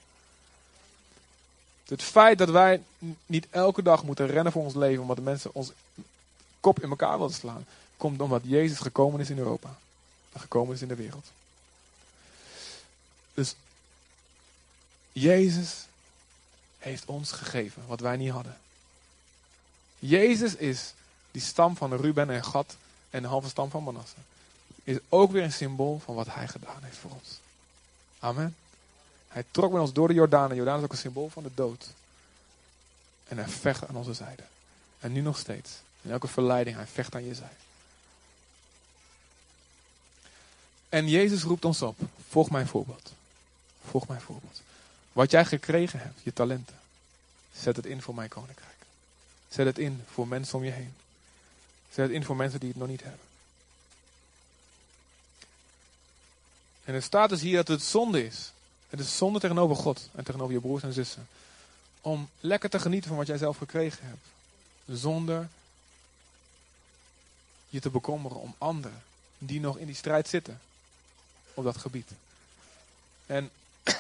Het 1.89 2.03
feit 2.03 2.39
dat 2.39 2.51
wij 2.51 2.83
niet 3.27 3.47
elke 3.51 3.83
dag 3.83 4.05
moeten 4.05 4.27
rennen 4.27 4.53
voor 4.53 4.65
ons 4.65 4.75
leven, 4.75 5.03
omdat 5.03 5.17
de 5.17 5.23
mensen 5.23 5.51
ons 5.55 5.73
kop 6.61 6.83
in 6.83 6.91
elkaar 6.91 7.19
willen 7.19 7.35
slaan, 7.35 7.67
komt 7.97 8.21
omdat 8.21 8.43
Jezus 8.45 8.79
gekomen 8.79 9.21
is 9.21 9.31
in 9.31 9.39
Europa. 9.39 9.79
En 10.33 10.41
gekomen 10.41 10.75
is 10.75 10.83
in 10.83 10.89
de 10.89 10.95
wereld. 10.95 11.31
Dus 13.39 13.55
Jezus 15.13 15.85
heeft 16.79 17.05
ons 17.05 17.33
gegeven 17.33 17.87
wat 17.87 18.01
wij 18.01 18.17
niet 18.17 18.31
hadden. 18.31 18.57
Jezus 19.99 20.55
is 20.55 20.93
die 21.31 21.43
stam 21.43 21.77
van 21.77 21.95
Ruben 21.95 22.31
en 22.31 22.45
Gad 22.45 22.77
en 23.11 23.23
de 23.23 23.29
halve 23.29 23.49
stam 23.49 23.71
van 23.71 23.83
Manasse. 23.83 24.17
Is 24.85 24.99
ook 25.09 25.33
weer 25.33 25.43
een 25.43 25.53
symbool 25.53 25.99
van 25.99 26.15
wat 26.15 26.27
hij 26.35 26.49
gedaan 26.49 26.83
heeft 26.83 26.97
voor 26.97 27.11
ons. 27.11 27.39
Amen. 28.19 28.57
Hij 29.29 29.45
trok 29.51 29.73
met 29.73 29.81
ons 29.81 29.93
door 29.93 30.09
de 30.09 30.15
Jordaan. 30.15 30.51
En 30.51 30.57
Jordaan 30.57 30.79
is 30.79 30.85
ook 30.85 30.93
een 30.93 30.99
symbool 30.99 31.29
van 31.29 31.43
de 31.43 31.55
dood. 31.55 31.87
En 33.29 33.37
hij 33.37 33.49
vecht 33.49 33.89
aan 33.89 33.97
onze 33.97 34.15
zijde. 34.15 34.45
En 34.99 35.13
nu 35.13 35.21
nog 35.21 35.39
steeds. 35.39 35.71
In 36.03 36.11
elke 36.11 36.29
verleiding, 36.29 36.77
hij 36.77 36.87
vecht 36.87 37.15
aan 37.15 37.25
je 37.25 37.35
zij. 37.35 37.57
En 40.89 41.09
Jezus 41.09 41.43
roept 41.43 41.65
ons 41.65 41.83
op. 41.83 41.99
Volg 42.29 42.51
mijn 42.51 42.67
voorbeeld. 42.67 43.17
Volg 43.89 44.09
mijn 44.09 44.21
voorbeeld. 44.21 44.63
Wat 45.13 45.31
jij 45.31 45.45
gekregen 45.45 46.01
hebt, 46.01 46.21
je 46.23 46.33
talenten. 46.33 46.79
Zet 47.55 47.77
het 47.77 47.87
in 47.87 48.03
voor 48.03 48.15
mijn 48.15 48.29
koninkrijk. 48.29 48.77
Zet 49.49 49.67
het 49.67 49.79
in 49.79 50.05
voor 50.13 50.29
mensen 50.29 50.59
om 50.59 50.65
je 50.65 50.71
heen. 50.71 50.95
Zet 51.93 52.07
het 52.07 52.15
in 52.15 52.25
voor 52.25 52.37
mensen 52.37 52.61
die 52.61 52.69
het 52.69 52.79
nog 52.79 52.89
niet 52.89 53.03
hebben. 53.03 53.21
En 56.85 56.95
er 56.95 57.03
staat 57.03 57.29
dus 57.29 57.41
hier 57.41 57.57
dat 57.57 57.69
het 57.69 57.83
zonde 57.83 58.25
is. 58.27 58.53
Het 58.89 59.01
is 59.01 59.17
zonde 59.17 59.41
tegenover 59.41 59.77
God 59.77 60.09
en 60.15 60.25
tegenover 60.25 60.55
je 60.55 60.61
broers 60.61 60.83
en 60.83 60.93
zussen. 60.93 61.29
Om 62.01 62.29
lekker 62.41 62.71
te 62.71 62.79
genieten 62.79 63.09
van 63.09 63.19
wat 63.19 63.27
jij 63.27 63.39
zelf 63.39 63.57
gekregen 63.57 64.07
hebt. 64.07 64.27
Zonder 65.01 65.49
je 67.69 67.81
te 67.81 67.91
bekommeren 67.91 68.41
om 68.41 68.55
anderen 68.59 69.03
die 69.39 69.61
nog 69.61 69.77
in 69.77 69.87
die 69.87 69.95
strijd 69.95 70.29
zitten. 70.29 70.61
Op 71.55 71.65
dat 71.65 71.77
gebied. 71.77 72.11
En 73.27 73.51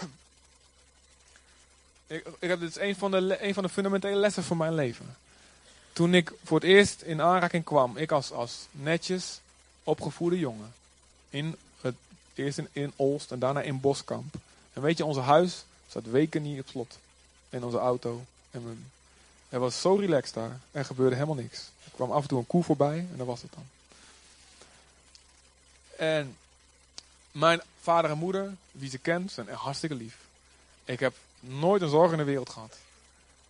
ik, 2.06 2.26
ik 2.38 2.48
heb 2.48 2.60
dit 2.60 2.68
is 2.68 2.76
een 2.76 2.96
van, 2.96 3.10
de, 3.10 3.50
van 3.52 3.62
de 3.62 3.68
fundamentele 3.68 4.16
lessen 4.16 4.44
van 4.44 4.56
mijn 4.56 4.74
leven. 4.74 5.16
Toen 5.92 6.14
ik 6.14 6.32
voor 6.44 6.60
het 6.60 6.68
eerst 6.68 7.02
in 7.02 7.22
aanraking 7.22 7.64
kwam, 7.64 7.96
ik 7.96 8.12
als, 8.12 8.32
als 8.32 8.66
netjes 8.70 9.40
opgevoede 9.84 10.38
jongen. 10.38 10.74
In 11.30 11.56
het, 11.80 11.94
eerst 12.34 12.60
in, 12.72 12.92
Olst 12.96 13.32
en 13.32 13.38
daarna 13.38 13.60
in 13.60 13.80
Boskamp. 13.80 14.34
En 14.72 14.82
weet 14.82 14.98
je, 14.98 15.04
onze 15.04 15.20
huis 15.20 15.64
zat 15.88 16.04
weken 16.04 16.42
niet 16.42 16.60
op 16.60 16.68
slot. 16.68 16.98
In 17.50 17.64
onze 17.64 17.78
auto. 17.78 18.24
En 18.50 18.64
mijn, 18.64 18.90
het 19.48 19.60
was 19.60 19.80
zo 19.80 19.94
relaxed 19.94 20.34
daar. 20.34 20.60
Er 20.70 20.84
gebeurde 20.84 21.14
helemaal 21.14 21.34
niks. 21.34 21.58
Er 21.84 21.90
kwam 21.94 22.12
af 22.12 22.22
en 22.22 22.28
toe 22.28 22.38
een 22.38 22.46
koe 22.46 22.64
voorbij 22.64 22.98
en 22.98 23.14
dat 23.16 23.26
was 23.26 23.42
het 23.42 23.52
dan. 23.52 23.66
En 25.96 26.36
mijn 27.38 27.60
vader 27.80 28.10
en 28.10 28.18
moeder, 28.18 28.54
wie 28.70 28.90
ze 28.90 28.98
kent, 28.98 29.32
zijn 29.32 29.48
hartstikke 29.48 29.94
lief. 29.94 30.16
Ik 30.84 31.00
heb 31.00 31.14
nooit 31.40 31.82
een 31.82 31.88
zorg 31.88 32.12
in 32.12 32.18
de 32.18 32.24
wereld 32.24 32.50
gehad. 32.50 32.76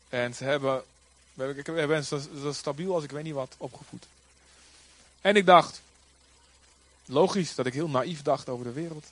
En 0.08 0.34
ze 0.34 0.44
hebben, 0.44 0.82
ik 1.34 1.64
ben 1.64 2.04
zo, 2.04 2.20
zo 2.42 2.52
stabiel 2.52 2.94
als 2.94 3.04
ik 3.04 3.10
weet 3.10 3.24
niet 3.24 3.34
wat 3.34 3.54
opgevoed. 3.58 4.06
En 5.20 5.36
ik 5.36 5.46
dacht, 5.46 5.80
logisch 7.04 7.54
dat 7.54 7.66
ik 7.66 7.74
heel 7.74 7.88
naïef 7.88 8.22
dacht 8.22 8.48
over 8.48 8.64
de 8.64 8.72
wereld. 8.72 9.06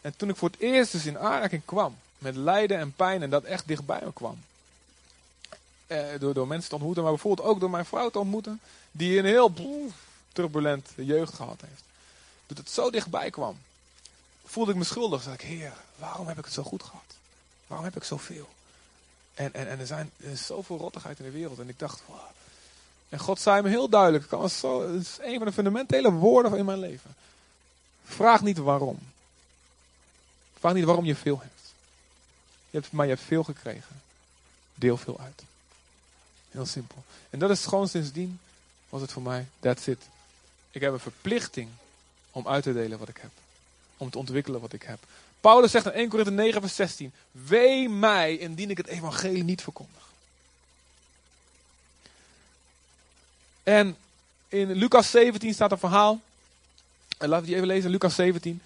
En 0.00 0.16
toen 0.16 0.28
ik 0.28 0.36
voor 0.36 0.50
het 0.50 0.60
eerst 0.60 0.92
dus 0.92 1.06
in 1.06 1.18
aanraking 1.18 1.62
kwam 1.64 1.96
met 2.18 2.36
lijden 2.36 2.78
en 2.78 2.92
pijn 2.92 3.22
en 3.22 3.30
dat 3.30 3.44
echt 3.44 3.68
dichtbij 3.68 4.00
me 4.04 4.12
kwam. 4.12 4.44
Eh, 5.86 6.06
door, 6.18 6.34
door 6.34 6.46
mensen 6.46 6.68
te 6.68 6.74
ontmoeten, 6.74 7.02
maar 7.02 7.12
bijvoorbeeld 7.12 7.48
ook 7.48 7.60
door 7.60 7.70
mijn 7.70 7.84
vrouw 7.84 8.10
te 8.10 8.18
ontmoeten, 8.18 8.60
die 8.90 9.18
een 9.18 9.24
heel 9.24 9.54
turbulent 10.32 10.88
jeugd 10.96 11.34
gehad 11.34 11.60
heeft. 11.60 11.82
Toen 12.46 12.56
het 12.56 12.70
zo 12.70 12.90
dichtbij 12.90 13.30
kwam, 13.30 13.58
voelde 14.48 14.70
ik 14.70 14.76
me 14.76 14.84
schuldig. 14.84 15.22
Zei 15.22 15.34
ik, 15.34 15.40
heer, 15.40 15.72
waarom 15.96 16.26
heb 16.26 16.38
ik 16.38 16.44
het 16.44 16.54
zo 16.54 16.62
goed 16.62 16.82
gehad? 16.82 17.16
Waarom 17.66 17.86
heb 17.86 17.96
ik 17.96 18.04
zoveel? 18.04 18.48
En, 19.34 19.54
en, 19.54 19.68
en 19.68 19.78
er, 19.78 19.86
zijn, 19.86 20.10
er 20.16 20.30
is 20.30 20.46
zoveel 20.46 20.78
rottigheid 20.78 21.18
in 21.18 21.24
de 21.24 21.30
wereld. 21.30 21.58
En 21.58 21.68
ik 21.68 21.78
dacht, 21.78 22.02
wow. 22.06 22.16
En 23.08 23.18
God 23.18 23.40
zei 23.40 23.62
me 23.62 23.68
heel 23.68 23.88
duidelijk, 23.88 24.30
het, 24.30 24.52
zo, 24.52 24.92
het 24.92 25.00
is 25.00 25.18
een 25.20 25.36
van 25.36 25.46
de 25.46 25.52
fundamentele 25.52 26.12
woorden 26.12 26.54
in 26.54 26.64
mijn 26.64 26.78
leven. 26.78 27.14
Vraag 28.04 28.42
niet 28.42 28.58
waarom. 28.58 28.98
Vraag 30.58 30.74
niet 30.74 30.84
waarom 30.84 31.04
je 31.04 31.14
veel 31.14 31.40
hebt. 31.40 31.72
Je 32.70 32.78
hebt 32.78 32.92
maar 32.92 33.06
je 33.06 33.12
hebt 33.12 33.26
veel 33.26 33.44
gekregen. 33.44 34.00
Deel 34.74 34.96
veel 34.96 35.20
uit. 35.20 35.42
Heel 36.50 36.66
simpel. 36.66 37.04
En 37.30 37.38
dat 37.38 37.50
is 37.50 37.66
gewoon 37.66 37.88
sindsdien, 37.88 38.40
was 38.88 39.00
het 39.00 39.12
voor 39.12 39.22
mij, 39.22 39.46
that's 39.60 39.86
it. 39.86 40.02
Ik 40.70 40.80
heb 40.80 40.92
een 40.92 41.00
verplichting 41.00 41.68
om 42.30 42.48
uit 42.48 42.62
te 42.62 42.72
delen 42.72 42.98
wat 42.98 43.08
ik 43.08 43.16
heb. 43.16 43.30
Om 43.98 44.10
te 44.10 44.18
ontwikkelen 44.18 44.60
wat 44.60 44.72
ik 44.72 44.82
heb. 44.82 44.98
Paulus 45.40 45.70
zegt 45.70 45.86
in 45.86 45.92
1 45.92 46.08
Korinther 46.08 46.34
9 46.34 46.60
vers 46.60 46.74
16. 46.74 47.12
Wee 47.30 47.88
mij 47.88 48.36
indien 48.36 48.70
ik 48.70 48.76
het 48.76 48.86
evangelie 48.86 49.44
niet 49.44 49.62
verkondig. 49.62 50.08
En 53.62 53.96
in 54.48 54.72
Lucas 54.72 55.10
17 55.10 55.54
staat 55.54 55.72
een 55.72 55.78
verhaal. 55.78 56.20
En 57.18 57.28
laten 57.28 57.40
we 57.40 57.46
die 57.46 57.54
even 57.54 57.66
lezen, 57.66 57.90
Lucas 57.90 58.14
17. 58.14 58.62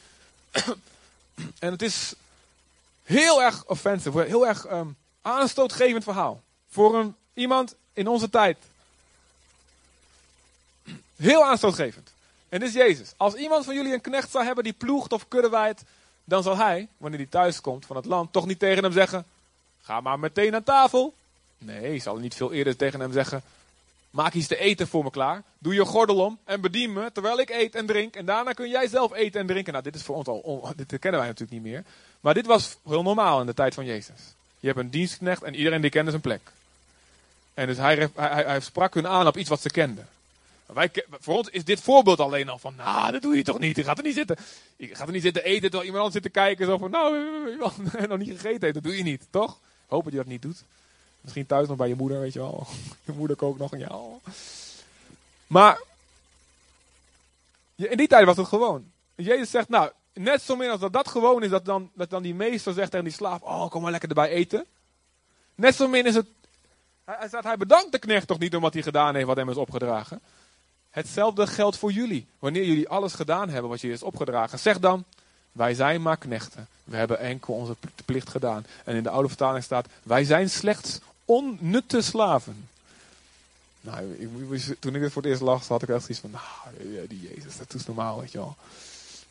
en 1.58 1.72
het 1.72 1.82
is 1.82 2.14
heel 3.02 3.42
erg 3.42 3.64
offensive, 3.66 4.22
heel 4.22 4.46
erg 4.46 4.70
um, 4.70 4.96
aanstootgevend 5.22 6.04
verhaal. 6.04 6.42
Voor 6.70 6.98
een, 6.98 7.16
iemand 7.34 7.74
in 7.92 8.08
onze 8.08 8.30
tijd. 8.30 8.58
Heel 11.16 11.44
aanstootgevend. 11.44 12.10
En 12.52 12.60
dit 12.60 12.68
is 12.68 12.74
Jezus. 12.74 13.12
Als 13.16 13.34
iemand 13.34 13.64
van 13.64 13.74
jullie 13.74 13.92
een 13.92 14.00
knecht 14.00 14.30
zou 14.30 14.44
hebben 14.44 14.64
die 14.64 14.72
ploegt 14.72 15.12
of 15.12 15.28
kudde 15.28 15.74
dan 16.24 16.42
zal 16.42 16.56
hij, 16.56 16.88
wanneer 16.96 17.18
hij 17.18 17.28
thuis 17.28 17.60
komt 17.60 17.86
van 17.86 17.96
het 17.96 18.04
land, 18.04 18.32
toch 18.32 18.46
niet 18.46 18.58
tegen 18.58 18.82
hem 18.82 18.92
zeggen: 18.92 19.24
Ga 19.82 20.00
maar 20.00 20.18
meteen 20.18 20.54
aan 20.54 20.62
tafel. 20.62 21.14
Nee, 21.58 21.98
zal 21.98 22.16
niet 22.16 22.34
veel 22.34 22.52
eerder 22.52 22.76
tegen 22.76 23.00
hem 23.00 23.12
zeggen: 23.12 23.42
Maak 24.10 24.32
iets 24.32 24.46
te 24.46 24.56
eten 24.56 24.88
voor 24.88 25.04
me 25.04 25.10
klaar. 25.10 25.42
Doe 25.58 25.74
je 25.74 25.84
gordel 25.84 26.16
om 26.16 26.38
en 26.44 26.60
bedien 26.60 26.92
me 26.92 27.12
terwijl 27.12 27.40
ik 27.40 27.50
eet 27.50 27.74
en 27.74 27.86
drink. 27.86 28.14
En 28.14 28.24
daarna 28.24 28.52
kun 28.52 28.68
jij 28.68 28.88
zelf 28.88 29.12
eten 29.12 29.40
en 29.40 29.46
drinken. 29.46 29.72
Nou, 29.72 29.84
dit 29.84 29.94
is 29.94 30.02
voor 30.02 30.16
ons 30.16 30.26
al, 30.26 30.72
dit 30.76 30.98
kennen 30.98 31.20
wij 31.20 31.28
natuurlijk 31.28 31.62
niet 31.62 31.72
meer. 31.72 31.84
Maar 32.20 32.34
dit 32.34 32.46
was 32.46 32.76
heel 32.88 33.02
normaal 33.02 33.40
in 33.40 33.46
de 33.46 33.54
tijd 33.54 33.74
van 33.74 33.84
Jezus. 33.84 34.34
Je 34.60 34.66
hebt 34.66 34.78
een 34.78 34.90
dienstknecht 34.90 35.42
en 35.42 35.54
iedereen 35.54 35.80
die 35.80 35.90
kende 35.90 36.10
zijn 36.10 36.22
plek. 36.22 36.40
En 37.54 37.66
dus 37.66 37.76
hij, 37.76 38.08
hij, 38.14 38.44
hij 38.44 38.60
sprak 38.60 38.94
hun 38.94 39.08
aan 39.08 39.26
op 39.26 39.36
iets 39.36 39.48
wat 39.48 39.60
ze 39.60 39.70
kenden. 39.70 40.08
Voor 41.08 41.36
ons 41.36 41.48
is 41.48 41.64
dit 41.64 41.80
voorbeeld 41.80 42.20
alleen 42.20 42.48
al 42.48 42.58
van, 42.58 42.74
nou, 42.74 43.12
dat 43.12 43.22
doe 43.22 43.36
je 43.36 43.42
toch 43.42 43.58
niet. 43.58 43.76
Je 43.76 43.84
gaat 43.84 43.98
er 43.98 44.04
niet 44.04 44.14
zitten, 44.14 44.36
je 44.76 44.94
gaat 44.94 45.06
er 45.06 45.12
niet 45.12 45.22
zitten 45.22 45.44
eten 45.44 45.60
terwijl 45.60 45.84
iemand 45.84 46.04
anders 46.04 46.14
zit 46.14 46.32
te 46.32 46.40
kijken. 46.40 46.66
Zo 46.66 46.78
van, 46.78 46.90
nou, 46.90 47.56
nog 48.08 48.18
niet 48.18 48.40
gegeten. 48.40 48.72
Dat 48.72 48.82
doe 48.82 48.96
je 48.96 49.02
niet, 49.02 49.26
toch? 49.30 49.60
Hoop 49.86 50.04
dat 50.04 50.12
je 50.12 50.18
dat 50.18 50.26
niet 50.26 50.42
doet. 50.42 50.64
Misschien 51.20 51.46
thuis 51.46 51.68
nog 51.68 51.76
bij 51.76 51.88
je 51.88 51.94
moeder, 51.94 52.20
weet 52.20 52.32
je 52.32 52.38
wel. 52.38 52.66
Je 53.04 53.12
moeder 53.12 53.36
kookt 53.36 53.58
nog 53.58 53.72
een 53.72 53.78
jaar. 53.78 54.34
Maar, 55.46 55.80
in 57.76 57.96
die 57.96 58.08
tijd 58.08 58.24
was 58.24 58.36
het 58.36 58.46
gewoon. 58.46 58.90
Jezus 59.14 59.50
zegt, 59.50 59.68
nou, 59.68 59.90
net 60.12 60.42
zo 60.42 60.56
min 60.56 60.70
als 60.70 60.80
dat 60.80 60.92
dat 60.92 61.08
gewoon 61.08 61.42
is, 61.42 61.50
dat 61.50 61.64
dan, 61.64 61.90
dat 61.94 62.10
dan 62.10 62.22
die 62.22 62.34
meester 62.34 62.72
zegt 62.72 62.90
tegen 62.90 63.06
die 63.06 63.14
slaaf, 63.14 63.40
oh, 63.40 63.70
kom 63.70 63.82
maar 63.82 63.90
lekker 63.90 64.08
erbij 64.08 64.28
eten. 64.28 64.66
Net 65.54 65.74
zo 65.74 65.88
min 65.88 66.06
is 66.06 66.14
het, 66.14 66.26
hij, 67.04 67.28
hij 67.30 67.56
bedankt 67.56 67.92
de 67.92 67.98
knecht 67.98 68.26
toch 68.26 68.38
niet 68.38 68.54
om 68.54 68.62
wat 68.62 68.72
hij 68.72 68.82
gedaan 68.82 69.14
heeft, 69.14 69.26
wat 69.26 69.36
hem 69.36 69.50
is 69.50 69.56
opgedragen. 69.56 70.22
Hetzelfde 70.92 71.46
geldt 71.46 71.76
voor 71.76 71.92
jullie. 71.92 72.26
Wanneer 72.38 72.64
jullie 72.64 72.88
alles 72.88 73.12
gedaan 73.12 73.48
hebben 73.48 73.70
wat 73.70 73.80
je 73.80 73.90
is 73.90 74.02
opgedragen, 74.02 74.58
zeg 74.58 74.78
dan: 74.78 75.04
Wij 75.52 75.74
zijn 75.74 76.02
maar 76.02 76.16
knechten. 76.16 76.68
We 76.84 76.96
hebben 76.96 77.18
enkel 77.18 77.54
onze 77.54 77.76
plicht 78.04 78.28
gedaan. 78.28 78.66
En 78.84 78.96
in 78.96 79.02
de 79.02 79.10
oude 79.10 79.28
vertaling 79.28 79.64
staat: 79.64 79.86
Wij 80.02 80.24
zijn 80.24 80.50
slechts 80.50 81.00
onnutte 81.24 82.02
slaven. 82.02 82.68
Nou, 83.80 84.12
ik, 84.12 84.76
toen 84.78 84.94
ik 84.94 85.00
dit 85.00 85.12
voor 85.12 85.22
het 85.22 85.30
eerst 85.30 85.42
las, 85.42 85.68
had 85.68 85.82
ik 85.82 85.88
echt 85.88 86.00
zoiets 86.00 86.20
van: 86.20 86.30
Nou, 86.30 87.06
die 87.08 87.30
Jezus, 87.34 87.56
dat 87.56 87.74
is 87.74 87.86
normaal, 87.86 88.20
weet 88.20 88.32
je 88.32 88.38
wel. 88.38 88.56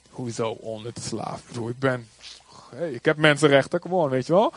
Hoezo 0.10 0.50
onnutte 0.50 1.02
slaaf? 1.02 1.42
Ik 1.50 1.68
ik 1.68 1.80
ben. 1.80 2.08
Hey, 2.76 2.92
ik 2.92 3.06
heb 3.06 3.18
mensenrechten, 3.18 3.82
gewoon, 3.82 4.10
weet 4.10 4.26
je 4.26 4.34
wel. 4.34 4.54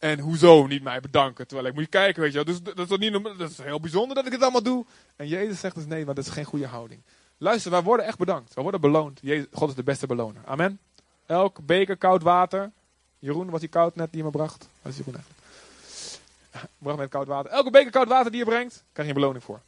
En 0.00 0.18
hoezo 0.18 0.66
niet 0.66 0.82
mij 0.82 1.00
bedanken? 1.00 1.46
Terwijl 1.46 1.68
ik 1.68 1.74
moet 1.74 1.88
kijken, 1.88 2.22
weet 2.22 2.32
je 2.32 2.44
wel. 2.44 2.54
Dus 2.54 2.62
dat 2.62 2.90
is, 2.90 2.98
niet, 2.98 3.38
dat 3.38 3.50
is 3.50 3.58
heel 3.58 3.80
bijzonder 3.80 4.14
dat 4.14 4.26
ik 4.26 4.32
het 4.32 4.42
allemaal 4.42 4.62
doe. 4.62 4.84
En 5.16 5.28
Jezus 5.28 5.60
zegt 5.60 5.74
dus 5.74 5.86
nee, 5.86 6.04
maar 6.04 6.14
dat 6.14 6.24
is 6.24 6.30
geen 6.30 6.44
goede 6.44 6.66
houding. 6.66 7.00
Luister, 7.38 7.70
wij 7.70 7.82
worden 7.82 8.06
echt 8.06 8.18
bedankt. 8.18 8.54
We 8.54 8.62
worden 8.62 8.80
beloond. 8.80 9.18
Jezus, 9.22 9.46
God 9.52 9.68
is 9.68 9.74
de 9.74 9.82
beste 9.82 10.06
beloner. 10.06 10.42
Amen. 10.44 10.78
Elk 11.26 11.66
beker 11.66 11.96
koud 11.96 12.22
water. 12.22 12.70
Jeroen, 13.18 13.50
was 13.50 13.60
die 13.60 13.68
koud 13.68 13.96
net 13.96 14.08
die 14.10 14.18
je 14.18 14.24
me 14.24 14.30
bracht? 14.30 14.68
Wat 14.82 14.92
is 14.92 14.98
Jeroen? 14.98 15.16
Bracht 16.78 16.98
met 16.98 17.10
koud 17.10 17.26
water. 17.26 17.50
Elke 17.50 17.70
beker 17.70 17.90
koud 17.90 18.08
water 18.08 18.30
die 18.30 18.40
je 18.40 18.46
brengt, 18.46 18.82
krijg 18.92 19.08
je 19.08 19.14
een 19.14 19.20
beloning 19.20 19.44
voor. 19.44 19.60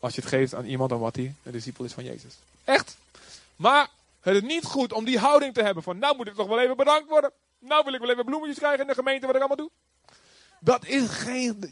Als 0.00 0.14
je 0.14 0.20
het 0.20 0.30
geeft 0.30 0.54
aan 0.54 0.64
iemand 0.64 0.90
dan 0.90 1.00
wat 1.00 1.16
hij 1.16 1.34
een 1.42 1.52
discipel 1.52 1.84
is 1.84 1.92
van 1.92 2.04
Jezus. 2.04 2.34
Echt. 2.64 2.96
Maar 3.56 3.88
het 4.20 4.34
is 4.34 4.42
niet 4.42 4.64
goed 4.64 4.92
om 4.92 5.04
die 5.04 5.18
houding 5.18 5.54
te 5.54 5.62
hebben 5.62 5.82
van, 5.82 5.98
nou 5.98 6.16
moet 6.16 6.26
ik 6.26 6.34
toch 6.34 6.48
wel 6.48 6.60
even 6.60 6.76
bedankt 6.76 7.08
worden. 7.08 7.32
Nou 7.58 7.84
wil 7.84 7.92
ik 7.92 8.00
wel 8.00 8.10
even 8.10 8.24
bloemetjes 8.24 8.58
krijgen 8.58 8.80
in 8.80 8.86
de 8.86 8.94
gemeente 8.94 9.26
wat 9.26 9.34
ik 9.34 9.40
allemaal 9.40 9.66
doe. 9.66 9.70
Dat 10.60 10.86
is 10.86 11.08
geen... 11.08 11.70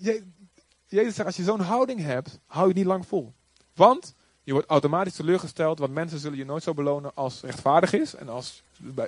Jezus 0.87 1.15
zegt, 1.15 1.27
als 1.27 1.37
je 1.37 1.43
zo'n 1.43 1.61
houding 1.61 2.01
hebt, 2.01 2.39
hou 2.47 2.69
je 2.69 2.75
niet 2.75 2.85
lang 2.85 3.07
vol. 3.07 3.33
Want 3.75 4.15
je 4.45 4.53
wordt 4.53 4.69
automatisch 4.69 5.15
teleurgesteld, 5.15 5.79
want 5.79 5.93
mensen 5.93 6.19
zullen 6.19 6.39
je 6.39 6.45
nooit 6.45 6.63
zo 6.63 6.75
belonen 6.75 7.11
als 7.15 7.41
rechtvaardig 7.41 7.93
is 7.93 8.15
en 8.15 8.29
als, 8.29 8.63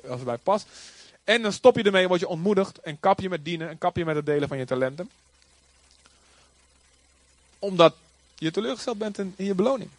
als 0.08 0.22
bij 0.22 0.38
past. 0.38 0.68
En 1.24 1.42
dan 1.42 1.52
stop 1.52 1.76
je 1.76 1.82
ermee, 1.82 2.08
word 2.08 2.20
je 2.20 2.28
ontmoedigd 2.28 2.78
en 2.78 3.00
kap 3.00 3.20
je 3.20 3.28
met 3.28 3.44
dienen 3.44 3.68
en 3.68 3.78
kap 3.78 3.96
je 3.96 4.04
met 4.04 4.16
het 4.16 4.26
delen 4.26 4.48
van 4.48 4.58
je 4.58 4.64
talenten. 4.64 5.10
Omdat 7.58 7.94
je 8.34 8.50
teleurgesteld 8.50 8.98
bent 8.98 9.18
in, 9.18 9.34
in 9.36 9.44
je 9.44 9.54
beloning. 9.54 9.90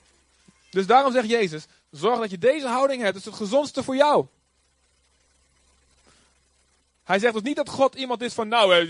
Dus 0.69 0.87
daarom 0.87 1.11
zegt 1.11 1.29
Jezus, 1.29 1.65
zorg 1.91 2.19
dat 2.19 2.29
je 2.29 2.37
deze 2.37 2.67
houding 2.67 3.01
hebt, 3.01 3.15
het 3.15 3.25
is 3.25 3.31
het 3.31 3.41
gezondste 3.41 3.83
voor 3.83 3.95
jou. 3.95 4.25
Hij 7.07 7.19
zegt 7.19 7.33
dus 7.33 7.41
niet 7.41 7.55
dat 7.55 7.69
God 7.69 7.95
iemand 7.95 8.21
is 8.21 8.33
van, 8.33 8.47
nou, 8.47 8.87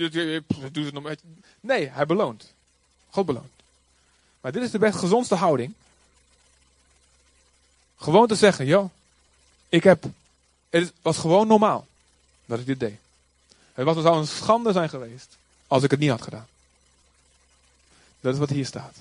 doe 0.71 0.85
het 0.85 0.93
nog 0.93 1.03
maar. 1.03 1.15
Nee, 1.59 1.89
hij 1.89 2.05
beloont. 2.05 2.53
God 3.09 3.25
beloont. 3.25 3.51
Maar 4.41 4.51
dit 4.51 4.63
is 4.63 4.71
de 4.71 4.79
best 4.79 4.97
gezondste 4.97 5.35
houding. 5.35 5.73
Gewoon 7.97 8.27
te 8.27 8.35
zeggen, 8.35 8.65
joh, 8.65 8.89
ik 9.69 9.83
heb, 9.83 10.03
het 10.69 10.93
was 11.01 11.17
gewoon 11.17 11.47
normaal 11.47 11.87
dat 12.45 12.59
ik 12.59 12.65
dit 12.65 12.79
deed. 12.79 12.97
Het 13.73 13.85
was, 13.85 14.01
zou 14.01 14.17
een 14.17 14.27
schande 14.27 14.71
zijn 14.71 14.89
geweest 14.89 15.37
als 15.67 15.83
ik 15.83 15.91
het 15.91 15.99
niet 15.99 16.09
had 16.09 16.21
gedaan. 16.21 16.47
Dat 18.19 18.33
is 18.33 18.39
wat 18.39 18.49
hier 18.49 18.65
staat. 18.65 18.95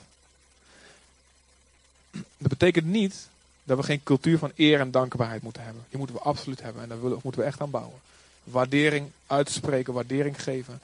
Dat 2.10 2.48
betekent 2.48 2.86
niet 2.86 3.28
dat 3.64 3.76
we 3.76 3.82
geen 3.82 4.02
cultuur 4.02 4.38
van 4.38 4.52
eer 4.56 4.80
en 4.80 4.90
dankbaarheid 4.90 5.42
moeten 5.42 5.62
hebben. 5.62 5.84
Die 5.88 5.98
moeten 5.98 6.16
we 6.16 6.22
absoluut 6.22 6.62
hebben 6.62 6.82
en 6.82 6.88
daar 6.88 6.98
moeten 6.98 7.40
we 7.40 7.46
echt 7.46 7.60
aan 7.60 7.70
bouwen. 7.70 8.00
Waardering 8.47 9.11
uitspreken, 9.26 9.92
waardering 9.92 10.42
geven. 10.42 10.80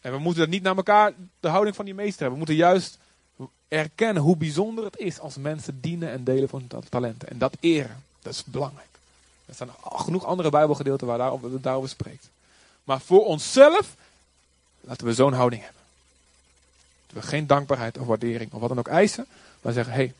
En 0.00 0.12
we 0.12 0.18
moeten 0.18 0.42
dat 0.42 0.50
niet 0.50 0.62
naar 0.62 0.76
elkaar 0.76 1.12
de 1.40 1.48
houding 1.48 1.76
van 1.76 1.84
die 1.84 1.94
meester 1.94 2.20
hebben. 2.20 2.38
We 2.38 2.44
moeten 2.44 2.64
juist 2.64 2.98
erkennen 3.68 4.22
hoe 4.22 4.36
bijzonder 4.36 4.84
het 4.84 4.96
is 4.96 5.18
als 5.18 5.36
mensen 5.36 5.80
dienen 5.80 6.10
en 6.10 6.24
delen 6.24 6.48
van 6.48 6.64
hun 6.68 6.82
talenten. 6.88 7.28
En 7.28 7.38
dat 7.38 7.56
eren, 7.60 8.04
dat 8.22 8.32
is 8.32 8.44
belangrijk. 8.44 8.88
Er 9.46 9.54
staan 9.54 9.70
genoeg 9.82 10.24
andere 10.24 10.50
Bijbelgedeelten 10.50 11.06
waar 11.06 11.18
daarover, 11.18 11.52
het 11.52 11.62
daarover 11.62 11.88
spreekt. 11.88 12.28
Maar 12.84 13.00
voor 13.00 13.24
onszelf 13.24 13.94
laten 14.80 15.06
we 15.06 15.14
zo'n 15.14 15.32
houding 15.32 15.62
hebben. 15.62 15.82
We 17.12 17.22
geen 17.22 17.46
dankbaarheid 17.46 17.98
of 17.98 18.06
waardering 18.06 18.52
of 18.52 18.60
wat 18.60 18.68
dan 18.68 18.78
ook 18.78 18.88
eisen, 18.88 19.26
maar 19.60 19.72
zeggen: 19.72 19.92
hé, 19.92 19.98
hey, 19.98 20.14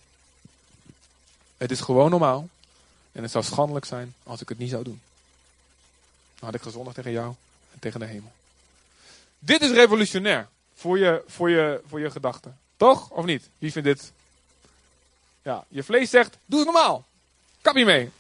het 1.56 1.70
is 1.70 1.80
gewoon 1.80 2.10
normaal. 2.10 2.48
En 3.12 3.22
het 3.22 3.30
zou 3.30 3.44
schandelijk 3.44 3.84
zijn 3.84 4.14
als 4.22 4.40
ik 4.40 4.48
het 4.48 4.58
niet 4.58 4.70
zou 4.70 4.84
doen. 4.84 5.00
Had 6.46 6.54
ik 6.54 6.62
gezondigd 6.62 6.96
tegen 6.96 7.10
jou 7.10 7.34
en 7.72 7.78
tegen 7.78 8.00
de 8.00 8.06
hemel. 8.06 8.32
Dit 9.38 9.62
is 9.62 9.70
revolutionair 9.70 10.48
voor 10.74 10.98
je, 10.98 11.22
voor 11.26 11.50
je, 11.50 11.80
voor 11.86 12.00
je 12.00 12.10
gedachten. 12.10 12.58
Toch? 12.76 13.10
Of 13.10 13.24
niet? 13.24 13.48
Wie 13.58 13.72
vindt 13.72 13.88
dit? 13.88 14.12
Ja, 15.42 15.64
je 15.68 15.82
vlees 15.82 16.10
zegt, 16.10 16.36
doe 16.44 16.58
het 16.58 16.68
normaal. 16.72 17.04
Kap 17.60 17.76
je 17.76 17.84
mee. 17.84 18.10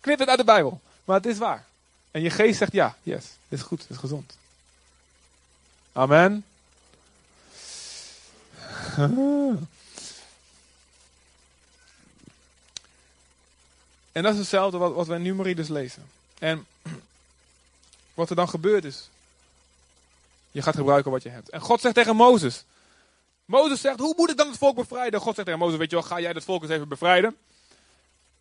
Knip 0.00 0.18
het 0.18 0.28
uit 0.28 0.38
de 0.38 0.44
Bijbel. 0.44 0.80
Maar 1.04 1.16
het 1.16 1.26
is 1.26 1.38
waar. 1.38 1.64
En 2.10 2.22
je 2.22 2.30
geest 2.30 2.58
zegt, 2.58 2.72
ja, 2.72 2.96
yes, 3.02 3.24
is 3.48 3.62
goed, 3.62 3.86
is 3.88 3.96
gezond. 3.96 4.36
Amen. 5.92 6.44
En 14.12 14.22
dat 14.22 14.32
is 14.32 14.38
hetzelfde 14.38 14.78
wat, 14.78 14.94
wat 14.94 15.06
we 15.06 15.14
in 15.14 15.22
Numeri 15.22 15.54
dus 15.54 15.68
lezen. 15.68 16.02
En 16.38 16.66
wat 18.14 18.30
er 18.30 18.36
dan 18.36 18.48
gebeurt 18.48 18.84
is, 18.84 19.08
je 20.50 20.62
gaat 20.62 20.76
gebruiken 20.76 21.10
wat 21.10 21.22
je 21.22 21.28
hebt. 21.28 21.50
En 21.50 21.60
God 21.60 21.80
zegt 21.80 21.94
tegen 21.94 22.16
Mozes, 22.16 22.64
Mozes 23.44 23.80
zegt, 23.80 23.98
hoe 23.98 24.14
moet 24.16 24.30
ik 24.30 24.36
dan 24.36 24.48
het 24.48 24.58
volk 24.58 24.76
bevrijden? 24.76 25.20
God 25.20 25.34
zegt 25.34 25.46
tegen 25.46 25.62
Mozes, 25.62 25.78
weet 25.78 25.90
je 25.90 25.96
wel, 25.96 26.04
ga 26.04 26.20
jij 26.20 26.30
het 26.30 26.44
volk 26.44 26.62
eens 26.62 26.70
even 26.70 26.88
bevrijden? 26.88 27.36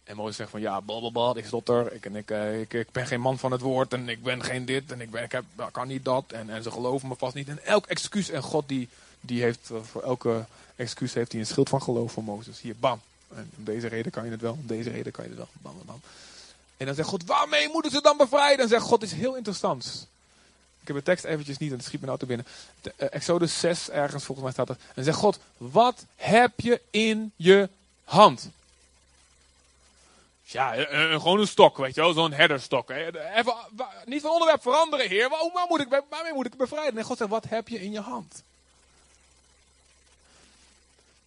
En 0.03 0.15
Mozes 0.15 0.35
zegt 0.35 0.49
van, 0.49 0.61
ja, 0.61 0.79
blablabla, 0.79 1.35
ik 1.35 1.45
stotter, 1.45 1.93
ik, 1.93 2.05
en 2.05 2.15
ik, 2.15 2.31
eh, 2.31 2.61
ik, 2.61 2.73
ik, 2.73 2.91
ben 2.91 3.07
geen 3.07 3.21
man 3.21 3.39
van 3.39 3.51
het 3.51 3.61
woord 3.61 3.93
en 3.93 4.09
ik 4.09 4.23
ben 4.23 4.43
geen 4.43 4.65
dit 4.65 4.91
en 4.91 5.01
ik, 5.01 5.11
ben, 5.11 5.23
ik 5.23 5.31
heb, 5.31 5.43
kan 5.71 5.87
niet 5.87 6.05
dat 6.05 6.23
en, 6.27 6.49
en 6.49 6.63
ze 6.63 6.71
geloven 6.71 7.07
me 7.07 7.15
vast 7.15 7.35
niet. 7.35 7.47
En 7.47 7.65
elk 7.65 7.85
excuus, 7.85 8.29
en 8.29 8.41
God 8.41 8.67
die, 8.67 8.89
die 9.21 9.41
heeft, 9.41 9.69
eh, 9.71 9.77
voor 9.81 10.01
elke 10.01 10.45
excuus 10.75 11.13
heeft 11.13 11.31
hij 11.31 11.41
een 11.41 11.47
schild 11.47 11.69
van 11.69 11.81
geloof 11.81 12.11
voor 12.11 12.23
Mozes. 12.23 12.61
Hier, 12.61 12.75
bam. 12.75 13.01
En 13.35 13.51
om 13.57 13.63
deze 13.63 13.87
reden 13.87 14.11
kan 14.11 14.25
je 14.25 14.31
het 14.31 14.41
wel, 14.41 14.53
om 14.53 14.67
deze 14.67 14.89
reden 14.89 15.11
kan 15.11 15.23
je 15.23 15.29
het 15.29 15.39
wel, 15.39 15.49
bam, 15.61 15.73
bam, 15.77 15.85
bam. 15.85 16.01
En 16.77 16.85
dan 16.85 16.95
zegt 16.95 17.07
God, 17.07 17.25
waarmee 17.25 17.69
moeten 17.69 17.91
ze 17.91 18.01
dan 18.01 18.17
bevrijden? 18.17 18.63
En 18.63 18.69
zegt 18.69 18.83
God, 18.83 19.03
is 19.03 19.11
heel 19.11 19.35
interessant. 19.35 20.07
Ik 20.81 20.87
heb 20.87 20.97
de 20.97 21.03
tekst 21.03 21.23
eventjes 21.23 21.57
niet, 21.57 21.71
en 21.71 21.77
het 21.77 21.85
schiet 21.85 21.99
me 21.99 22.05
nou 22.05 22.19
te 22.19 22.25
binnen. 22.25 22.47
De, 22.81 22.93
uh, 22.97 23.07
Exodus 23.11 23.59
6, 23.59 23.89
ergens 23.89 24.23
volgens 24.23 24.45
mij 24.45 24.53
staat 24.53 24.69
er. 24.69 24.83
En 24.95 25.03
zegt 25.03 25.17
God, 25.17 25.39
wat 25.57 26.05
heb 26.15 26.59
je 26.59 26.81
in 26.89 27.31
je 27.35 27.69
hand? 28.03 28.49
Ja, 30.43 30.75
een, 30.77 31.21
gewoon 31.21 31.39
een 31.39 31.47
stok, 31.47 31.77
weet 31.77 31.95
je 31.95 32.13
zo'n 32.13 32.31
herderstok. 32.31 32.89
Even, 32.89 33.55
niet 34.05 34.21
van 34.21 34.31
onderwerp 34.31 34.61
veranderen, 34.61 35.09
heer. 35.09 35.29
Waar, 35.29 35.49
waar 35.53 35.65
moet 35.69 35.79
ik, 35.79 36.01
waarmee 36.09 36.33
moet 36.33 36.45
ik 36.45 36.57
bevrijden? 36.57 36.97
En 36.97 37.03
God 37.03 37.17
zegt, 37.17 37.29
wat 37.29 37.45
heb 37.49 37.67
je 37.67 37.81
in 37.81 37.91
je 37.91 37.99
hand? 37.99 38.43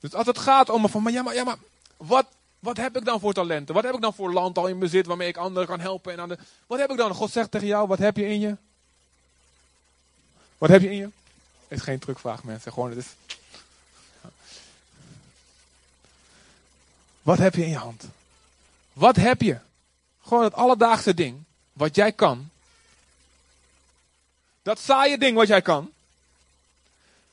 Dus 0.00 0.14
als 0.14 0.26
het 0.26 0.38
gaat 0.38 0.68
om 0.68 0.88
van, 0.88 1.02
maar 1.02 1.12
ja, 1.12 1.22
maar, 1.22 1.34
ja, 1.34 1.44
maar 1.44 1.58
wat, 1.96 2.26
wat 2.58 2.76
heb 2.76 2.96
ik 2.96 3.04
dan 3.04 3.20
voor 3.20 3.32
talenten? 3.32 3.74
Wat 3.74 3.84
heb 3.84 3.94
ik 3.94 4.00
dan 4.00 4.14
voor 4.14 4.32
land 4.32 4.58
al 4.58 4.66
in 4.66 4.78
bezit 4.78 5.06
waarmee 5.06 5.28
ik 5.28 5.36
anderen 5.36 5.68
kan 5.68 5.80
helpen? 5.80 6.18
En 6.18 6.28
de, 6.28 6.38
wat 6.66 6.78
heb 6.78 6.90
ik 6.90 6.96
dan? 6.96 7.14
God 7.14 7.30
zegt 7.30 7.50
tegen 7.50 7.66
jou, 7.66 7.88
wat 7.88 7.98
heb 7.98 8.16
je 8.16 8.26
in 8.26 8.40
je? 8.40 8.56
Wat 10.58 10.70
heb 10.70 10.82
je 10.82 10.90
in 10.90 10.96
je? 10.96 11.08
Is 11.68 11.80
geen 11.82 11.98
trucvraag, 11.98 12.44
mensen. 12.44 12.72
Gewoon, 12.72 12.90
het 12.90 12.98
is. 12.98 13.14
Wat 17.22 17.38
heb 17.38 17.54
je 17.54 17.62
in 17.62 17.70
je 17.70 17.76
hand? 17.76 18.04
Wat 18.92 19.16
heb 19.16 19.42
je? 19.42 19.58
Gewoon 20.22 20.44
het 20.44 20.54
alledaagse 20.54 21.14
ding. 21.14 21.42
Wat 21.72 21.94
jij 21.94 22.12
kan. 22.12 22.50
Dat 24.62 24.78
saaie 24.78 25.18
ding 25.18 25.36
wat 25.36 25.46
jij 25.46 25.62
kan. 25.62 25.90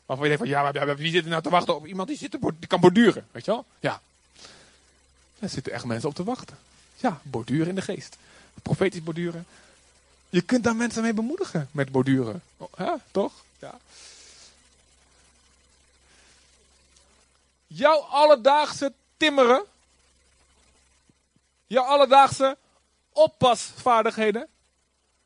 Waarvan 0.05 0.29
je 0.29 0.37
denkt 0.37 0.51
van, 0.51 0.85
ja, 0.85 0.95
wie 0.95 1.11
zit 1.11 1.23
er 1.23 1.29
nou 1.29 1.41
te 1.41 1.49
wachten 1.49 1.75
op 1.75 1.85
iemand 1.85 2.07
die, 2.07 2.17
zit 2.17 2.31
te 2.31 2.53
die 2.59 2.67
kan 2.67 2.79
borduren? 2.79 3.27
Weet 3.31 3.45
je 3.45 3.51
wel? 3.51 3.65
Ja. 3.79 4.01
Er 5.43 5.49
zitten 5.49 5.73
echt 5.73 5.85
mensen 5.85 6.09
op 6.09 6.15
te 6.15 6.23
wachten. 6.23 6.57
Ja, 6.95 7.21
borduren 7.23 7.67
in 7.67 7.75
de 7.75 7.81
geest. 7.81 8.17
Profetisch 8.61 9.03
borduren. 9.03 9.45
Je 10.29 10.41
kunt 10.41 10.63
daar 10.63 10.75
mensen 10.75 11.01
mee 11.01 11.13
bemoedigen 11.13 11.69
met 11.71 11.91
borduren. 11.91 12.43
Oh, 12.57 12.93
toch? 13.11 13.33
Ja. 13.59 13.79
Jouw 17.67 17.99
alledaagse 17.99 18.93
timmeren. 19.17 19.63
Jouw 21.67 21.83
alledaagse 21.83 22.57
oppasvaardigheden. 23.11 24.47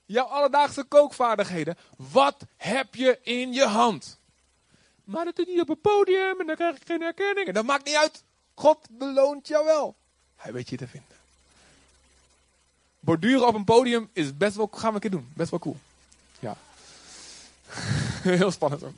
Jouw 0.05 0.25
alledaagse 0.25 0.83
kookvaardigheden. 0.83 1.77
Wat 1.95 2.35
heb 2.55 2.95
je 2.95 3.19
in 3.21 3.53
je 3.53 3.65
hand? 3.65 4.17
Maar 5.03 5.25
dat 5.25 5.39
is 5.39 5.45
niet 5.45 5.61
op 5.61 5.69
een 5.69 5.81
podium 5.81 6.39
en 6.39 6.47
dan 6.47 6.55
krijg 6.55 6.75
ik 6.75 6.85
geen 6.85 7.01
erkenning. 7.01 7.47
En 7.47 7.53
dat 7.53 7.65
maakt 7.65 7.85
niet 7.85 7.95
uit. 7.95 8.23
God 8.53 8.77
beloont 8.89 9.47
jou 9.47 9.65
wel. 9.65 9.95
Hij 10.37 10.53
weet 10.53 10.69
je 10.69 10.77
te 10.77 10.87
vinden. 10.87 11.15
Borduren 12.99 13.47
op 13.47 13.55
een 13.55 13.63
podium 13.63 14.09
is 14.13 14.37
best 14.37 14.55
wel, 14.55 14.69
gaan 14.71 14.89
we 14.89 14.95
een 14.95 15.01
keer 15.01 15.11
doen. 15.11 15.29
Best 15.33 15.49
wel 15.49 15.59
cool. 15.59 15.77
Ja. 16.39 16.57
Heel 18.37 18.51
spannend 18.51 18.83
ook. 18.83 18.93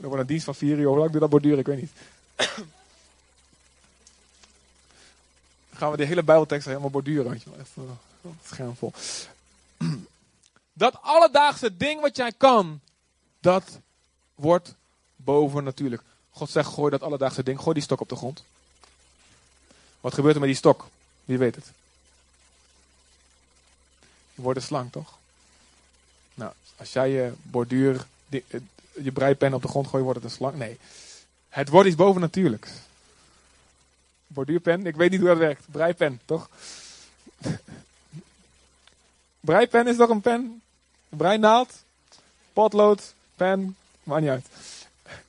Er 0.00 0.08
wordt 0.08 0.20
een 0.20 0.26
dienst 0.26 0.44
van 0.44 0.54
vier 0.54 0.78
uur. 0.78 0.86
Hoe 0.86 0.98
lang 0.98 1.10
doe 1.10 1.20
dat 1.20 1.30
borduren? 1.30 1.58
Ik 1.58 1.66
weet 1.66 1.80
niet. 1.80 1.92
Dan 5.70 5.78
gaan 5.78 5.90
we 5.90 5.96
de 5.96 6.04
hele 6.04 6.22
Bijbeltekst 6.22 6.66
helemaal 6.66 6.90
borduren. 6.90 7.30
Weet 7.30 7.42
je 7.42 7.50
wel. 7.50 7.58
Even, 7.58 7.98
uh, 8.24 8.30
scherm 8.44 8.76
vol. 8.76 8.92
Dat 10.72 11.02
alledaagse 11.02 11.76
ding 11.76 12.00
wat 12.00 12.16
jij 12.16 12.32
kan, 12.32 12.80
dat 13.40 13.80
wordt 14.34 14.74
boven 15.16 15.64
natuurlijk. 15.64 16.02
God 16.30 16.50
zegt, 16.50 16.68
gooi 16.68 16.90
dat 16.90 17.02
alledaagse 17.02 17.42
ding, 17.42 17.60
gooi 17.60 17.74
die 17.74 17.82
stok 17.82 18.00
op 18.00 18.08
de 18.08 18.16
grond. 18.16 18.44
Wat 20.06 20.14
gebeurt 20.14 20.34
er 20.34 20.40
met 20.40 20.48
die 20.48 20.58
stok? 20.58 20.88
Wie 21.24 21.38
weet 21.38 21.54
het? 21.54 21.64
Je 24.34 24.42
wordt 24.42 24.58
een 24.58 24.64
slang, 24.64 24.92
toch? 24.92 25.18
Nou, 26.34 26.52
als 26.76 26.92
jij 26.92 27.10
je 27.10 27.32
borduur, 27.42 28.06
je 29.02 29.12
breipen 29.12 29.54
op 29.54 29.62
de 29.62 29.68
grond 29.68 29.86
gooit, 29.86 30.04
wordt 30.04 30.22
het 30.22 30.30
een 30.30 30.36
slang. 30.36 30.56
Nee. 30.56 30.78
Het 31.48 31.68
wordt 31.68 31.86
iets 31.88 31.96
bovennatuurlijks. 31.96 32.70
Borduurpen, 34.26 34.86
ik 34.86 34.96
weet 34.96 35.10
niet 35.10 35.20
hoe 35.20 35.28
dat 35.28 35.38
werkt. 35.38 35.64
Breipen, 35.70 36.20
toch? 36.24 36.48
Breipen 39.40 39.86
is 39.86 39.96
toch 39.96 40.10
een 40.10 40.20
pen? 40.20 40.62
Breinaald? 41.08 41.72
Potlood? 42.52 43.14
Pen? 43.34 43.76
Maakt 44.02 44.20
niet 44.20 44.30
uit. 44.30 44.46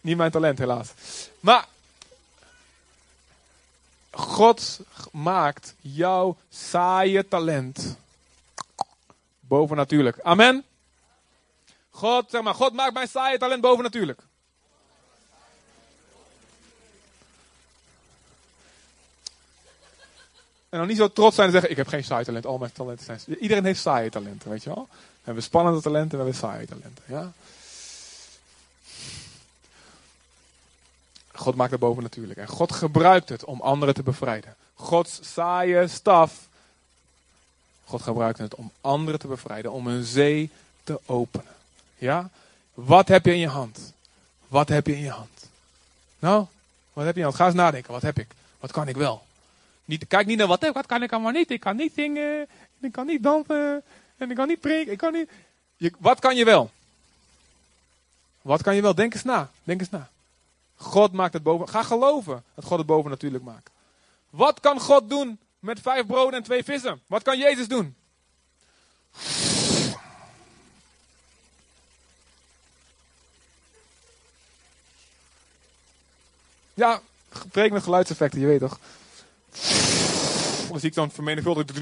Niet 0.01 0.17
mijn 0.17 0.31
talent, 0.31 0.57
helaas. 0.57 0.93
Maar 1.39 1.67
God 4.17 4.79
maakt 5.11 5.75
jouw 5.79 6.37
saaie 6.49 7.27
talent 7.27 7.97
bovennatuurlijk. 9.39 10.19
Amen. 10.21 10.63
God, 11.89 12.25
zeg 12.29 12.41
maar, 12.41 12.53
God 12.53 12.73
maakt 12.73 12.93
mijn 12.93 13.07
saaie 13.07 13.37
talent 13.37 13.61
bovennatuurlijk. 13.61 14.21
En 20.69 20.77
dan 20.77 20.87
niet 20.87 20.97
zo 20.97 21.11
trots 21.11 21.35
zijn 21.35 21.47
en 21.47 21.53
zeggen: 21.53 21.71
Ik 21.71 21.77
heb 21.77 21.87
geen 21.87 22.03
saai 22.03 22.23
talent, 22.23 22.45
al 22.45 22.57
mijn 22.57 22.71
talenten 22.71 23.05
zijn. 23.05 23.39
Iedereen 23.39 23.65
heeft 23.65 23.81
saaie 23.81 24.09
talenten, 24.09 24.49
weet 24.49 24.63
je 24.63 24.69
wel? 24.69 24.87
We 24.91 25.23
hebben 25.23 25.43
spannende 25.43 25.81
talenten, 25.81 26.17
we 26.17 26.23
hebben 26.23 26.35
saaie 26.35 26.67
talenten. 26.67 27.03
Ja? 27.07 27.31
God 31.37 31.55
maakt 31.55 31.71
het 31.71 31.79
boven 31.79 32.03
natuurlijk. 32.03 32.39
En 32.39 32.47
God 32.47 32.71
gebruikt 32.71 33.29
het 33.29 33.43
om 33.43 33.61
anderen 33.61 33.93
te 33.93 34.03
bevrijden. 34.03 34.55
Gods 34.73 35.19
saaie 35.33 35.87
staf 35.87 36.47
God 37.87 38.01
gebruikte 38.01 38.41
het 38.41 38.55
om 38.55 38.71
anderen 38.81 39.19
te 39.19 39.27
bevrijden, 39.27 39.71
om 39.71 39.87
een 39.87 40.03
zee 40.03 40.49
te 40.83 40.99
openen. 41.05 41.53
Ja? 41.97 42.29
Wat 42.73 43.07
heb 43.07 43.25
je 43.25 43.31
in 43.31 43.39
je 43.39 43.47
hand? 43.47 43.93
Wat 44.47 44.69
heb 44.69 44.87
je 44.87 44.95
in 44.95 45.01
je 45.01 45.09
hand? 45.09 45.49
Nou, 46.19 46.45
wat 46.93 47.05
heb 47.05 47.15
je 47.15 47.21
in 47.21 47.27
je 47.27 47.31
hand? 47.31 47.35
Ga 47.35 47.45
eens 47.45 47.55
nadenken. 47.55 47.91
Wat 47.91 48.01
heb 48.01 48.19
ik? 48.19 48.27
Wat 48.59 48.71
kan 48.71 48.87
ik 48.87 48.95
wel? 48.95 49.25
Niet, 49.85 50.07
kijk 50.07 50.27
niet 50.27 50.37
naar 50.37 50.47
wat, 50.47 50.69
wat 50.73 50.85
kan 50.85 51.03
ik 51.03 51.11
allemaal 51.11 51.31
niet. 51.31 51.51
Ik 51.51 51.59
kan 51.59 51.75
niet 51.75 51.93
zingen, 51.95 52.47
ik 52.79 52.91
kan 52.91 53.05
niet 53.05 53.23
dansen, 53.23 53.83
en 54.17 54.29
ik 54.29 54.35
kan 54.35 54.47
niet 54.47 54.59
preken, 54.59 54.91
ik 54.91 54.97
kan 54.97 55.13
niet... 55.13 55.29
Wat 55.97 56.19
kan 56.19 56.35
je 56.35 56.45
wel? 56.45 56.71
Wat 58.41 58.61
kan 58.61 58.75
je 58.75 58.81
wel? 58.81 58.95
Denk 58.95 59.13
eens 59.13 59.23
na. 59.23 59.49
Denk 59.63 59.79
eens 59.79 59.89
na. 59.89 60.09
God 60.77 61.11
maakt 61.11 61.33
het 61.33 61.43
boven. 61.43 61.69
Ga 61.69 61.83
geloven 61.83 62.43
dat 62.55 62.65
God 62.65 62.77
het 62.77 62.87
boven 62.87 63.09
natuurlijk 63.09 63.43
maakt. 63.43 63.69
Wat 64.29 64.59
kan 64.59 64.79
God 64.79 65.09
doen 65.09 65.39
met 65.59 65.79
vijf 65.79 66.05
broden 66.05 66.33
en 66.33 66.43
twee 66.43 66.63
vissen? 66.63 67.01
Wat 67.07 67.23
kan 67.23 67.37
Jezus 67.37 67.67
doen? 67.67 67.95
Ja, 76.73 77.01
met 77.53 77.83
geluidseffecten, 77.83 78.39
je 78.39 78.45
weet 78.45 78.59
toch. 78.59 78.79
Dan 80.69 80.79
zie 80.79 80.89
ik 80.89 80.93
zo'n 80.93 81.11
vermenigvuldigd. 81.11 81.73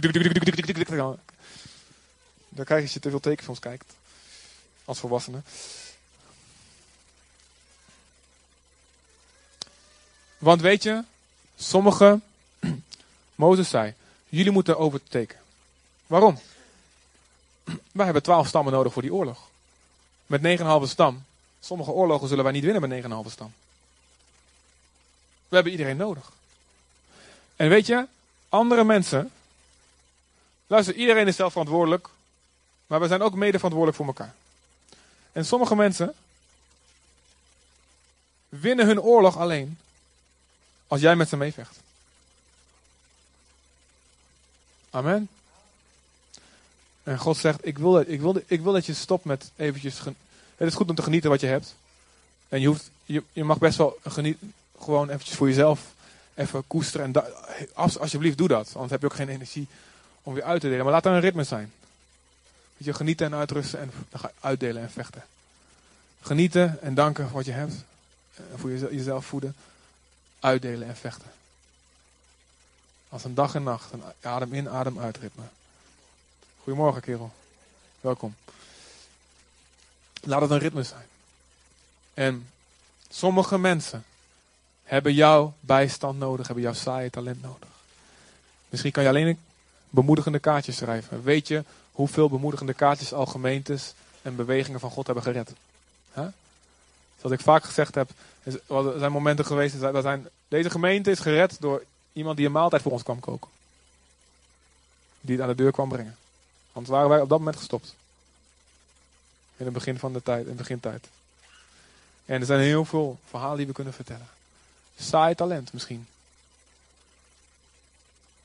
Dan 2.49 2.65
krijg 2.65 2.79
je 2.79 2.85
als 2.85 2.93
je 2.93 2.99
te 2.99 3.09
veel 3.09 3.19
tekenfilms 3.19 3.59
kijkt. 3.59 3.93
Als 4.85 4.99
volwassene. 4.99 5.41
Want 10.37 10.61
weet 10.61 10.83
je, 10.83 11.03
sommige, 11.55 12.19
Mozes 13.35 13.69
zei, 13.69 13.93
jullie 14.29 14.51
moeten 14.51 14.77
overteken. 14.77 15.39
Waarom? 16.07 16.39
Wij 17.91 18.05
hebben 18.05 18.23
twaalf 18.23 18.47
stammen 18.47 18.73
nodig 18.73 18.93
voor 18.93 19.01
die 19.01 19.13
oorlog. 19.13 19.39
Met 20.25 20.59
9,5 20.59 20.65
stam. 20.83 21.23
Sommige 21.59 21.91
oorlogen 21.91 22.27
zullen 22.27 22.43
wij 22.43 22.53
niet 22.53 22.63
winnen 22.63 22.89
met 22.89 23.25
9,5 23.25 23.31
stam. 23.31 23.53
We 25.47 25.55
hebben 25.55 25.71
iedereen 25.71 25.97
nodig. 25.97 26.31
En 27.55 27.69
weet 27.69 27.85
je, 27.85 28.07
andere 28.49 28.83
mensen. 28.83 29.31
Luister, 30.67 30.95
iedereen 30.95 31.27
is 31.27 31.35
zelf 31.35 31.51
verantwoordelijk. 31.51 32.09
Maar 32.87 32.99
we 32.99 33.07
zijn 33.07 33.21
ook 33.21 33.33
mede 33.33 33.57
verantwoordelijk 33.57 33.97
voor 33.97 34.07
elkaar. 34.07 34.35
En 35.31 35.45
sommige 35.45 35.75
mensen 35.75 36.13
winnen 38.49 38.85
hun 38.85 39.01
oorlog 39.01 39.37
alleen 39.37 39.77
als 40.87 41.01
jij 41.01 41.15
met 41.15 41.29
ze 41.29 41.37
meevecht. 41.37 41.79
Amen. 44.89 45.29
En 47.03 47.17
God 47.19 47.37
zegt, 47.37 47.67
ik 47.67 47.77
wil, 47.77 47.91
dat, 47.91 48.07
ik, 48.07 48.21
wil, 48.21 48.41
ik 48.45 48.61
wil 48.61 48.73
dat 48.73 48.85
je 48.85 48.93
stopt 48.93 49.25
met 49.25 49.51
eventjes... 49.55 49.99
Het 50.55 50.67
is 50.67 50.75
goed 50.75 50.89
om 50.89 50.95
te 50.95 51.01
genieten 51.01 51.29
wat 51.29 51.41
je 51.41 51.47
hebt. 51.47 51.75
En 52.49 52.61
je, 52.61 52.67
hoeft, 52.67 52.89
je, 53.05 53.23
je 53.33 53.43
mag 53.43 53.57
best 53.57 53.77
wel 53.77 53.97
genieten, 54.03 54.53
gewoon 54.79 55.09
eventjes 55.09 55.35
voor 55.35 55.47
jezelf 55.47 55.93
even 56.33 56.63
koesteren. 56.67 57.05
En 57.05 57.23
als, 57.73 57.99
alsjeblieft 57.99 58.37
doe 58.37 58.47
dat, 58.47 58.71
anders 58.73 58.91
heb 58.91 59.01
je 59.01 59.07
ook 59.07 59.13
geen 59.13 59.29
energie 59.29 59.67
om 60.23 60.33
weer 60.33 60.43
uit 60.43 60.61
te 60.61 60.67
delen. 60.67 60.83
Maar 60.83 60.93
laat 60.93 61.05
er 61.05 61.11
een 61.11 61.19
ritme 61.19 61.43
zijn. 61.43 61.73
Dat 62.77 62.87
je 62.87 62.93
genieten 62.93 63.25
en 63.25 63.35
uitrusten 63.35 63.79
en 63.79 63.91
dan 64.09 64.19
ga 64.19 64.31
uitdelen 64.39 64.81
en 64.81 64.91
vechten. 64.91 65.23
Genieten 66.21 66.81
en 66.81 66.93
danken 66.93 67.23
voor 67.25 67.35
wat 67.35 67.45
je 67.45 67.51
hebt. 67.51 67.73
Voor 68.55 68.71
jezelf 68.71 69.25
voeden 69.25 69.55
uitdelen 70.45 70.87
en 70.87 70.95
vechten. 70.95 71.31
Als 73.09 73.23
een 73.23 73.33
dag 73.33 73.55
en 73.55 73.63
nacht, 73.63 73.91
een 73.91 74.03
adem 74.21 74.53
in, 74.53 74.69
adem 74.69 74.99
uit 74.99 75.17
ritme. 75.17 75.43
Goedemorgen 76.63 77.01
kerel, 77.01 77.31
welkom. 78.01 78.35
Laat 80.21 80.41
het 80.41 80.49
een 80.49 80.59
ritme 80.59 80.83
zijn. 80.83 81.07
En 82.13 82.49
sommige 83.09 83.57
mensen 83.57 84.05
hebben 84.83 85.13
jouw 85.13 85.53
bijstand 85.59 86.19
nodig, 86.19 86.45
hebben 86.45 86.63
jouw 86.63 86.73
saaie 86.73 87.09
talent 87.09 87.41
nodig. 87.41 87.69
Misschien 88.69 88.91
kan 88.91 89.03
je 89.03 89.09
alleen 89.09 89.39
bemoedigende 89.89 90.39
kaartjes 90.39 90.77
schrijven. 90.77 91.23
Weet 91.23 91.47
je 91.47 91.63
hoeveel 91.91 92.29
bemoedigende 92.29 92.73
kaartjes 92.73 93.13
al 93.13 93.25
gemeentes 93.25 93.93
en 94.21 94.35
bewegingen 94.35 94.79
van 94.79 94.91
God 94.91 95.05
hebben 95.05 95.23
gered? 95.23 95.53
Huh? 96.13 96.27
Zoals 97.25 97.39
ik 97.39 97.45
vaak 97.45 97.63
gezegd 97.63 97.95
heb, 97.95 98.09
er 98.43 98.99
zijn 98.99 99.11
momenten 99.11 99.45
geweest, 99.45 99.79
dat 99.79 100.03
zijn, 100.03 100.27
deze 100.47 100.69
gemeente 100.69 101.11
is 101.11 101.19
gered 101.19 101.61
door 101.61 101.83
iemand 102.13 102.37
die 102.37 102.45
een 102.45 102.51
maaltijd 102.51 102.81
voor 102.81 102.91
ons 102.91 103.03
kwam 103.03 103.19
koken. 103.19 103.49
Die 105.21 105.35
het 105.35 105.43
aan 105.43 105.55
de 105.55 105.63
deur 105.63 105.71
kwam 105.71 105.89
brengen. 105.89 106.17
Anders 106.71 106.93
waren 106.93 107.09
wij 107.09 107.21
op 107.21 107.29
dat 107.29 107.37
moment 107.37 107.57
gestopt. 107.57 107.95
In 109.57 109.65
het 109.65 109.73
begin 109.73 109.99
van 109.99 110.13
de 110.13 110.23
tijd, 110.23 110.45
in 110.45 110.51
de 110.51 110.57
begintijd. 110.57 111.07
En 112.25 112.39
er 112.39 112.45
zijn 112.45 112.59
heel 112.59 112.85
veel 112.85 113.19
verhalen 113.29 113.57
die 113.57 113.67
we 113.67 113.73
kunnen 113.73 113.93
vertellen. 113.93 114.27
Saai 114.99 115.35
talent 115.35 115.73
misschien. 115.73 116.07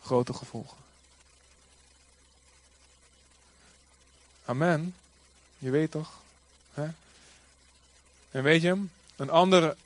Grote 0.03 0.33
gevolgen. 0.33 0.77
Amen. 4.45 4.95
Je 5.59 5.71
weet 5.71 5.91
toch? 5.91 6.13
Hè? 6.73 6.89
En 8.31 8.43
weet 8.43 8.63
je, 8.63 8.85
een 9.17 9.31
andere, 9.31 9.77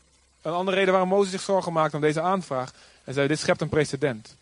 een 0.43 0.53
andere 0.53 0.77
reden 0.77 0.93
waarom 0.93 1.11
Mozes 1.11 1.31
zich 1.31 1.41
zorgen 1.41 1.73
maakte 1.73 1.97
om 1.97 2.03
deze 2.03 2.21
aanvraag. 2.21 2.73
En 3.05 3.15
zei, 3.15 3.29
dit 3.29 3.39
schept 3.39 3.61
een 3.61 3.69
precedent. 3.69 4.35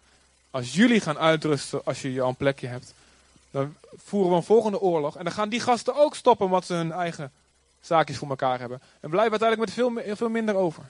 Als 0.51 0.75
jullie 0.75 1.01
gaan 1.01 1.19
uitrusten, 1.19 1.85
als 1.85 2.03
je 2.03 2.13
je 2.13 2.23
al 2.23 2.29
een 2.29 2.37
plekje 2.37 2.67
hebt, 2.67 2.95
dan 3.51 3.77
voeren 3.97 4.31
we 4.31 4.37
een 4.37 4.43
volgende 4.43 4.81
oorlog. 4.81 5.17
En 5.17 5.25
dan 5.25 5.33
gaan 5.33 5.49
die 5.49 5.61
gasten 5.61 5.97
ook 5.97 6.17
stoppen 6.17 6.49
wat 6.49 6.65
ze 6.65 6.75
hun 6.75 6.93
eigen 6.93 7.33
zaakjes 7.81 8.17
voor 8.17 8.29
elkaar 8.29 8.59
hebben. 8.59 8.81
En 9.01 9.11
blijven 9.11 9.41
uiteindelijk 9.41 9.77
met 9.77 10.05
veel, 10.05 10.17
veel 10.17 10.29
minder 10.29 10.55
over. 10.55 10.83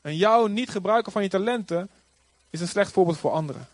En 0.00 0.16
jouw 0.16 0.46
niet 0.46 0.70
gebruiken 0.70 1.12
van 1.12 1.22
je 1.22 1.28
talenten 1.28 1.88
is 2.50 2.60
een 2.60 2.68
slecht 2.68 2.92
voorbeeld 2.92 3.18
voor 3.18 3.30
anderen. 3.30 3.68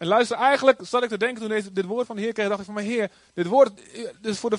En 0.00 0.06
luister, 0.06 0.36
eigenlijk 0.36 0.78
zat 0.82 1.02
ik 1.02 1.08
te 1.08 1.18
denken 1.18 1.40
toen 1.40 1.48
deze, 1.48 1.72
dit 1.72 1.84
woord 1.84 2.06
van 2.06 2.16
de 2.16 2.22
Heer 2.22 2.32
kreeg, 2.32 2.48
dacht 2.48 2.58
ik 2.58 2.64
van, 2.64 2.74
mijn 2.74 2.86
Heer, 2.86 3.10
dit 3.34 3.46
woord, 3.46 3.70
dus 4.20 4.38
voor 4.38 4.50
de 4.50 4.58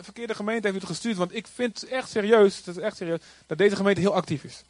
verkeerde 0.00 0.34
gemeente 0.34 0.66
heeft 0.66 0.78
u 0.78 0.80
het 0.80 0.88
gestuurd, 0.88 1.16
want 1.16 1.34
ik 1.34 1.46
vind 1.54 1.84
echt 1.84 2.10
serieus, 2.10 2.56
het 2.56 2.66
is 2.66 2.76
echt 2.76 2.96
serieus, 2.96 3.20
dat 3.46 3.58
deze 3.58 3.76
gemeente 3.76 4.00
heel 4.00 4.14
actief 4.14 4.44
is. 4.44 4.62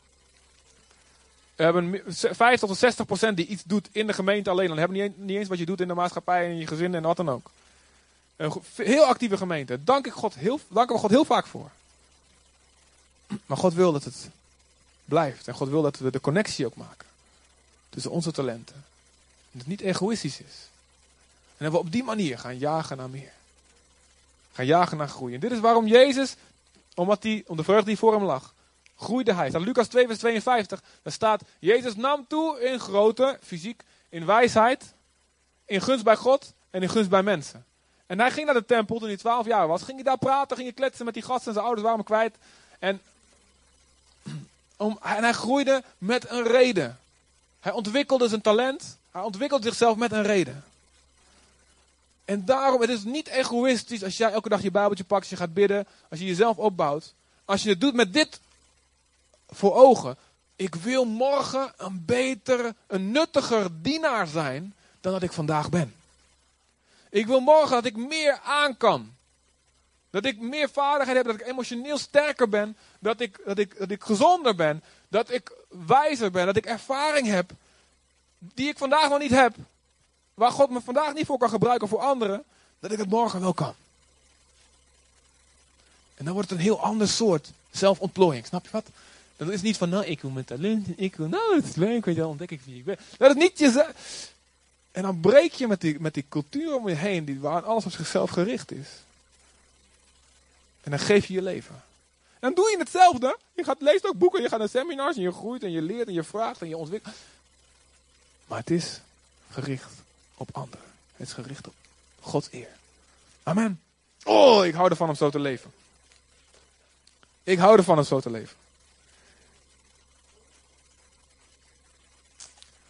We 1.57 1.63
hebben 1.63 2.03
50 2.07 2.69
tot 2.69 2.79
60 2.79 3.07
procent 3.07 3.37
die 3.37 3.47
iets 3.47 3.63
doet 3.67 3.89
in 3.93 4.07
de 4.07 4.13
gemeente 4.13 4.51
alleen. 4.51 4.69
Dan 4.69 4.79
hebben 4.79 4.97
we 4.97 5.03
niet, 5.03 5.19
niet 5.19 5.37
eens 5.37 5.49
wat 5.49 5.59
je 5.59 5.67
doet 5.67 5.81
in 5.81 5.89
de 5.89 5.95
maatschappij 5.95 6.45
en 6.45 6.51
in 6.51 6.59
je 6.59 6.67
gezin 6.67 6.95
en 6.95 7.03
wat 7.03 7.17
dan 7.17 7.29
ook. 7.29 7.51
Een 8.37 8.53
heel 8.77 9.05
actieve 9.05 9.37
gemeente. 9.37 9.85
Dank 9.85 10.07
ik 10.07 10.13
God 10.13 10.35
heel, 10.35 10.61
danken 10.69 10.95
we 10.95 11.01
God 11.01 11.11
heel 11.11 11.25
vaak 11.25 11.47
voor. 11.47 11.71
Maar 13.47 13.57
God 13.57 13.75
wil 13.75 13.93
dat 13.93 14.05
het 14.05 14.31
blijft. 15.05 15.49
En 15.49 15.55
God 15.55 15.69
wil 15.69 15.83
dat 15.83 15.99
we 15.99 16.11
de 16.11 16.21
connectie 16.21 16.67
ook 16.67 16.77
maken. 16.77 17.07
Tussen 17.89 18.11
onze 18.11 18.33
talenten. 18.33 18.90
Dat 19.51 19.61
het 19.61 19.67
niet 19.67 19.81
egoïstisch 19.81 20.41
is. 20.41 20.69
En 21.57 21.65
dat 21.65 21.73
we 21.73 21.79
op 21.79 21.93
die 21.93 22.05
manier 22.05 22.39
gaan 22.39 22.59
jagen 22.59 22.97
naar 22.97 23.11
meer. 23.11 23.33
Gaan 24.53 24.67
jagen 24.67 24.97
naar 24.97 25.09
groei. 25.09 25.35
En 25.35 25.41
dit 25.41 25.51
is 25.51 25.61
waarom 25.61 25.87
Jezus, 25.87 26.37
omdat 26.95 27.23
hij, 27.23 27.45
om 27.47 27.57
de 27.57 27.65
vreugde 27.65 27.87
die 27.87 27.99
voor 27.99 28.13
hem 28.13 28.25
lag, 28.25 28.55
groeide 28.97 29.35
hij. 29.35 29.49
Staat 29.49 29.63
Lucas 29.63 29.89
2 29.89 30.07
vers 30.07 30.19
52. 30.19 30.83
Daar 31.03 31.13
staat, 31.13 31.43
Jezus 31.59 31.97
nam 31.97 32.27
toe 32.29 32.61
in 32.61 32.81
grootte, 32.81 33.39
fysiek, 33.43 33.83
in 34.09 34.27
wijsheid, 34.27 34.93
in 35.65 35.81
gunst 35.81 36.05
bij 36.05 36.17
God 36.17 36.53
en 36.71 36.83
in 36.83 36.89
gunst 36.89 37.11
bij 37.11 37.23
mensen. 37.23 37.65
En 38.07 38.21
hij 38.21 38.31
ging 38.31 38.47
naar 38.47 38.55
de 38.55 38.65
tempel 38.65 38.99
toen 38.99 39.09
hij 39.09 39.17
12 39.17 39.47
jaar 39.47 39.67
was. 39.67 39.83
Ging 39.83 39.95
hij 39.95 40.05
daar 40.05 40.19
praten, 40.19 40.57
ging 40.57 40.69
hij 40.69 40.77
kletsen 40.77 41.05
met 41.05 41.15
die 41.15 41.23
gasten 41.23 41.47
en 41.47 41.53
zijn 41.53 41.65
ouders 41.65 41.87
waren 41.87 41.99
hem 41.99 42.07
kwijt. 42.07 42.37
En, 42.79 43.01
om, 44.77 44.99
en 45.03 45.23
hij 45.23 45.33
groeide 45.33 45.83
met 45.99 46.31
een 46.31 46.43
reden. 46.43 46.99
Hij 47.61 47.73
ontwikkelde 47.73 48.29
zijn 48.29 48.41
talent. 48.41 48.99
Hij 49.11 49.23
ontwikkelde 49.23 49.67
zichzelf 49.69 49.97
met 49.97 50.13
een 50.13 50.23
reden. 50.23 50.65
En 52.25 52.45
daarom, 52.45 52.81
het 52.81 52.91
is 52.91 53.05
niet 53.05 53.29
egoïstisch 53.29 54.05
als 54.05 54.17
jij 54.17 54.33
elke 54.33 54.49
dag 54.49 54.63
je 54.63 54.71
Bijbeltje 54.71 55.05
pakt, 55.05 55.21
als 55.21 55.31
je 55.31 55.37
gaat 55.37 55.55
bidden, 55.55 55.87
als 56.11 56.19
je 56.19 56.27
jezelf 56.27 56.57
opbouwt. 56.57 57.15
Als 57.45 57.63
je 57.63 57.69
het 57.69 57.81
doet 57.81 57.95
met 57.95 58.13
dit 58.13 58.41
voor 59.49 59.75
ogen. 59.75 60.17
Ik 60.57 60.75
wil 60.75 61.05
morgen 61.05 61.73
een 61.77 62.05
beter, 62.05 62.75
een 62.87 63.11
nuttiger 63.11 63.83
dienaar 63.83 64.27
zijn 64.27 64.75
dan 65.01 65.13
dat 65.13 65.23
ik 65.23 65.33
vandaag 65.33 65.71
ben. 65.71 65.95
Ik 67.11 67.27
wil 67.27 67.41
morgen 67.41 67.71
dat 67.71 67.85
ik 67.85 67.97
meer 67.97 68.39
aan 68.45 68.77
kan. 68.77 69.15
Dat 70.11 70.25
ik 70.25 70.41
meer 70.41 70.71
vaardigheid 70.71 71.17
heb, 71.17 71.27
dat 71.27 71.41
ik 71.41 71.47
emotioneel 71.47 71.99
sterker 71.99 72.49
ben, 72.49 72.77
dat 72.99 73.21
ik, 73.21 73.41
dat 73.45 73.59
ik, 73.59 73.79
dat 73.79 73.91
ik 73.91 74.03
gezonder 74.03 74.55
ben, 74.55 74.83
dat 75.09 75.31
ik 75.31 75.53
wijzer 75.87 76.31
ben, 76.31 76.47
dat 76.47 76.57
ik 76.57 76.67
ervaring 76.67 77.27
heb 77.27 77.53
die 78.41 78.69
ik 78.69 78.79
vandaag 78.79 79.09
nog 79.09 79.19
niet 79.19 79.31
heb, 79.31 79.55
waar 80.35 80.51
God 80.51 80.71
me 80.71 80.81
vandaag 80.81 81.15
niet 81.15 81.27
voor 81.27 81.39
kan 81.39 81.51
gebruiken 81.51 81.89
voor 81.89 81.99
anderen, 81.99 82.45
dat 82.79 82.93
ik 82.93 82.99
het 82.99 83.09
morgen 83.09 83.41
wel 83.41 83.55
kan. 83.55 83.75
En 86.15 86.25
dan 86.25 86.35
wordt 86.35 86.51
het 86.51 86.59
een 86.59 86.65
heel 86.65 86.81
ander 86.81 87.09
soort 87.09 87.51
zelfontplooiing. 87.71 88.47
Snap 88.47 88.65
je 88.65 88.71
wat? 88.71 88.87
Dat 89.37 89.49
is 89.49 89.63
niet 89.63 89.77
van, 89.77 89.89
nou, 89.89 90.05
ik 90.05 90.21
wil 90.21 90.31
mijn 90.31 90.45
talent, 90.45 90.87
ik 90.97 91.17
wil, 91.17 91.29
nou, 91.29 91.57
het 91.57 91.65
is 91.65 91.75
leuk, 91.75 92.05
weet 92.05 92.17
je, 92.17 92.27
ontdek 92.27 92.51
ik 92.51 92.61
wie 92.65 92.77
ik 92.77 92.85
ben. 92.85 92.99
Dat 93.19 93.37
is 93.37 93.43
niet 93.43 93.59
jezelf. 93.59 94.33
En 94.93 95.03
dan 95.03 95.21
breek 95.21 95.53
je 95.53 95.67
met 95.67 95.81
die, 95.81 96.01
met 96.01 96.15
die 96.15 96.25
cultuur 96.29 96.75
om 96.75 96.89
je 96.89 96.95
heen, 96.95 97.25
die, 97.25 97.41
waar 97.41 97.63
alles 97.63 97.85
op 97.85 97.93
zichzelf 97.93 98.31
gericht 98.31 98.73
is. 98.73 98.89
En 100.81 100.91
dan 100.91 101.01
geef 101.01 101.27
je 101.27 101.35
je 101.35 101.43
leven. 101.43 101.75
En 101.75 102.39
dan 102.41 102.55
doe 102.55 102.71
je 102.71 102.79
hetzelfde. 102.79 103.39
Je 103.55 103.65
gaat, 103.65 103.81
leest 103.81 104.07
ook 104.07 104.19
boeken, 104.19 104.43
je 104.43 104.49
gaat 104.49 104.59
naar 104.59 104.69
seminars 104.69 105.17
en 105.17 105.23
je 105.23 105.33
groeit 105.33 105.63
en 105.63 105.71
je 105.71 105.83
leert 105.83 106.09
en 106.09 106.15
je 106.15 106.23
vraagt 106.23 106.61
en 106.61 106.69
je 106.69 106.77
ontwikkelt. 106.77 107.15
Maar 108.51 108.59
het 108.59 108.71
is 108.71 109.01
gericht 109.51 109.93
op 110.37 110.49
anderen. 110.53 110.87
Het 111.17 111.27
is 111.27 111.33
gericht 111.33 111.67
op 111.67 111.75
Gods 112.21 112.49
eer. 112.51 112.69
Amen. 113.43 113.81
Oh, 114.25 114.67
ik 114.67 114.75
hou 114.75 114.91
ervan 114.91 115.09
om 115.09 115.15
zo 115.15 115.31
te 115.31 115.39
leven. 115.39 115.73
Ik 117.43 117.59
hou 117.59 117.77
ervan 117.77 117.99
om 117.99 118.05
zo 118.05 118.21
te 118.21 118.31
leven. 118.31 118.57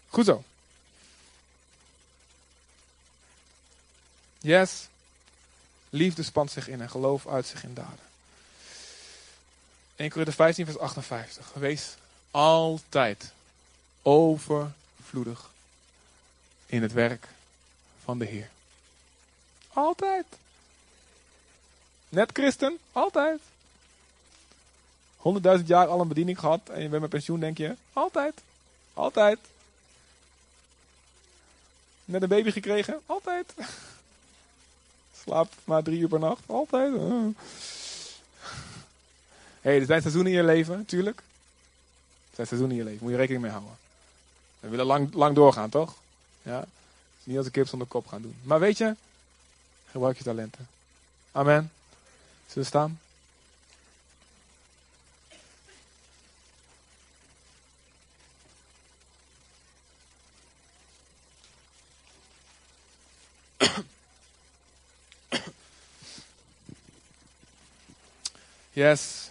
Goed 0.08 0.24
zo. 0.24 0.44
Yes. 4.38 4.88
Liefde 5.90 6.22
spant 6.22 6.50
zich 6.50 6.68
in 6.68 6.80
en 6.80 6.90
geloof 6.90 7.26
uit 7.26 7.46
zich 7.46 7.64
in 7.64 7.74
daden. 7.74 8.08
1 9.96 10.10
Corinthië 10.10 10.34
15 10.34 10.64
vers 10.64 10.78
58. 10.78 11.52
Wees 11.52 11.94
altijd 12.30 13.32
in 16.66 16.82
het 16.82 16.92
werk 16.92 17.28
van 18.04 18.18
de 18.18 18.24
Heer. 18.24 18.48
Altijd. 19.72 20.24
Net 22.08 22.30
christen, 22.32 22.78
altijd. 22.92 23.40
100.000 25.58 25.66
jaar 25.66 25.86
al 25.86 26.00
een 26.00 26.08
bediening 26.08 26.38
gehad 26.38 26.68
en 26.68 26.82
je 26.82 26.88
bent 26.88 27.00
met 27.00 27.10
pensioen, 27.10 27.40
denk 27.40 27.58
je? 27.58 27.76
Altijd. 27.92 28.34
Altijd. 28.94 29.38
Net 32.04 32.22
een 32.22 32.28
baby 32.28 32.50
gekregen? 32.50 33.00
Altijd. 33.06 33.54
Slaapt 35.22 35.54
maar 35.64 35.82
drie 35.82 36.00
uur 36.00 36.08
per 36.08 36.18
nacht? 36.18 36.42
Altijd. 36.46 36.92
hey, 39.60 39.80
er 39.80 39.86
zijn 39.86 40.00
seizoenen 40.00 40.32
in 40.32 40.38
je 40.38 40.44
leven, 40.44 40.76
natuurlijk. 40.76 41.18
Er 41.18 42.34
zijn 42.34 42.46
seizoenen 42.46 42.76
in 42.76 42.84
je 42.84 42.88
leven, 42.90 43.02
moet 43.02 43.12
je 43.12 43.18
rekening 43.18 43.42
mee 43.42 43.52
houden. 43.52 43.89
We 44.60 44.68
willen 44.68 44.86
lang, 44.86 45.14
lang 45.14 45.34
doorgaan, 45.34 45.70
toch? 45.70 45.94
Ja. 46.42 46.64
niet 47.24 47.36
als 47.36 47.46
een 47.46 47.52
kip 47.52 47.68
zonder 47.68 47.88
kop 47.88 48.06
gaan 48.06 48.22
doen. 48.22 48.36
Maar 48.42 48.60
weet 48.60 48.78
je, 48.78 48.94
gebruik 49.90 50.18
je 50.18 50.24
talenten. 50.24 50.68
Amen. 51.32 51.72
Zullen 52.46 52.62
we 52.62 52.64
staan? 52.64 53.00
Yes. 68.72 69.30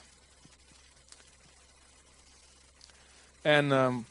En 3.42 3.72
um, 3.72 4.06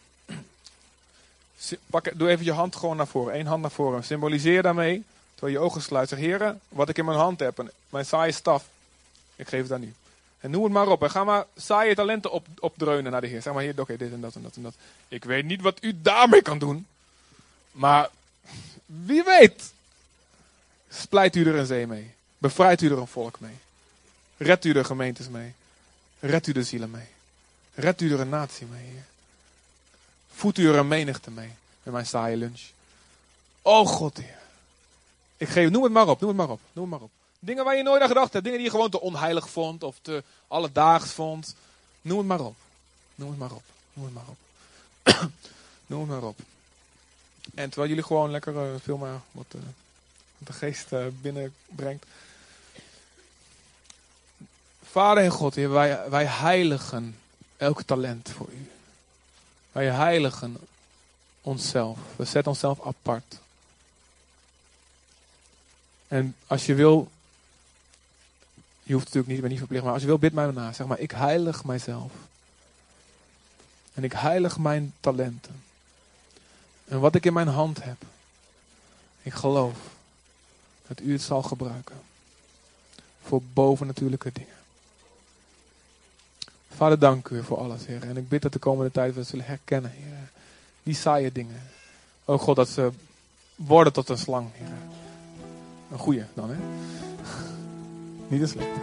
pak, 1.87 2.19
doe 2.19 2.29
even 2.29 2.45
je 2.45 2.53
hand 2.53 2.77
gewoon 2.77 2.97
naar 2.97 3.07
voren. 3.07 3.39
Eén 3.39 3.47
hand 3.47 3.63
naar 3.63 3.71
voren. 3.71 4.05
Symboliseer 4.05 4.63
daarmee, 4.63 5.05
terwijl 5.35 5.59
je 5.59 5.65
ogen 5.65 5.83
sluit. 5.83 6.09
Zeg, 6.09 6.19
heren, 6.19 6.61
wat 6.69 6.89
ik 6.89 6.99
in 6.99 7.05
mijn 7.05 7.19
hand 7.19 7.41
heb, 7.41 7.71
mijn 7.89 8.07
saaie 8.07 8.33
staf, 8.33 8.65
ik 9.37 9.49
geef 9.49 9.63
het 9.63 9.73
aan 9.73 9.83
u. 9.83 9.95
En 10.41 10.51
noem 10.51 10.63
het 10.63 10.73
maar 10.73 10.89
op. 10.89 11.03
En 11.03 11.11
ga 11.11 11.25
maar 11.25 11.47
saaie 11.57 11.95
talenten 11.95 12.33
op, 12.33 12.47
opdreunen 12.59 13.13
naar 13.13 13.21
de 13.21 13.27
Heer. 13.27 13.43
Zeg 13.43 13.53
maar, 13.53 13.63
hier, 13.63 13.81
oké, 13.81 13.97
dit 13.97 14.13
en 14.13 14.21
dat 14.21 14.35
en 14.35 14.43
dat 14.43 14.57
en 14.57 14.63
dat. 14.63 14.75
Ik 15.09 15.25
weet 15.25 15.45
niet 15.45 15.63
wat 15.63 15.79
u 15.81 15.99
daarmee 16.03 16.43
kan 16.43 16.59
doen. 16.59 16.87
Maar 17.73 18.11
wie 18.87 19.23
weet. 19.25 19.73
Splijt 20.89 21.37
u 21.37 21.47
er 21.47 21.55
een 21.55 21.67
zee 21.67 21.87
mee. 21.87 22.11
Bevrijdt 22.39 22.83
u 22.83 22.91
er 22.91 22.99
een 22.99 23.07
volk 23.07 23.41
mee. 23.41 23.57
Red 24.37 24.65
u 24.65 24.73
de 24.73 24.85
gemeentes 24.85 25.29
mee. 25.29 25.53
Red 26.21 26.47
u 26.47 26.53
de 26.53 26.63
zielen 26.63 26.91
mee. 26.91 27.07
Red 27.75 28.01
u 28.01 28.13
er 28.13 28.21
een 28.21 28.29
natie 28.29 28.67
mee, 28.67 28.85
Heer. 28.85 29.05
Voed 30.39 30.59
u 30.59 30.69
er 30.69 30.77
een 30.77 30.89
menigte 30.89 31.31
mee. 31.31 31.51
Met 31.83 31.93
mijn 31.93 32.07
saaie 32.07 32.37
lunch. 32.37 32.61
Oh 33.63 33.87
God, 33.87 34.17
Heer. 34.17 34.39
Ik 35.37 35.49
geef, 35.49 35.71
noem 35.71 35.83
het 35.83 35.93
maar 35.93 36.09
op, 36.09 36.21
noem 36.21 36.29
het 36.29 36.39
maar 36.39 36.51
op, 36.51 36.61
noem 36.73 36.85
het 36.85 36.93
maar 36.93 37.03
op. 37.03 37.11
Dingen 37.39 37.65
waar 37.65 37.77
je 37.77 37.83
nooit 37.83 38.03
aan 38.03 38.09
gedacht 38.09 38.33
hebt. 38.33 38.45
Dingen 38.45 38.59
die 38.59 38.69
je 38.69 38.75
gewoon 38.75 38.91
te 38.91 39.01
onheilig 39.01 39.51
vond 39.51 39.83
of 39.83 39.97
te 40.03 40.23
alledaags 40.49 41.11
vond. 41.11 41.55
Noem 42.01 42.19
het 42.19 42.27
maar 42.27 42.41
op. 42.41 42.57
Noem 43.15 43.29
het 43.29 43.39
maar 43.39 43.53
op. 43.53 43.63
Noem 43.93 44.05
het 44.05 44.15
maar 44.15 44.25
op. 44.29 44.39
noem 45.87 46.01
het 46.01 46.09
maar 46.09 46.29
op. 46.29 46.39
En 47.55 47.69
terwijl 47.69 47.89
jullie 47.89 48.05
gewoon 48.05 48.31
lekker 48.31 48.55
uh, 48.55 48.81
veel 48.83 48.97
maar 48.97 49.21
wat, 49.31 49.47
wat 49.51 49.63
de 50.39 50.53
geest 50.53 50.93
uh, 50.93 51.07
binnenbrengt. 51.21 52.07
Vader 54.83 55.25
en 55.25 55.31
God, 55.31 55.55
Heer, 55.55 55.71
wij, 55.71 56.11
wij 56.11 56.25
heiligen 56.25 57.19
elk 57.57 57.83
talent 57.83 58.31
voor 58.31 58.49
u. 58.53 58.71
Wij 59.79 59.91
heiligen 59.91 60.57
onszelf. 61.41 61.99
We 62.17 62.25
zetten 62.25 62.53
onszelf 62.53 62.87
apart. 62.87 63.39
En 66.09 66.37
als 66.47 66.67
je 66.67 66.75
wil, 66.75 67.11
je 68.83 68.93
hoeft 68.93 69.05
natuurlijk 69.05 69.33
niet, 69.33 69.41
ben 69.41 69.51
niet 69.51 69.59
verplicht, 69.59 69.85
maar 69.85 69.93
als 69.93 70.03
je 70.03 70.09
wil, 70.09 70.19
bid 70.19 70.33
mij 70.33 70.51
na. 70.51 70.73
Zeg 70.73 70.87
maar, 70.87 70.99
ik 70.99 71.11
heilig 71.11 71.65
mijzelf. 71.65 72.13
En 73.95 74.05
ik 74.05 74.13
heilig 74.13 74.59
mijn 74.59 74.95
talenten. 75.01 75.63
En 76.85 77.01
wat 77.01 77.15
ik 77.15 77.27
in 77.27 77.33
mijn 77.33 77.49
hand 77.49 77.83
heb, 77.83 78.03
ik 79.23 79.33
geloof 79.33 79.77
dat 80.87 81.01
u 81.01 81.13
het 81.13 81.23
zal 81.23 81.43
gebruiken. 81.43 82.01
Voor 83.23 83.43
bovennatuurlijke 83.43 84.31
dingen. 84.33 84.58
Vader, 86.79 86.99
dank 86.99 87.29
u 87.29 87.43
voor 87.43 87.59
alles, 87.59 87.87
Heer. 87.87 88.03
En 88.03 88.17
ik 88.17 88.29
bid 88.29 88.43
dat 88.43 88.53
de 88.53 88.59
komende 88.59 88.91
tijd 88.91 89.15
we 89.15 89.23
zullen 89.23 89.45
herkennen, 89.45 89.91
Heer. 89.91 90.31
Die 90.83 90.95
saaie 90.95 91.33
dingen. 91.33 91.63
Oh 92.25 92.39
God, 92.41 92.57
dat 92.57 92.69
ze 92.69 92.91
worden 93.55 93.93
tot 93.93 94.09
een 94.09 94.19
slang, 94.19 94.49
Heer. 94.53 94.69
Een 95.93 95.99
goeie 95.99 96.25
dan, 96.35 96.51
hè? 96.51 96.57
Niet 98.29 98.41
een 98.41 98.49
slechte. 98.49 98.81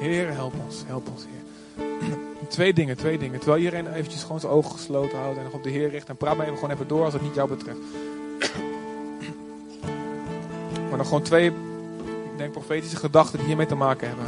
Heer, 0.00 0.32
help 0.32 0.54
ons, 0.64 0.82
help 0.86 1.08
ons, 1.08 1.24
Heer. 1.24 2.16
Twee 2.48 2.72
dingen, 2.72 2.96
twee 2.96 3.18
dingen. 3.18 3.38
Terwijl 3.38 3.62
iedereen 3.62 3.92
eventjes 3.92 4.22
gewoon 4.22 4.40
zijn 4.40 4.52
ogen 4.52 4.70
gesloten 4.70 5.18
houdt 5.18 5.38
en 5.38 5.44
nog 5.44 5.52
op 5.52 5.62
de 5.62 5.70
Heer 5.70 5.90
richt. 5.90 6.08
En 6.08 6.16
praat 6.16 6.36
maar 6.36 6.46
even 6.46 6.58
gewoon 6.58 6.74
even 6.74 6.88
door 6.88 7.04
als 7.04 7.12
het 7.12 7.22
niet 7.22 7.34
jou 7.34 7.48
betreft. 7.48 7.80
Maar 10.88 10.98
nog 10.98 11.06
gewoon 11.06 11.22
twee, 11.22 11.50
ik 12.32 12.36
denk, 12.36 12.52
profetische 12.52 12.96
gedachten 12.96 13.38
die 13.38 13.46
hiermee 13.46 13.66
te 13.66 13.74
maken 13.74 14.08
hebben. 14.08 14.26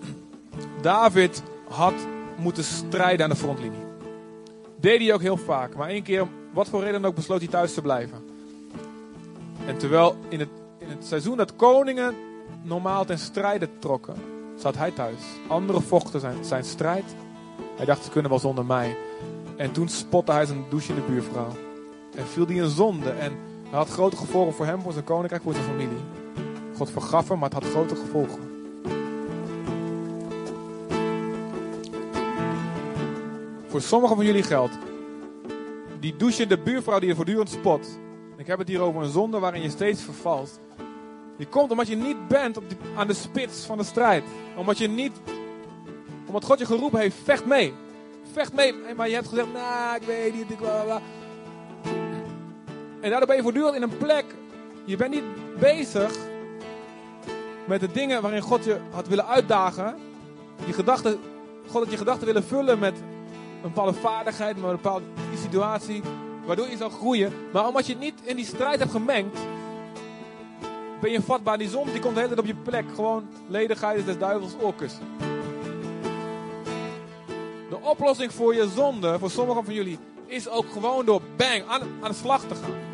David 0.82 1.42
had 1.68 1.94
moeten 2.38 2.64
strijden 2.64 3.24
aan 3.24 3.30
de 3.30 3.36
frontlinie. 3.36 3.84
Deed 4.80 5.00
hij 5.00 5.14
ook 5.14 5.20
heel 5.20 5.36
vaak. 5.36 5.76
Maar 5.76 5.88
één 5.88 6.02
keer, 6.02 6.26
wat 6.52 6.68
voor 6.68 6.82
reden 6.82 7.04
ook, 7.04 7.14
besloot 7.14 7.40
hij 7.40 7.48
thuis 7.48 7.74
te 7.74 7.82
blijven. 7.82 8.24
En 9.66 9.78
terwijl 9.78 10.16
in 10.28 10.40
het, 10.40 10.48
in 10.78 10.88
het 10.88 11.06
seizoen 11.06 11.36
dat 11.36 11.56
koningen 11.56 12.14
normaal 12.62 13.04
ten 13.04 13.18
strijde 13.18 13.68
trokken, 13.78 14.16
zat 14.56 14.76
hij 14.76 14.90
thuis. 14.90 15.20
Anderen 15.48 15.82
vochten 15.82 16.20
zijn, 16.20 16.44
zijn 16.44 16.64
strijd. 16.64 17.14
Hij 17.76 17.86
dacht, 17.86 18.04
ze 18.04 18.10
kunnen 18.10 18.30
wel 18.30 18.40
zonder 18.40 18.64
mij. 18.64 18.96
En 19.56 19.72
toen 19.72 19.88
spotte 19.88 20.32
hij 20.32 20.46
zijn 20.46 20.64
douchende 20.70 21.00
buurvrouw. 21.00 21.52
En 22.14 22.26
viel 22.26 22.46
die 22.46 22.62
in 22.62 22.68
zonde. 22.68 23.10
En 23.10 23.32
hij 23.68 23.78
had 23.78 23.88
grote 23.88 24.16
gevolgen 24.16 24.54
voor 24.54 24.66
hem, 24.66 24.80
voor 24.80 24.92
zijn 24.92 25.04
koninkrijk, 25.04 25.42
voor 25.42 25.54
zijn 25.54 25.64
familie. 25.64 26.04
God 26.76 26.90
vergaf 26.90 27.28
hem, 27.28 27.38
maar 27.38 27.50
het 27.50 27.62
had 27.62 27.72
grote 27.72 27.96
gevolgen. 27.96 28.45
Voor 33.76 33.84
sommigen 33.84 34.16
van 34.16 34.24
jullie 34.24 34.42
geldt. 34.42 34.78
Die 36.00 36.16
douchende 36.16 36.58
buurvrouw 36.58 36.98
die 36.98 37.08
je 37.08 37.14
voortdurend 37.14 37.50
spot. 37.50 37.98
Ik 38.36 38.46
heb 38.46 38.58
het 38.58 38.68
hier 38.68 38.80
over 38.80 39.02
een 39.02 39.10
zonde 39.10 39.38
waarin 39.38 39.62
je 39.62 39.70
steeds 39.70 40.02
vervalt. 40.02 40.60
Die 41.36 41.46
komt 41.46 41.70
omdat 41.70 41.88
je 41.88 41.96
niet 41.96 42.28
bent 42.28 42.56
op 42.56 42.64
aan 42.96 43.06
de 43.06 43.14
spits 43.14 43.64
van 43.64 43.78
de 43.78 43.84
strijd. 43.84 44.24
Omdat 44.56 44.78
je 44.78 44.88
niet, 44.88 45.12
omdat 46.26 46.44
God 46.44 46.58
je 46.58 46.66
geroepen 46.66 47.00
heeft, 47.00 47.16
vecht 47.22 47.46
mee. 47.46 47.74
Vecht 48.32 48.52
mee. 48.52 48.74
Maar 48.96 49.08
je 49.08 49.14
hebt 49.14 49.28
gezegd, 49.28 49.52
nou, 49.52 49.96
ik 49.96 50.02
weet 50.02 50.34
niet. 50.34 50.46
En 53.00 53.10
daardoor 53.10 53.26
ben 53.26 53.36
je 53.36 53.42
voortdurend 53.42 53.74
in 53.74 53.82
een 53.82 53.98
plek. 53.98 54.24
Je 54.84 54.96
bent 54.96 55.14
niet 55.14 55.58
bezig 55.58 56.16
met 57.64 57.80
de 57.80 57.92
dingen 57.92 58.22
waarin 58.22 58.42
God 58.42 58.64
je 58.64 58.78
had 58.90 59.08
willen 59.08 59.26
uitdagen. 59.26 59.96
Je 60.66 60.72
gedachten, 60.72 61.18
God 61.66 61.82
had 61.82 61.90
je 61.90 61.98
gedachten 61.98 62.26
willen 62.26 62.44
vullen 62.44 62.78
met 62.78 62.94
een 63.66 63.72
bepaalde 63.72 63.98
vaardigheid, 64.00 64.56
met 64.56 64.64
een 64.64 64.70
bepaalde 64.70 65.04
situatie, 65.42 66.02
waardoor 66.44 66.68
je 66.68 66.76
zou 66.76 66.90
groeien. 66.90 67.32
Maar 67.52 67.66
omdat 67.66 67.86
je 67.86 67.96
niet 67.96 68.14
in 68.22 68.36
die 68.36 68.44
strijd 68.44 68.78
hebt 68.78 68.90
gemengd, 68.90 69.38
ben 71.00 71.10
je 71.10 71.22
vatbaar. 71.22 71.58
Die 71.58 71.68
zon 71.68 71.90
die 71.92 72.00
komt 72.00 72.14
de 72.14 72.20
hele 72.20 72.34
tijd 72.34 72.48
op 72.48 72.54
je 72.56 72.62
plek. 72.70 72.84
Gewoon 72.94 73.28
ledigheid 73.48 73.98
is 73.98 74.04
des 74.04 74.18
duivels 74.18 74.52
oorkussen. 74.60 75.02
De 77.68 77.80
oplossing 77.80 78.32
voor 78.32 78.54
je 78.54 78.68
zonde, 78.68 79.18
voor 79.18 79.30
sommigen 79.30 79.64
van 79.64 79.74
jullie, 79.74 79.98
is 80.26 80.48
ook 80.48 80.66
gewoon 80.72 81.06
door 81.06 81.20
bang 81.36 81.62
aan, 81.66 81.82
aan 82.00 82.10
de 82.10 82.16
slag 82.16 82.40
te 82.40 82.54
gaan. 82.54 82.84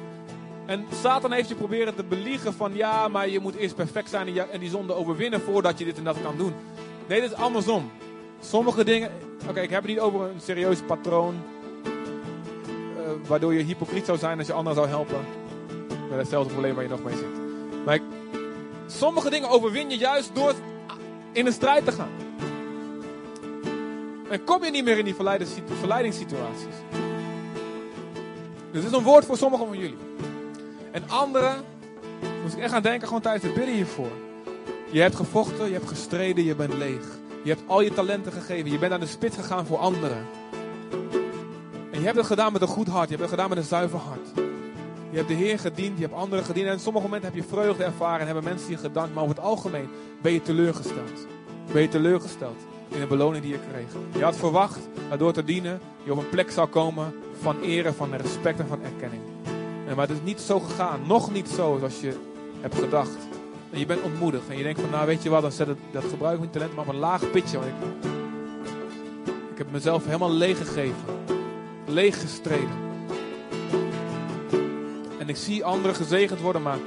En 0.67 0.87
Satan 1.03 1.33
heeft 1.33 1.49
je 1.49 1.55
proberen 1.55 1.95
te 1.95 2.05
beliegen 2.05 2.55
van 2.55 2.75
ja, 2.75 3.09
maar 3.09 3.29
je 3.29 3.41
moet 3.41 3.55
eerst 3.55 3.75
perfect 3.75 4.11
zijn 4.11 4.39
en 4.39 4.61
die 4.61 4.71
zonde 4.71 4.95
overwinnen 4.95 5.41
voordat 5.41 5.79
je 5.79 5.85
dit 5.85 5.99
en 5.99 6.05
dat 6.05 6.23
kan 6.23 6.37
doen. 6.37 6.55
Nee, 7.09 7.21
dit 7.21 7.31
is 7.31 7.37
andersom. 7.37 7.91
Sommige 8.45 8.85
dingen, 8.85 9.11
oké, 9.49 9.61
ik 9.61 9.71
heb 9.71 9.83
het 9.83 9.91
niet 9.91 10.01
over 10.01 10.21
een 10.21 10.41
serieus 10.41 10.81
patroon, 10.81 11.35
eh, 11.85 13.29
waardoor 13.29 13.55
je 13.55 13.63
hypocriet 13.63 14.05
zou 14.05 14.19
zijn 14.19 14.39
als 14.39 14.47
je 14.47 14.53
anderen 14.53 14.79
zou 14.79 14.89
helpen. 14.89 15.25
Met 16.09 16.19
hetzelfde 16.19 16.53
probleem 16.53 16.75
waar 16.75 16.85
je 16.85 16.91
nog 16.91 17.03
mee 17.03 17.17
zit. 17.17 17.41
Maar 17.85 17.99
sommige 18.87 19.31
dingen 19.31 19.49
overwin 19.49 19.91
je 19.91 19.97
juist 19.97 20.35
door 20.35 20.55
in 21.33 21.47
een 21.47 21.53
strijd 21.53 21.85
te 21.85 21.93
gaan. 21.93 22.11
En 24.29 24.45
kom 24.45 24.65
je 24.65 24.71
niet 24.71 24.85
meer 24.85 24.99
in 24.99 25.05
die 25.05 25.15
verleidings- 25.15 25.55
verleidingssituaties. 25.79 26.77
Dus 28.71 28.83
dit 28.83 28.91
is 28.91 28.99
een 28.99 29.05
woord 29.05 29.25
voor 29.25 29.37
sommigen 29.37 29.67
van 29.67 29.79
jullie. 29.79 29.99
En 30.91 31.03
anderen, 31.09 31.65
moest 32.43 32.55
ik 32.55 32.63
echt 32.63 32.73
aan 32.73 32.83
denken, 32.83 33.07
gewoon 33.07 33.23
tijdens 33.23 33.45
het 33.45 33.55
bidden 33.55 33.75
hiervoor. 33.75 34.13
Je 34.91 35.01
hebt 35.01 35.17
gevochten, 35.17 35.67
je 35.67 35.73
hebt 35.73 35.89
gestreden, 35.89 36.45
je 36.45 36.55
bent 36.55 36.75
leeg. 36.75 37.21
Je 37.43 37.51
hebt 37.51 37.63
al 37.67 37.81
je 37.81 37.93
talenten 37.93 38.33
gegeven, 38.33 38.71
je 38.71 38.79
bent 38.79 38.93
aan 38.93 39.01
de 39.01 39.07
spits 39.07 39.37
gegaan 39.37 39.67
voor 39.67 39.79
anderen. 39.79 40.27
En 41.91 41.99
je 41.99 42.05
hebt 42.05 42.17
het 42.17 42.27
gedaan 42.27 42.53
met 42.53 42.63
een 42.63 42.69
goed 42.69 42.89
hart, 42.89 43.09
je 43.09 43.17
hebt 43.17 43.21
het 43.21 43.31
gedaan 43.31 43.49
met 43.49 43.59
een 43.59 43.65
zuiver 43.65 43.99
hart. 43.99 44.29
Je 45.13 45.19
hebt 45.19 45.29
de 45.29 45.35
Heer 45.35 45.59
gediend, 45.59 45.99
je 45.99 46.05
hebt 46.05 46.17
anderen 46.17 46.45
gediend. 46.45 46.67
En 46.67 46.75
op 46.75 46.81
sommige 46.81 47.07
momenten 47.07 47.33
heb 47.33 47.43
je 47.43 47.49
vreugde 47.49 47.85
ervaren 47.85 48.21
en 48.21 48.27
hebben 48.27 48.45
mensen 48.45 48.71
je 48.71 48.77
gedankt. 48.77 49.15
Maar 49.15 49.23
over 49.23 49.37
het 49.37 49.45
algemeen 49.45 49.89
ben 50.23 50.33
je 50.33 50.43
teleurgesteld. 50.43 51.27
Ben 51.73 51.83
je 51.83 51.89
teleurgesteld 51.89 52.57
in 52.89 53.01
de 53.01 53.07
beloning 53.07 53.43
die 53.43 53.53
je 53.53 53.59
kreeg. 53.71 53.93
Je 54.17 54.25
had 54.25 54.37
verwacht 54.37 54.79
dat 55.09 55.19
door 55.19 55.33
te 55.33 55.45
dienen 55.45 55.81
je 56.03 56.13
op 56.13 56.19
een 56.19 56.29
plek 56.29 56.51
zou 56.51 56.69
komen 56.69 57.15
van 57.41 57.61
ere, 57.61 57.93
van 57.93 58.15
respect 58.15 58.59
en 58.59 58.69
van 58.69 58.83
erkenning. 58.83 59.23
En 59.87 59.97
maar 59.97 60.09
het 60.09 60.17
is 60.17 60.23
niet 60.25 60.41
zo 60.41 60.61
gegaan. 60.61 61.01
Nog 61.07 61.33
niet 61.33 61.49
zo 61.49 61.77
zoals 61.79 62.01
je 62.01 62.17
hebt 62.61 62.75
gedacht. 62.75 63.32
En 63.73 63.79
je 63.79 63.87
bent 63.87 64.03
ontmoedigd. 64.03 64.49
En 64.49 64.57
je 64.57 64.63
denkt 64.63 64.81
van 64.81 64.91
nou 64.91 65.07
weet 65.07 65.23
je 65.23 65.29
wat, 65.29 65.43
dan 65.43 65.53
zet 65.53 65.67
het, 65.67 65.79
dat 65.91 66.05
gebruik 66.05 66.35
ik 66.35 66.41
mijn 66.41 66.51
talent 66.51 66.75
maar 66.75 66.85
op 66.85 66.93
een 66.93 67.01
laag 67.01 67.31
pitje. 67.31 67.59
Want 67.59 67.71
ik, 67.71 67.75
ik 69.53 69.59
heb 69.59 69.71
mezelf 69.71 70.05
helemaal 70.05 70.33
leeg 70.33 70.59
gegeven. 70.59 71.05
Leeg 71.87 72.21
gestreden. 72.21 72.81
En 75.19 75.29
ik 75.29 75.37
zie 75.37 75.65
anderen 75.65 75.97
gezegend 75.97 76.41
worden, 76.41 76.63
maar 76.63 76.79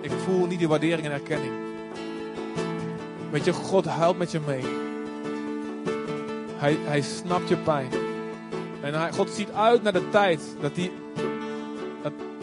ik 0.00 0.10
voel 0.10 0.46
niet 0.46 0.58
die 0.58 0.68
waardering 0.68 1.06
en 1.06 1.12
erkenning. 1.12 1.52
Weet 3.30 3.44
je, 3.44 3.52
God 3.52 3.84
huilt 3.84 4.18
met 4.18 4.30
je 4.30 4.40
mee. 4.46 4.64
Hij, 6.56 6.76
hij 6.84 7.00
snapt 7.00 7.48
je 7.48 7.56
pijn. 7.56 7.88
En 8.80 8.94
hij, 8.94 9.12
God 9.12 9.30
ziet 9.30 9.50
uit 9.50 9.82
naar 9.82 9.92
de 9.92 10.08
tijd 10.08 10.56
dat, 10.60 10.74
die, 10.74 10.92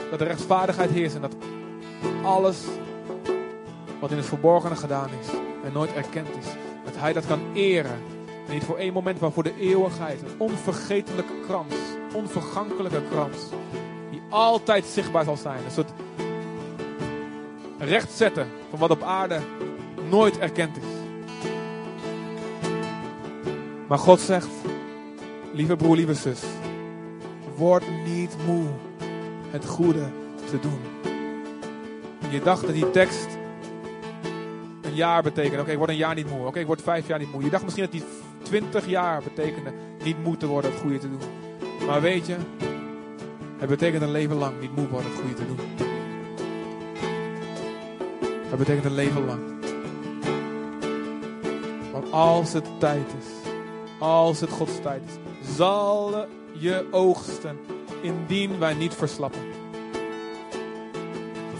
dat 0.10 0.20
de 0.20 0.26
rechtvaardigheid 0.26 0.90
heerst. 0.90 1.16
En 1.16 1.22
dat 1.22 1.36
alles 2.24 2.58
wat 4.04 4.12
in 4.12 4.18
het 4.18 4.28
verborgene 4.28 4.76
gedaan 4.76 5.10
is 5.22 5.28
en 5.64 5.72
nooit 5.74 5.94
erkend 5.94 6.28
is. 6.28 6.46
Dat 6.84 6.94
hij 6.96 7.14
dat 7.14 7.26
kan 7.26 7.40
eren. 7.54 8.02
En 8.48 8.54
niet 8.54 8.64
voor 8.64 8.78
één 8.78 8.94
moment, 8.94 9.20
maar 9.20 9.32
voor 9.32 9.44
de 9.44 9.60
eeuwigheid. 9.60 10.22
Een 10.22 10.40
onvergetelijke 10.40 11.34
krans. 11.48 11.74
Onvergankelijke 12.14 13.02
krans. 13.10 13.38
Die 14.12 14.22
altijd 14.30 14.86
zichtbaar 14.86 15.24
zal 15.24 15.38
zijn. 15.38 15.64
Een 15.66 15.72
soort 15.72 15.92
rechtzetten 17.78 18.48
van 18.70 18.80
wat 18.80 18.90
op 18.90 19.02
aarde 19.02 19.40
nooit 20.10 20.40
erkend 20.40 20.78
is. 20.78 20.84
Maar 23.88 24.00
God 24.00 24.20
zegt, 24.20 24.50
lieve 25.54 25.76
broer, 25.76 25.96
lieve 25.96 26.14
zus, 26.14 26.42
word 27.56 27.84
niet 28.06 28.36
moe 28.46 28.66
het 29.50 29.66
goede 29.66 30.10
te 30.50 30.60
doen. 30.60 30.82
Je 32.30 32.42
dacht 32.42 32.66
dat 32.66 32.74
die 32.74 32.92
tekst 32.92 33.42
een 34.94 35.00
jaar 35.00 35.24
betekende. 35.24 35.62
Oké, 35.62 35.72
ik 35.72 35.78
word 35.78 35.90
een 35.90 35.96
jaar 35.96 36.16
niet 36.16 36.30
moe. 36.30 36.48
Oké, 36.48 36.60
ik 36.60 36.66
word 36.66 36.82
vijf 36.82 37.08
jaar 37.08 37.20
niet 37.20 37.32
moe. 37.32 37.44
Je 37.44 37.50
dacht 37.50 37.64
misschien 37.64 37.84
dat 37.84 37.94
die 37.94 38.04
twintig 38.44 38.88
jaar 38.88 39.22
betekende 39.24 39.72
niet 40.04 40.24
moe 40.24 40.38
te 40.38 40.48
worden 40.48 40.72
het 40.72 40.80
goede 40.80 40.98
te 40.98 41.10
doen. 41.10 41.20
Maar 41.88 42.02
weet 42.02 42.26
je, 42.26 42.36
het 43.58 43.70
betekent 43.70 44.02
een 44.02 44.12
leven 44.12 44.36
lang 44.36 44.60
niet 44.60 44.76
moe 44.76 44.88
worden 44.88 45.12
het 45.12 45.20
goede 45.20 45.36
te 45.36 45.46
doen. 45.46 45.60
Het 48.50 48.58
betekent 48.58 48.86
een 48.86 48.94
leven 48.94 49.26
lang. 49.26 49.42
Want 51.92 52.12
als 52.12 52.54
het 52.54 52.66
tijd 52.80 53.08
is, 53.20 53.52
als 54.00 54.40
het 54.40 54.50
Gods 54.50 54.82
tijd 54.82 55.02
is, 55.06 55.56
zal 55.56 56.26
je 56.52 56.86
oogsten 56.92 57.60
indien 58.02 58.60
wij 58.60 58.74
niet 58.74 58.94
verslappen. 58.94 59.42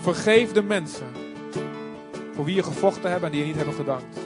Vergeef 0.02 0.52
de 0.52 0.64
mensen 0.64 1.23
voor 2.34 2.46
wie 2.46 2.56
je 2.56 2.64
gevochten 2.64 3.12
hebt 3.12 3.24
en 3.24 3.32
die 3.32 3.40
je 3.40 3.46
niet 3.46 3.56
hebben 3.56 3.74
gedankt. 3.74 4.18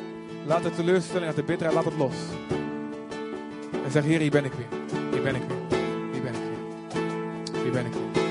Laat 0.45 0.63
de 0.63 0.71
teleurstelling, 0.71 1.25
laat 1.25 1.35
de 1.35 1.43
bitterheid, 1.43 1.75
laat 1.75 1.85
het 1.85 1.97
los. 1.97 2.15
En 3.85 3.91
zeg, 3.91 4.03
Heer, 4.03 4.19
hier 4.19 4.31
ben 4.31 4.45
ik 4.45 4.53
weer. 4.53 4.99
Hier 5.11 5.21
ben 5.21 5.35
ik 5.35 5.41
weer. 5.47 5.79
Hier 6.11 6.21
ben 6.21 6.33
ik 6.33 6.39
weer. 6.39 7.61
Hier 7.63 7.71
ben 7.71 7.85
ik 7.85 7.93
weer. 7.93 8.23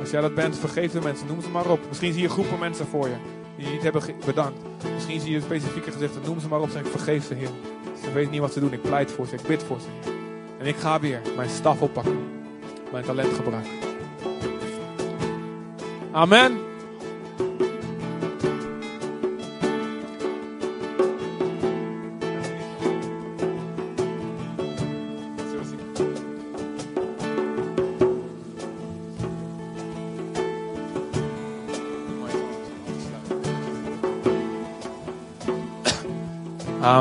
Als 0.00 0.10
jij 0.10 0.20
dat 0.20 0.34
bent, 0.34 0.58
vergeef 0.58 0.92
de 0.92 1.00
mensen. 1.00 1.26
Noem 1.26 1.42
ze 1.42 1.48
maar 1.48 1.70
op. 1.70 1.80
Misschien 1.88 2.12
zie 2.12 2.22
je 2.22 2.28
groepen 2.28 2.58
mensen 2.58 2.86
voor 2.86 3.08
je 3.08 3.14
die 3.56 3.66
je 3.66 3.72
niet 3.72 3.82
hebben 3.82 4.02
bedankt. 4.24 4.60
Misschien 4.94 5.20
zie 5.20 5.32
je 5.32 5.40
specifieke 5.40 5.90
gezichten. 5.90 6.22
Noem 6.24 6.40
ze 6.40 6.48
maar 6.48 6.60
op. 6.60 6.70
Zeg, 6.70 6.88
vergeef 6.88 7.26
ze, 7.26 7.34
Heer. 7.34 7.48
Ze 8.04 8.12
weten 8.12 8.30
niet 8.30 8.40
wat 8.40 8.52
ze 8.52 8.60
doen. 8.60 8.72
Ik 8.72 8.82
pleit 8.82 9.10
voor 9.10 9.26
ze. 9.26 9.34
Ik 9.34 9.46
bid 9.46 9.62
voor 9.62 9.80
ze. 9.80 10.10
En 10.58 10.66
ik 10.66 10.76
ga 10.76 11.00
weer 11.00 11.20
mijn 11.36 11.50
staf 11.50 11.80
oppakken. 11.80 12.18
Mijn 12.92 13.04
talent 13.04 13.32
gebruiken. 13.32 13.70
Amen. 16.12 16.71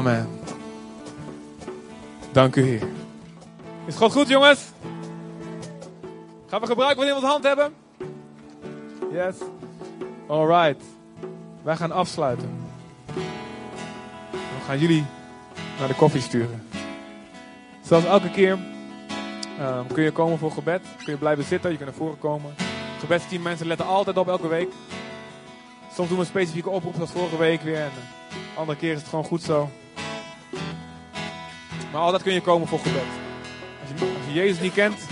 Amen. 0.02 0.28
Dank 2.32 2.56
u, 2.56 2.62
Heer. 2.62 2.88
Is 3.86 3.96
God 3.96 4.12
goed, 4.12 4.28
jongens? 4.28 4.60
Gaan 6.48 6.62
we 6.62 6.68
gebruik 6.68 6.98
in 6.98 7.14
onze 7.14 7.26
hand 7.26 7.44
hebben? 7.44 7.74
Yes. 9.12 9.36
Alright. 10.28 10.84
Wij 11.64 11.76
gaan 11.76 11.92
afsluiten. 11.92 12.50
We 14.32 14.66
gaan 14.66 14.80
jullie 14.80 15.06
naar 15.80 15.88
de 15.88 15.96
koffie 15.96 16.22
sturen. 16.22 16.68
Zoals 17.82 18.06
elke 18.06 18.32
keer 18.32 18.60
ehm, 19.60 19.88
kun 19.94 20.04
je 20.04 20.12
komen 20.12 20.38
voor 20.38 20.52
gebed. 20.52 20.82
Kun 21.04 21.14
je 21.14 21.20
blijven 21.20 21.44
zitten, 21.44 21.72
je 21.72 21.78
kunt 21.78 21.90
naar 21.90 22.00
voren 22.00 22.20
komen. 22.20 22.54
Gebedsteam 23.00 23.42
mensen 23.42 23.68
letten 23.68 23.86
altijd 23.86 24.18
op 24.18 24.28
elke 24.28 24.48
week. 24.48 24.72
Soms 25.94 26.08
doen 26.08 26.18
we 26.18 26.24
een 26.24 26.30
specifieke 26.30 26.70
oproep 26.70 26.96
zoals 26.96 27.12
vorige 27.12 27.38
week 27.38 27.62
weer. 27.62 27.82
En 27.82 27.92
de 28.30 28.60
andere 28.60 28.78
keer 28.78 28.92
is 28.92 29.00
het 29.00 29.10
gewoon 29.10 29.26
goed 29.26 29.42
zo. 29.42 29.70
Maar 31.92 32.02
altijd 32.02 32.24
kun 32.24 32.34
je 32.34 32.42
komen 32.42 32.68
voor 32.68 32.80
gebed. 32.80 33.04
Als 33.82 33.90
je, 34.00 34.16
als 34.18 34.26
je 34.28 34.34
Jezus 34.34 34.60
niet 34.60 34.74
kent, 34.74 35.08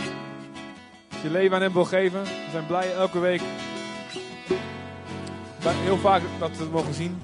als 1.11 1.21
je 1.21 1.29
leven 1.29 1.55
aan 1.55 1.61
hem 1.61 1.73
wil 1.73 1.85
geven, 1.85 2.23
we 2.23 2.47
zijn 2.51 2.65
blij 2.65 2.93
elke 2.93 3.19
week. 3.19 3.41
Heel 5.63 5.97
vaak 5.97 6.21
dat 6.39 6.57
we 6.57 6.63
het 6.63 6.71
mogen 6.71 6.93
zien. 6.93 7.21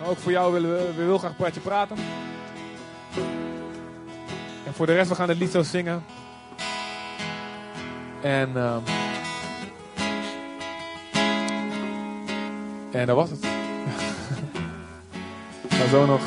Maar 0.00 0.08
ook 0.08 0.18
voor 0.18 0.32
jou 0.32 0.52
willen 0.52 0.70
we, 0.70 0.92
we 0.96 1.04
willen 1.04 1.18
graag 1.18 1.38
met 1.38 1.54
je 1.54 1.60
praten. 1.60 1.96
En 4.66 4.74
voor 4.74 4.86
de 4.86 4.92
rest, 4.92 5.08
we 5.08 5.14
gaan 5.14 5.28
het 5.28 5.38
lied 5.38 5.50
zo 5.50 5.62
zingen. 5.62 6.04
En, 8.20 8.56
ehm, 8.56 8.80
en 12.92 13.06
dat 13.06 13.16
was 13.16 13.30
het. 13.30 13.46
ga 15.78 15.88
zo 15.88 16.06
nog 16.06 16.20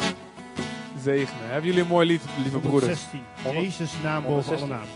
zegenen. 1.04 1.41
Hebben 1.49 1.66
jullie 1.66 1.82
een 1.82 1.88
mooi 1.88 2.08
lied, 2.08 2.22
lieve 2.43 2.60
broeders? 2.60 2.99
16. 3.01 3.22
Jezus 3.62 3.91
naam 4.04 4.24
boven 4.24 4.58
alle 4.58 4.60
116. 4.60 4.70
naam. 4.70 4.88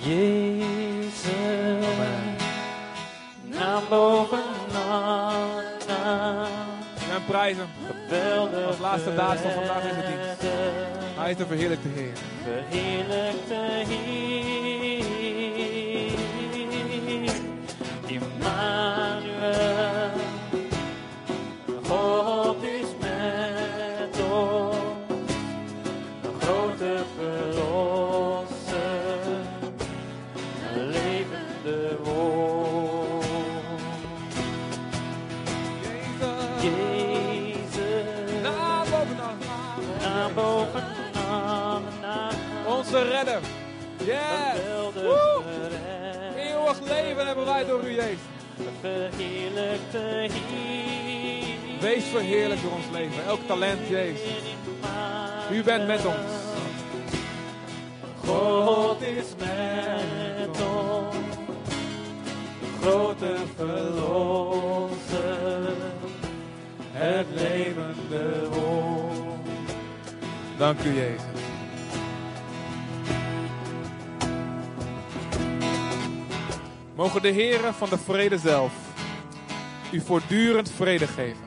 Jezus, 0.00 1.32
Amen. 1.94 2.36
naam 3.58 3.82
boven 3.88 4.42
alle 4.88 5.64
naam. 5.88 6.46
We 6.94 7.12
gaan 7.12 7.24
prijzen. 7.26 7.66
Geweldig 7.86 8.66
Als 8.66 8.78
laatste 8.78 9.14
daad 9.14 9.40
van 9.40 9.50
vandaag 9.50 9.84
is 9.84 9.96
het 9.96 10.06
dienst. 10.06 10.54
Hij 11.16 11.30
is 11.30 11.36
de 11.36 11.46
verheerlijkte 11.46 11.88
Heer. 11.88 12.12
Verheerlijkte 12.44 13.54
Heer. 13.54 14.65
Onze 42.96 43.08
redder. 43.08 43.40
Yes. 44.04 44.60
Woe. 44.94 45.42
Eeuwig 46.36 46.80
leven 46.80 47.26
hebben 47.26 47.44
wij 47.44 47.64
door 47.64 47.84
u, 47.84 47.94
Jezus. 47.94 48.18
Wees 51.80 52.04
verheerlijk 52.04 52.62
door 52.62 52.72
ons 52.72 52.84
leven. 52.92 53.24
Elk 53.26 53.40
talent, 53.46 53.88
Jezus. 53.88 54.28
U 55.52 55.62
bent 55.62 55.86
met 55.86 56.06
ons. 56.06 56.16
God 58.24 59.02
is 59.02 59.24
met 59.38 60.60
ons. 60.60 61.16
Grote 62.80 63.36
verlosser. 63.56 64.96
Het 66.92 67.26
levende 67.34 68.48
woord. 68.48 69.48
Dank 70.58 70.80
u, 70.84 70.94
Jezus. 70.94 71.35
Mogen 76.96 77.22
de 77.22 77.28
Heren 77.28 77.74
van 77.74 77.88
de 77.88 77.98
vrede 77.98 78.38
zelf 78.38 78.72
u 79.92 80.00
voortdurend 80.00 80.70
vrede 80.70 81.06
geven. 81.06 81.44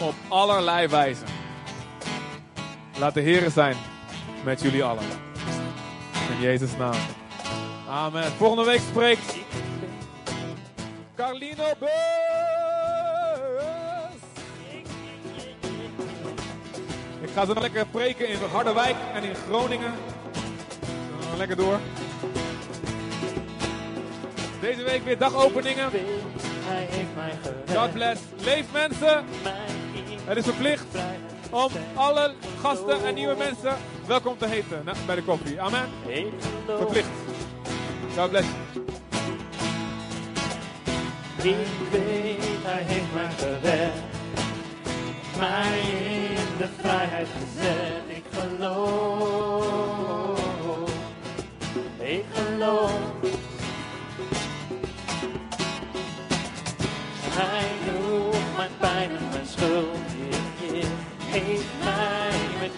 Op 0.00 0.14
allerlei 0.28 0.88
wijzen. 0.88 1.26
Laat 2.98 3.14
de 3.14 3.20
Heren 3.20 3.50
zijn 3.50 3.76
met 4.44 4.60
jullie 4.60 4.84
allen. 4.84 5.04
In 6.30 6.40
Jezus' 6.40 6.76
naam. 6.76 7.00
Amen. 7.88 8.24
Volgende 8.24 8.64
week 8.64 8.80
spreekt 8.80 9.36
Carlino 11.16 11.64
Bus. 11.78 11.88
Ik 17.20 17.30
ga 17.34 17.44
zo 17.46 17.54
lekker 17.60 17.86
preken 17.86 18.28
in 18.28 18.38
Harderwijk 18.52 18.96
en 19.14 19.22
in 19.22 19.34
Groningen. 19.34 19.92
Lekker 21.36 21.56
door. 21.56 21.78
Deze 24.70 24.82
week 24.82 25.04
weer 25.04 25.18
dagopeningen. 25.18 25.90
God 27.74 27.92
bless. 27.92 28.20
Leef 28.44 28.64
mensen. 28.72 29.24
Het 30.24 30.36
is 30.36 30.44
verplicht 30.44 30.84
om 31.50 31.70
alle 31.94 32.34
gasten 32.60 33.04
en 33.04 33.14
nieuwe 33.14 33.34
mensen 33.36 33.76
welkom 34.06 34.38
te 34.38 34.46
heten 34.46 34.82
na- 34.84 34.92
bij 35.06 35.14
de 35.14 35.22
koffie. 35.22 35.60
Amen. 35.60 35.88
Verplicht. 36.66 37.08
God 38.16 38.30
bless. 38.30 38.46
Ik 41.42 41.56
weet, 41.90 42.36
hij 42.62 42.82
heeft 42.82 43.12
mij 43.14 43.30
gered. 43.38 43.92
Mij 45.38 45.80
in 46.30 46.56
de 46.58 46.68
vrijheid 46.80 47.28
gezet. 47.38 48.02
Ik 48.16 48.24
geloof. 48.32 48.78
Ik 51.98 52.24
geloof. 52.34 52.92
Hij 57.42 57.70
droeg 57.86 58.56
mijn 58.56 58.70
pijn 58.78 59.10
en 59.10 59.28
mijn 59.32 59.46
schuld. 59.46 59.96
Heer, 60.18 60.40
Heer, 60.60 60.86
heeft 61.18 61.64
mij 61.84 62.32
met 62.60 62.72